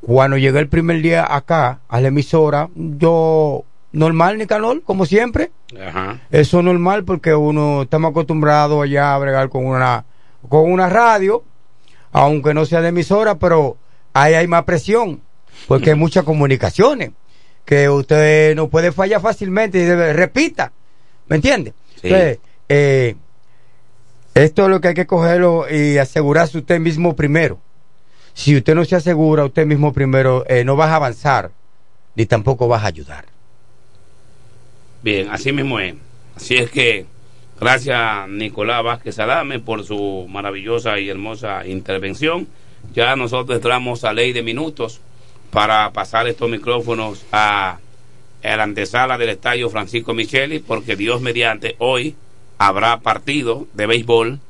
[0.00, 5.50] cuando llegué el primer día acá, a la emisora, yo normal, Nicanor, como siempre.
[5.78, 6.20] Ajá.
[6.30, 10.06] Eso es normal porque uno estamos acostumbrados allá a bregar con una,
[10.48, 11.44] con una radio,
[12.12, 13.76] aunque no sea de emisora, pero
[14.14, 15.20] ahí hay más presión,
[15.68, 17.10] porque hay muchas comunicaciones,
[17.66, 20.72] que usted no puede fallar fácilmente y debe, repita,
[21.28, 21.74] ¿me entiende?
[22.00, 22.08] Sí.
[22.08, 22.38] Entonces,
[22.70, 23.16] eh,
[24.34, 27.60] esto es lo que hay que cogerlo y asegurarse usted mismo primero.
[28.34, 31.52] Si usted no se asegura usted mismo primero, eh, no vas a avanzar,
[32.16, 33.26] ni tampoco vas a ayudar.
[35.02, 35.94] Bien, así mismo es.
[36.34, 37.06] Así es que
[37.60, 42.48] gracias Nicolás Vázquez Adame por su maravillosa y hermosa intervención.
[42.92, 45.00] Ya nosotros entramos a ley de minutos
[45.50, 47.78] para pasar estos micrófonos a,
[48.42, 52.16] a la antesala del estadio Francisco Micheli, porque Dios mediante hoy
[52.58, 54.40] habrá partido de béisbol.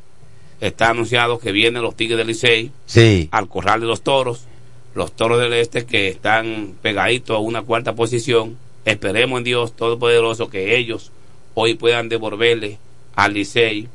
[0.60, 3.28] Está anunciado que vienen los Tigres del Licey Sí.
[3.32, 4.44] al Corral de los Toros,
[4.94, 8.56] los Toros del Este que están pegaditos a una cuarta posición.
[8.84, 11.10] Esperemos en Dios Todopoderoso que ellos
[11.54, 12.78] hoy puedan devolverle
[13.16, 13.88] al Licey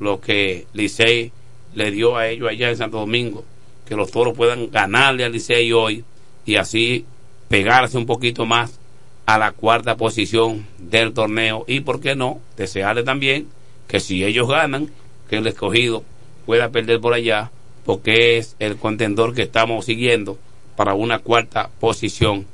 [0.00, 1.32] lo que Licey
[1.74, 3.44] le dio a ellos allá en Santo Domingo,
[3.86, 6.04] que los Toros puedan ganarle al Licey hoy
[6.44, 7.04] y así
[7.48, 8.78] pegarse un poquito más
[9.26, 13.48] a la cuarta posición del torneo y por qué no desearle también
[13.88, 14.90] que si ellos ganan
[15.28, 16.04] que el escogido
[16.44, 17.50] pueda perder por allá
[17.84, 20.38] porque es el contendor que estamos siguiendo
[20.76, 22.46] para una cuarta posición.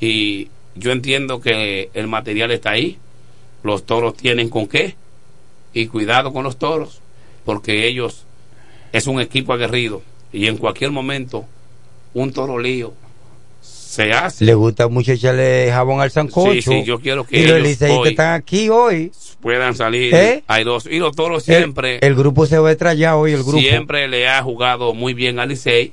[0.00, 2.98] Y yo entiendo que el material está ahí.
[3.62, 4.96] Los toros tienen con qué.
[5.72, 7.00] Y cuidado con los toros
[7.44, 8.26] porque ellos
[8.92, 10.02] es un equipo aguerrido.
[10.32, 11.46] Y en cualquier momento
[12.12, 12.92] un toro lío
[13.90, 16.52] se hace Le gusta mucho echarle jabón al sancocho.
[16.52, 19.10] Sí, sí, yo quiero que y los ellos liceístas hoy están aquí hoy.
[19.40, 20.44] puedan salir ¿Eh?
[20.46, 20.92] airosos.
[20.92, 23.58] y los toros siempre El, el grupo se va a estrellar hoy, el grupo.
[23.58, 25.92] siempre le ha jugado muy bien al Licey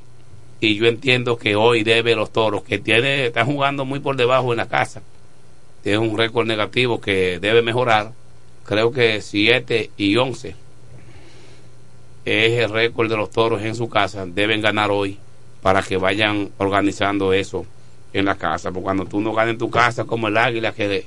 [0.60, 4.52] y yo entiendo que hoy debe los toros que tiene están jugando muy por debajo
[4.54, 5.02] en la casa
[5.82, 8.12] tiene un récord negativo que debe mejorar
[8.64, 10.56] creo que 7 y 11
[12.26, 15.18] es el récord de los toros en su casa, deben ganar hoy
[15.64, 17.66] para que vayan organizando eso
[18.14, 18.70] en la casa.
[18.72, 21.06] Porque cuando tú no ganas en tu casa, como el águila, que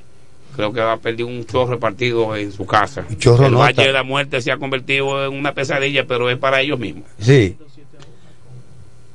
[0.56, 3.04] creo que va a perder un chorro de partido en su casa.
[3.18, 3.54] chorro el.
[3.54, 7.04] Valle de la Muerte se ha convertido en una pesadilla, pero es para ellos mismos.
[7.18, 7.56] Sí.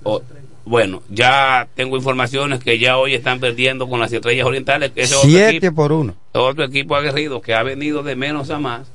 [0.04, 0.22] O-
[0.68, 5.14] bueno, ya tengo informaciones que ya hoy están perdiendo con las estrellas orientales, que es
[5.14, 6.16] otro Siete equipo, por uno.
[6.34, 8.88] otro equipo aguerrido que ha venido de menos a más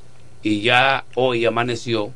[0.43, 2.11] y ya hoy amaneció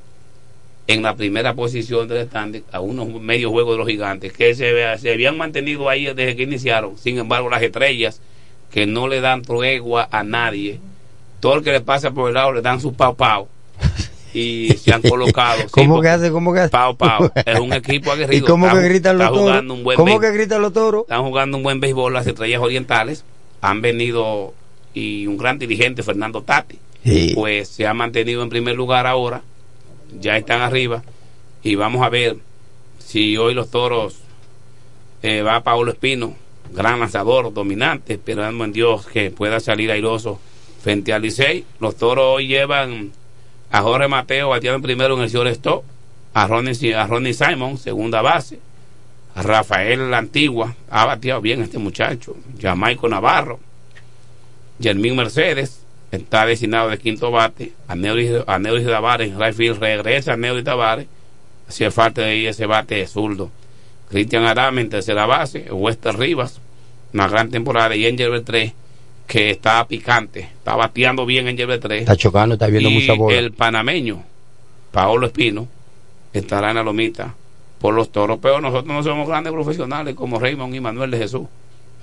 [0.86, 4.98] en la primera posición del standing a unos medios juegos de los gigantes que se,
[4.98, 6.98] se habían mantenido ahí desde que iniciaron.
[6.98, 8.20] Sin embargo, las estrellas
[8.70, 10.80] que no le dan tregua a nadie,
[11.40, 13.48] todo el que le pasa por el lado le dan su pau pau
[14.34, 15.62] y se han colocado.
[15.70, 16.30] ¿Cómo que hace?
[16.30, 16.70] ¿Cómo que hace?
[16.70, 18.46] Pau Pau es un equipo ¿Y aguerrido.
[18.46, 19.62] cómo que gritan los toros?
[19.96, 21.02] ¿Cómo que gritan los toros?
[21.02, 23.24] Están jugando un buen béisbol las estrellas orientales.
[23.60, 24.52] Han venido
[24.92, 27.32] y un gran dirigente, Fernando Tati, Sí.
[27.34, 29.42] pues se ha mantenido en primer lugar ahora.
[30.20, 31.02] Ya están arriba.
[31.62, 32.36] Y vamos a ver
[32.98, 34.20] si hoy los toros
[35.22, 36.34] eh, va Paulo Espino,
[36.72, 40.40] gran lanzador, dominante, esperando en Dios que pueda salir airoso
[40.82, 41.64] frente al Licey.
[41.80, 43.12] Los toros hoy llevan
[43.70, 45.84] a Jorge Mateo bateando primero en el shortstop,
[46.34, 48.58] a Ronnie, a Ronnie Simon, segunda base,
[49.34, 53.60] a Rafael La Antigua, ha bateado bien este muchacho, Jamaico Navarro,
[54.80, 55.83] Germín Mercedes,
[56.16, 60.36] está designado de quinto bate, a Neuri, a Neuri Tavares en right field, regresa a
[60.36, 61.06] Neuri Tavares,
[61.68, 63.50] hacía falta de ahí ese bate zurdo.
[64.08, 66.60] Cristian Adame en tercera base, Wester Rivas,
[67.12, 68.74] una gran temporada, y Angel Beltré,
[69.26, 71.98] que está picante, está bateando bien Angel Beltré.
[71.98, 73.38] Está chocando, está viendo y mucha bola.
[73.38, 74.22] el panameño,
[74.90, 75.68] Paolo Espino,
[76.32, 77.34] estará en la lomita
[77.80, 81.46] por los toros, pero nosotros no somos grandes profesionales como Raymond y Manuel de Jesús.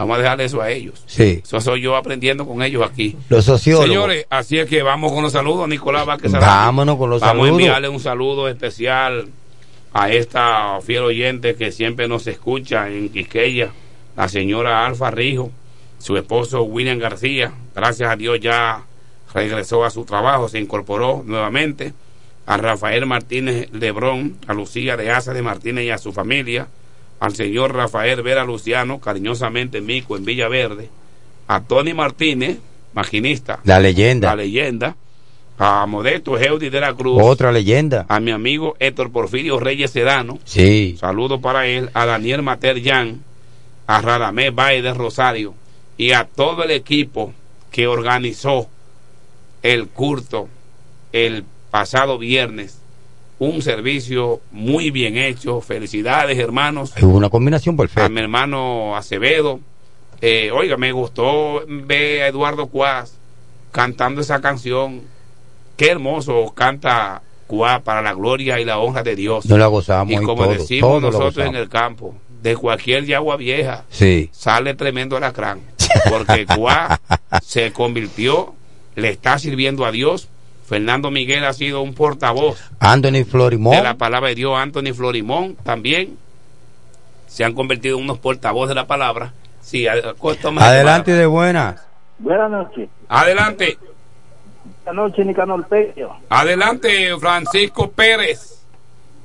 [0.02, 1.04] Vamos a dejarle eso a ellos.
[1.06, 1.42] Sí.
[1.44, 3.16] Eso soy yo aprendiendo con ellos aquí.
[3.30, 3.88] Los sociólogos.
[3.88, 5.70] Señores, así es que vamos con los saludos.
[5.70, 6.32] Nicolás Vázquez.
[6.32, 7.50] Vámonos con los Vamos saludos.
[7.50, 9.28] a enviarle un saludo especial
[9.94, 13.70] a esta fiel oyente que siempre nos escucha en Quisqueya,
[14.18, 15.52] la señora Alfa Rijo,
[16.00, 17.54] su esposo William García.
[17.76, 18.82] Gracias a Dios ya
[19.36, 21.94] regresó a su trabajo, se incorporó nuevamente.
[22.48, 26.68] A Rafael Martínez Lebrón, a Lucía de Asa de Martínez y a su familia.
[27.22, 30.90] Al señor Rafael Vera Luciano, cariñosamente Mico en Villaverde.
[31.48, 32.58] A Tony Martínez,
[32.94, 33.60] maquinista.
[33.64, 34.30] La leyenda.
[34.30, 34.96] La leyenda.
[35.60, 37.22] A Modesto Geudi de la Cruz.
[37.22, 38.08] Otra leyenda.
[38.10, 40.40] A mi amigo Héctor Porfirio Reyes Sedano.
[40.46, 40.98] Sí.
[41.00, 41.92] Saludos para él.
[41.94, 43.22] A Daniel Mater Yan.
[43.86, 45.54] A Radamés Baez de Rosario.
[45.98, 47.36] Y a todo el equipo
[47.70, 48.68] que organizó
[49.62, 50.50] el curto
[51.12, 52.81] el pasado viernes.
[53.42, 55.62] Un servicio muy bien hecho.
[55.62, 56.94] Felicidades, hermanos.
[56.96, 58.08] Es una combinación A perfecta.
[58.08, 59.60] mi hermano Acevedo.
[60.22, 63.18] Eh, oiga, me gustó ver a Eduardo Cuás
[63.72, 65.02] cantando esa canción.
[65.76, 69.48] Qué hermoso canta Cuás para la gloria y la honra de Dios.
[69.48, 72.14] No la gozamos Y como todo, decimos todo nosotros en el campo,
[72.44, 74.30] de cualquier yagua vieja Sí.
[74.32, 75.62] sale tremendo alacrán.
[76.12, 77.02] Porque Cuá
[77.42, 78.54] se convirtió,
[78.94, 80.28] le está sirviendo a Dios.
[80.72, 83.76] Fernando Miguel ha sido un portavoz Anthony Florimón.
[83.76, 84.58] de la palabra de Dios.
[84.58, 86.18] Anthony Florimón también
[87.28, 89.34] se han convertido en unos portavoces de la palabra.
[89.60, 89.86] Sí,
[90.42, 91.82] toma- Adelante de buenas.
[92.20, 92.88] Buenas noches.
[93.10, 93.78] Adelante,
[94.86, 96.08] Buenas noches, Nicanor Peña.
[96.30, 98.64] adelante, Francisco Pérez,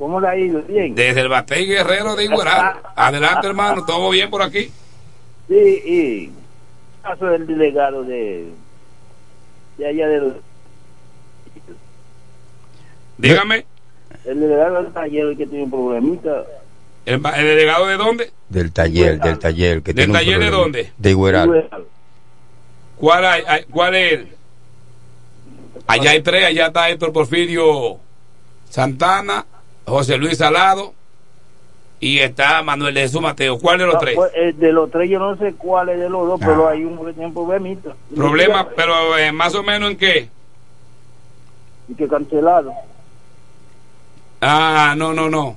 [0.00, 0.60] ¿Cómo le ha ido?
[0.62, 0.96] Bien.
[0.96, 2.78] desde el Batey Guerrero de Igueral.
[2.96, 4.68] Adelante, hermano, todo bien por aquí.
[5.48, 5.54] Sí,
[5.86, 6.30] y
[7.04, 8.48] caso del delegado de,
[9.78, 10.32] de allá de los...
[13.18, 13.64] Dígame,
[14.24, 16.44] El delegado del taller el que tiene un problemita.
[17.06, 18.32] ¿el, el delegado de dónde?
[18.48, 19.82] Del taller, del taller.
[19.82, 20.92] Que ¿Del tiene un taller de dónde?
[20.98, 21.68] De Igueral.
[22.96, 24.28] ¿Cuál, hay, hay- ¿Cuál es él?
[25.86, 27.98] Allá hay tres, allá está Héctor Porfirio
[28.70, 29.46] Santana,
[29.86, 30.94] José Luis Salado
[32.00, 33.58] y está Manuel de Jesús Mateo.
[33.58, 34.16] ¿Cuál de los Ah, tres?
[34.16, 36.80] pues, eh, de los tres yo no sé cuál es de los dos, pero hay
[36.80, 37.94] que tiene un problemita.
[38.14, 40.28] Problema, pero eh, más o menos en qué?
[41.88, 42.72] Y que cancelado.
[44.40, 45.56] Ah, no, no, no.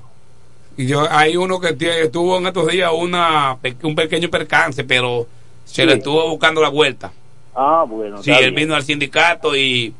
[0.76, 1.72] Yo, hay uno que
[2.10, 5.26] tuvo en estos días una, un pequeño percance, pero
[5.64, 7.12] se le estuvo buscando la vuelta.
[7.54, 8.22] Ah, bueno.
[8.22, 8.54] Sí, él bien.
[8.54, 9.94] vino al sindicato y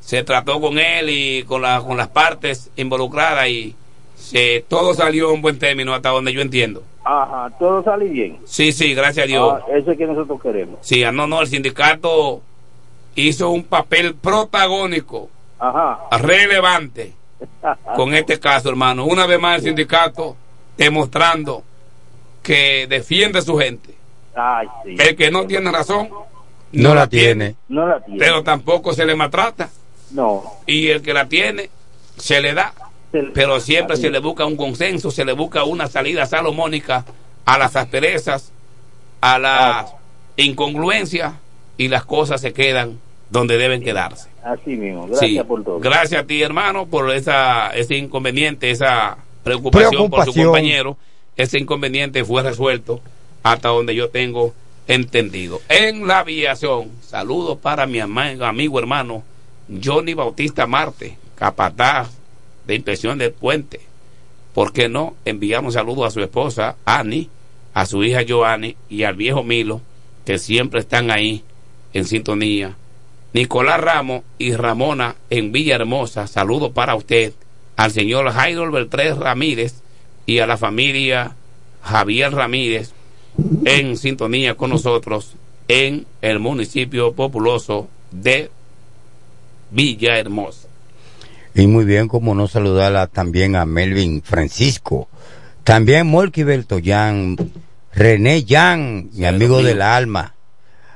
[0.00, 3.76] se trató con él y con, la, con las partes involucradas y
[4.16, 6.82] se, todo salió en buen término hasta donde yo entiendo.
[7.04, 8.38] Ajá, todo sale bien.
[8.44, 9.54] Sí, sí, gracias a Dios.
[9.54, 10.78] Ah, eso es que nosotros queremos.
[10.80, 12.40] Sí, ah, no, no, el sindicato
[13.16, 15.28] hizo un papel protagónico,
[15.58, 15.98] Ajá.
[16.18, 17.12] relevante
[17.96, 19.04] con este caso, hermano.
[19.04, 20.36] Una vez más el sindicato
[20.76, 21.62] demostrando
[22.42, 23.94] que defiende a su gente.
[24.34, 24.96] Ay, sí.
[24.98, 26.08] El que no tiene razón
[26.72, 27.56] No la tiene.
[27.68, 28.18] No la tiene.
[28.18, 29.68] pero tampoco se le maltrata.
[30.10, 30.42] No.
[30.66, 31.70] Y el que la tiene,
[32.16, 32.72] se le da.
[33.34, 37.04] pero siempre se le busca un consenso, se le busca una salida salomónica
[37.44, 38.52] a las asperezas,
[39.20, 39.92] a las
[40.36, 41.34] incongruencias
[41.76, 42.98] y las cosas se quedan
[43.32, 44.28] donde deben quedarse.
[44.44, 45.40] Así mismo, gracias Sí.
[45.48, 45.80] por todo.
[45.80, 50.96] Gracias a ti, hermano, por esa, ese inconveniente, esa preocupación, por su compañero.
[51.36, 53.00] Ese inconveniente fue resuelto
[53.42, 54.52] hasta donde yo tengo
[54.86, 55.60] entendido.
[55.70, 59.22] En la aviación, saludos para mi amigo hermano
[59.82, 62.10] Johnny Bautista Marte, capataz
[62.66, 63.80] de inspección del puente.
[64.52, 65.14] ¿Por qué no?
[65.24, 67.30] Enviamos saludos a su esposa, Annie,
[67.72, 69.80] a su hija Joanny y al viejo Milo,
[70.26, 71.42] que siempre están ahí
[71.94, 72.76] en sintonía.
[73.32, 77.32] Nicolás Ramos y Ramona en Villahermosa, saludos para usted,
[77.76, 79.82] al señor Jairo Beltrés Ramírez
[80.26, 81.34] y a la familia
[81.82, 82.92] Javier Ramírez
[83.64, 85.34] en sintonía con nosotros
[85.68, 88.50] en el municipio populoso de
[89.70, 90.68] Villahermosa.
[91.54, 95.08] Y muy bien, como no saludarla también a Melvin Francisco.
[95.64, 97.36] También Molky Beltoyan,
[97.92, 100.34] René Yan, mi amigo del alma.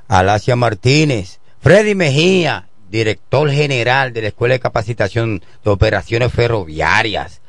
[0.09, 7.41] Alacia Martínez, Freddy Mejía, director general de la Escuela de Capacitación de Operaciones Ferroviarias.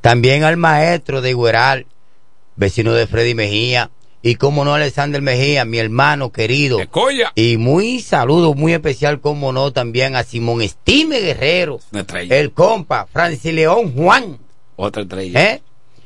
[0.00, 1.86] También al maestro de Igueral,
[2.54, 3.90] vecino de Freddy Mejía.
[4.22, 6.78] Y como no, Alexander Mejía, mi hermano querido.
[7.34, 11.80] Y muy saludo muy especial, como no, también a Simón Estime Guerrero.
[12.28, 14.38] El compa, Francis León Juan.
[14.74, 15.42] Otra estrella.
[15.42, 15.62] ¿eh?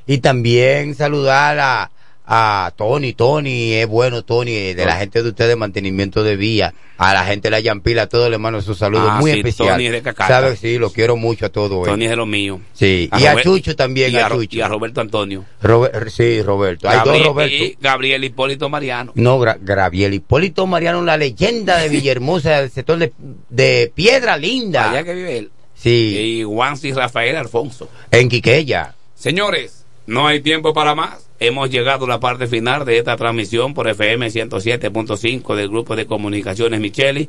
[0.07, 1.91] Y también saludar a,
[2.33, 6.73] a Tony, Tony, es bueno Tony, de la gente de ustedes de mantenimiento de vía,
[6.97, 9.39] a la gente de la Yampila, a todos les mando sus saludos Ah, muy sí,
[9.39, 9.71] especial.
[9.71, 10.15] Tony es de.
[10.17, 10.61] ¿Sabes?
[10.61, 11.85] Sí, lo quiero mucho a todos.
[11.85, 12.61] Tony es de los míos.
[12.73, 14.57] Sí, y a Chucho también, y a a, Chucho.
[14.57, 15.45] y a Roberto Antonio.
[15.61, 16.89] Robert- sí, Roberto.
[16.89, 17.55] Hay Gabriel, dos Roberto.
[17.65, 19.11] y Gabriel Hipólito Mariano.
[19.17, 23.13] No, Gra- Graviel Hipólito Mariano, la leyenda de Villahermosa, del sector de,
[23.49, 24.91] de Piedra Linda.
[24.93, 25.51] Allá que vive él.
[25.75, 27.89] Sí, Y Juancy Rafael Alfonso.
[28.13, 28.95] en Quiqueya.
[29.17, 29.80] Señores,
[30.11, 31.25] no hay tiempo para más.
[31.39, 36.07] Hemos llegado a la parte final de esta transmisión por FM 107.5 del grupo de
[36.07, 37.29] comunicaciones Micheli.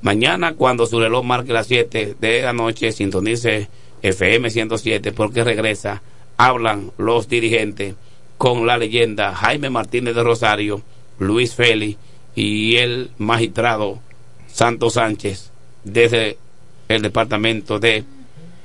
[0.00, 3.68] Mañana, cuando su reloj marque las 7 de la noche, sintonice
[4.00, 6.00] FM 107 porque regresa.
[6.38, 7.96] Hablan los dirigentes
[8.38, 10.80] con la leyenda Jaime Martínez de Rosario,
[11.18, 11.98] Luis Félix
[12.34, 13.98] y el magistrado
[14.46, 15.50] Santos Sánchez
[15.84, 16.38] desde
[16.88, 18.04] el departamento de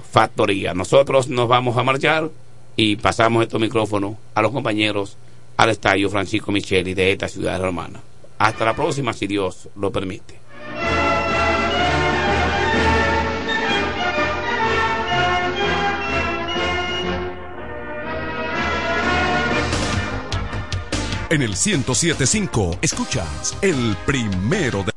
[0.10, 0.74] factoría.
[0.74, 2.30] Nosotros nos vamos a marchar
[2.78, 5.18] y pasamos estos micrófonos a los compañeros
[5.58, 8.00] al estadio Francisco Micheli de esta ciudad romana.
[8.38, 10.36] Hasta la próxima, si Dios lo permite.
[21.30, 24.97] En el 1075 escuchas el primero de...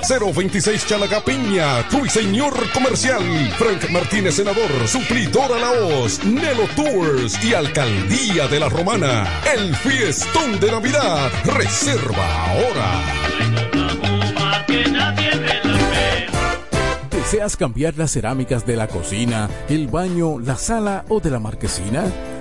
[0.07, 3.23] 026 Chalaga Piña, Ruiseñor Comercial.
[3.57, 9.41] Frank Martínez, Senador, Suplidora La Hoz, Nelo Tours y Alcaldía de la Romana.
[9.55, 11.31] El fiestón de Navidad.
[11.45, 13.01] Reserva ahora.
[17.11, 22.03] ¿Deseas cambiar las cerámicas de la cocina, el baño, la sala o de la marquesina?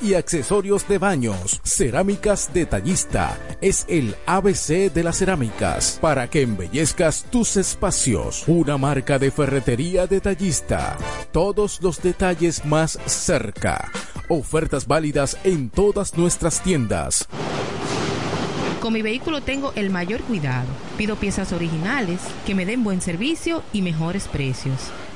[0.00, 1.60] y accesorios de baños.
[1.64, 8.44] Cerámicas Detallista es el ABC de las cerámicas para que embellezcas tus espacios.
[8.46, 10.96] Una marca de ferretería detallista.
[11.32, 13.90] Todos los detalles más cerca.
[14.28, 17.26] Ofertas válidas en todas nuestras tiendas.
[18.80, 20.68] Con mi vehículo tengo el mayor cuidado.
[20.96, 24.92] Pido piezas originales que me den buen servicio y mejores precios.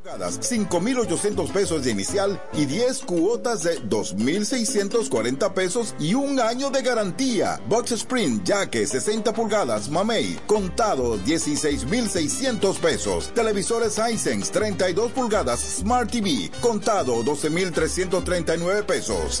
[0.00, 6.82] Pulgadas, 5,800 pesos de inicial y 10 cuotas de 2,640 pesos y un año de
[6.82, 7.60] garantía.
[7.68, 13.30] Box Spring, Jaque 60 pulgadas, Mamey, contado 16,600 pesos.
[13.34, 19.40] Televisores Hisense 32 pulgadas, Smart TV, contado 12,339 pesos.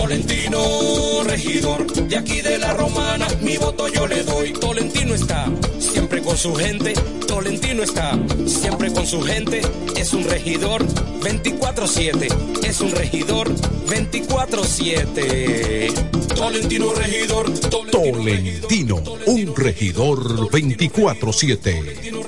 [0.00, 4.54] Tolentino, regidor, de aquí de la romana, mi voto yo le doy.
[4.54, 5.44] Tolentino está
[5.78, 6.94] siempre con su gente,
[7.26, 9.60] Tolentino está siempre con su gente,
[9.96, 15.92] es un regidor 24-7, es un regidor 24-7.
[16.34, 17.52] Tolentino, regidor,
[17.90, 22.24] Tolentino, un regidor 24-7.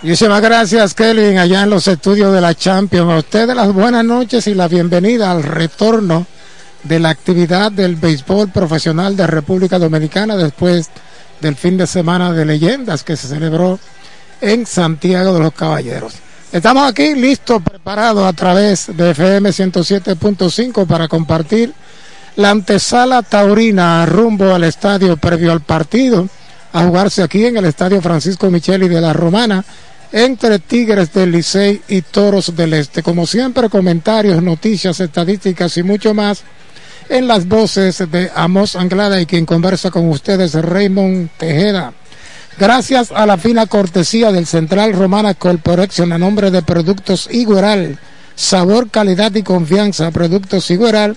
[0.02, 3.12] Muchísimas gracias, Kelly, allá en los estudios de la Champions.
[3.12, 6.26] A ustedes las buenas noches y la bienvenida al retorno
[6.84, 10.88] de la actividad del béisbol profesional de República Dominicana después
[11.40, 13.78] del fin de semana de leyendas que se celebró
[14.40, 16.14] en Santiago de los Caballeros.
[16.52, 21.72] Estamos aquí listos, preparados a través de FM 107.5 para compartir
[22.36, 26.28] la antesala taurina rumbo al estadio previo al partido,
[26.72, 29.64] a jugarse aquí en el estadio Francisco Micheli de la Romana,
[30.12, 33.02] entre Tigres del Licey y Toros del Este.
[33.02, 36.42] Como siempre, comentarios, noticias, estadísticas y mucho más
[37.08, 41.92] en las voces de Amos Anglada y quien conversa con ustedes, Raymond Tejeda.
[42.58, 47.98] Gracias a la fina cortesía del Central Romana Corporation a nombre de Productos Igueral,
[48.34, 51.16] sabor, calidad y confianza, Productos Igueral,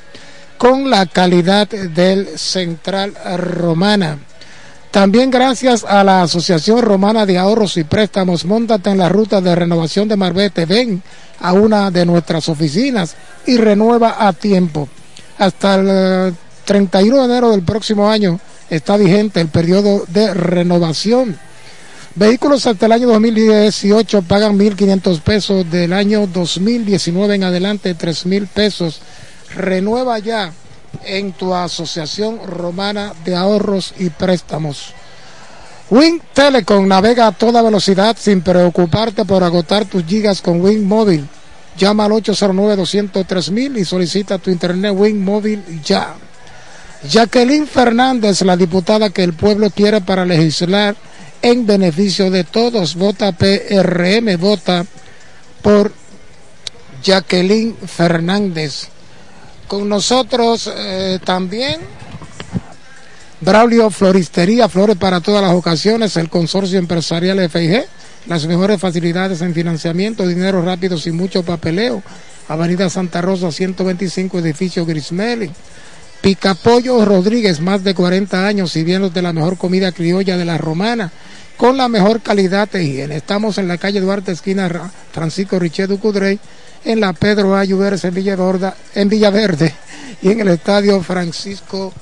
[0.57, 4.19] con la calidad del Central Romana.
[4.91, 9.55] También gracias a la Asociación Romana de Ahorros y Préstamos, montate en la ruta de
[9.55, 11.01] renovación de Marbete, ven
[11.39, 14.89] a una de nuestras oficinas y renueva a tiempo
[15.39, 16.35] hasta el
[16.65, 18.39] 31 de enero del próximo año
[18.69, 21.39] está vigente el periodo de renovación.
[22.13, 28.99] Vehículos hasta el año 2018 pagan 1.500 pesos, del año 2019 en adelante 3.000 pesos.
[29.55, 30.51] Renueva ya
[31.05, 34.93] en tu asociación romana de ahorros y préstamos.
[35.89, 41.27] Wing Telecom navega a toda velocidad sin preocuparte por agotar tus gigas con Wing Móvil
[41.79, 46.13] Llama al 809-203 y solicita tu internet Wing móvil ya.
[47.09, 50.97] Jacqueline Fernández, la diputada que el pueblo quiere para legislar
[51.41, 52.95] en beneficio de todos.
[52.95, 54.85] Vota PRM, vota
[55.61, 55.93] por
[57.01, 58.89] Jacqueline Fernández.
[59.69, 61.79] Con nosotros eh, también
[63.39, 67.85] Braulio Floristería, Flores para todas las ocasiones, el consorcio empresarial FIG
[68.27, 72.03] las mejores facilidades en financiamiento, dinero rápido sin mucho papeleo.
[72.47, 75.51] Avenida Santa Rosa 125, edificio Grismelli.
[76.21, 81.11] Picapollo Rodríguez, más de 40 años sirviendo de la mejor comida criolla de la romana,
[81.55, 83.15] con la mejor calidad de higiene.
[83.15, 86.39] Estamos en la calle Duarte, esquina Francisco Richet Cudrey,
[86.83, 88.15] en la Pedro Ayuberes en
[88.95, 89.73] en Villaverde
[90.21, 91.93] y en el estadio Francisco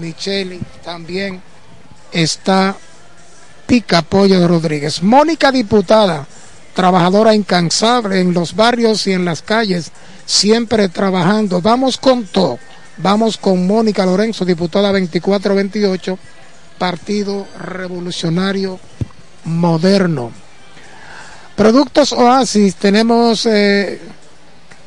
[0.00, 1.40] Micheli también
[2.12, 2.76] está
[3.66, 5.02] Pica Pollo Rodríguez.
[5.02, 6.26] Mónica Diputada,
[6.74, 9.90] trabajadora incansable en los barrios y en las calles,
[10.26, 11.60] siempre trabajando.
[11.60, 12.58] Vamos con todo.
[12.96, 16.18] Vamos con Mónica Lorenzo, diputada 2428,
[16.78, 18.78] Partido Revolucionario
[19.44, 20.30] Moderno.
[21.56, 24.00] Productos Oasis, tenemos eh,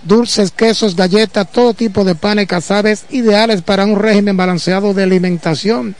[0.03, 5.95] dulces, quesos, galletas, todo tipo de panes casabes ideales para un régimen balanceado de alimentación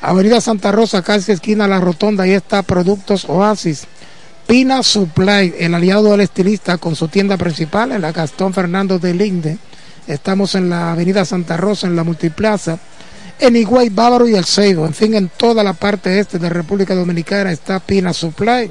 [0.00, 3.86] Avenida Santa Rosa, casi esquina La Rotonda, ahí está Productos Oasis.
[4.46, 9.12] Pina Supply, el aliado del estilista con su tienda principal en la Gastón Fernando de
[9.12, 9.58] Linde.
[10.06, 12.78] Estamos en la Avenida Santa Rosa, en la Multiplaza.
[13.40, 14.86] En Higüey, Bávaro y El Seibo.
[14.86, 18.70] En fin, en toda la parte este de República Dominicana está Pina Supply.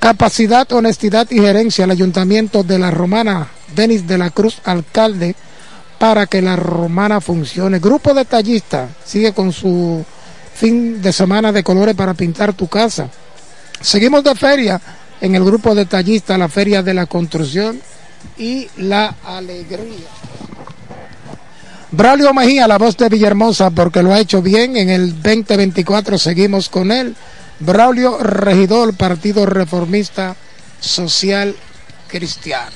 [0.00, 1.84] Capacidad, honestidad y gerencia.
[1.84, 5.36] El Ayuntamiento de la Romana, Denis de la Cruz, alcalde,
[6.00, 7.78] para que la Romana funcione.
[7.78, 10.04] Grupo detallista sigue con su
[10.62, 13.08] fin de semana de colores para pintar tu casa.
[13.80, 14.80] Seguimos de feria
[15.20, 17.80] en el grupo detallista, la feria de la construcción
[18.38, 20.06] y la alegría.
[21.90, 24.76] Braulio Mejía, la voz de Villahermosa, porque lo ha hecho bien.
[24.76, 27.16] En el 2024 seguimos con él.
[27.58, 30.36] Braulio Regidor, Partido Reformista
[30.78, 31.56] Social
[32.06, 32.70] Cristiano.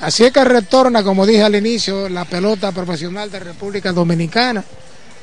[0.00, 4.64] Así es que retorna, como dije al inicio, la pelota profesional de República Dominicana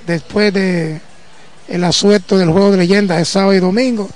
[0.05, 1.01] después de
[1.67, 4.09] el asueto del juego de leyenda de sábado y domingo.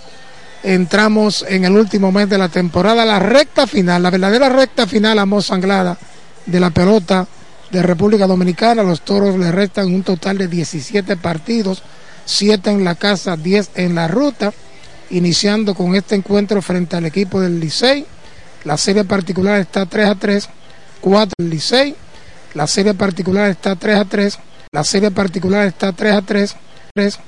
[0.63, 5.17] Entramos en el último mes de la temporada, la recta final, la verdadera recta final
[5.17, 5.97] a moz anglada
[6.45, 7.27] de la pelota
[7.71, 8.83] de República Dominicana.
[8.83, 11.81] Los toros le restan un total de 17 partidos,
[12.25, 14.53] 7 en la casa, 10 en la ruta,
[15.09, 18.05] iniciando con este encuentro frente al equipo del Licey.
[18.63, 20.49] La serie particular está 3 a 3,
[21.01, 21.95] 4 el Licey.
[22.53, 24.39] La serie particular está 3 a 3,
[24.73, 26.55] la serie particular está 3 a 3,
[26.93, 27.19] 3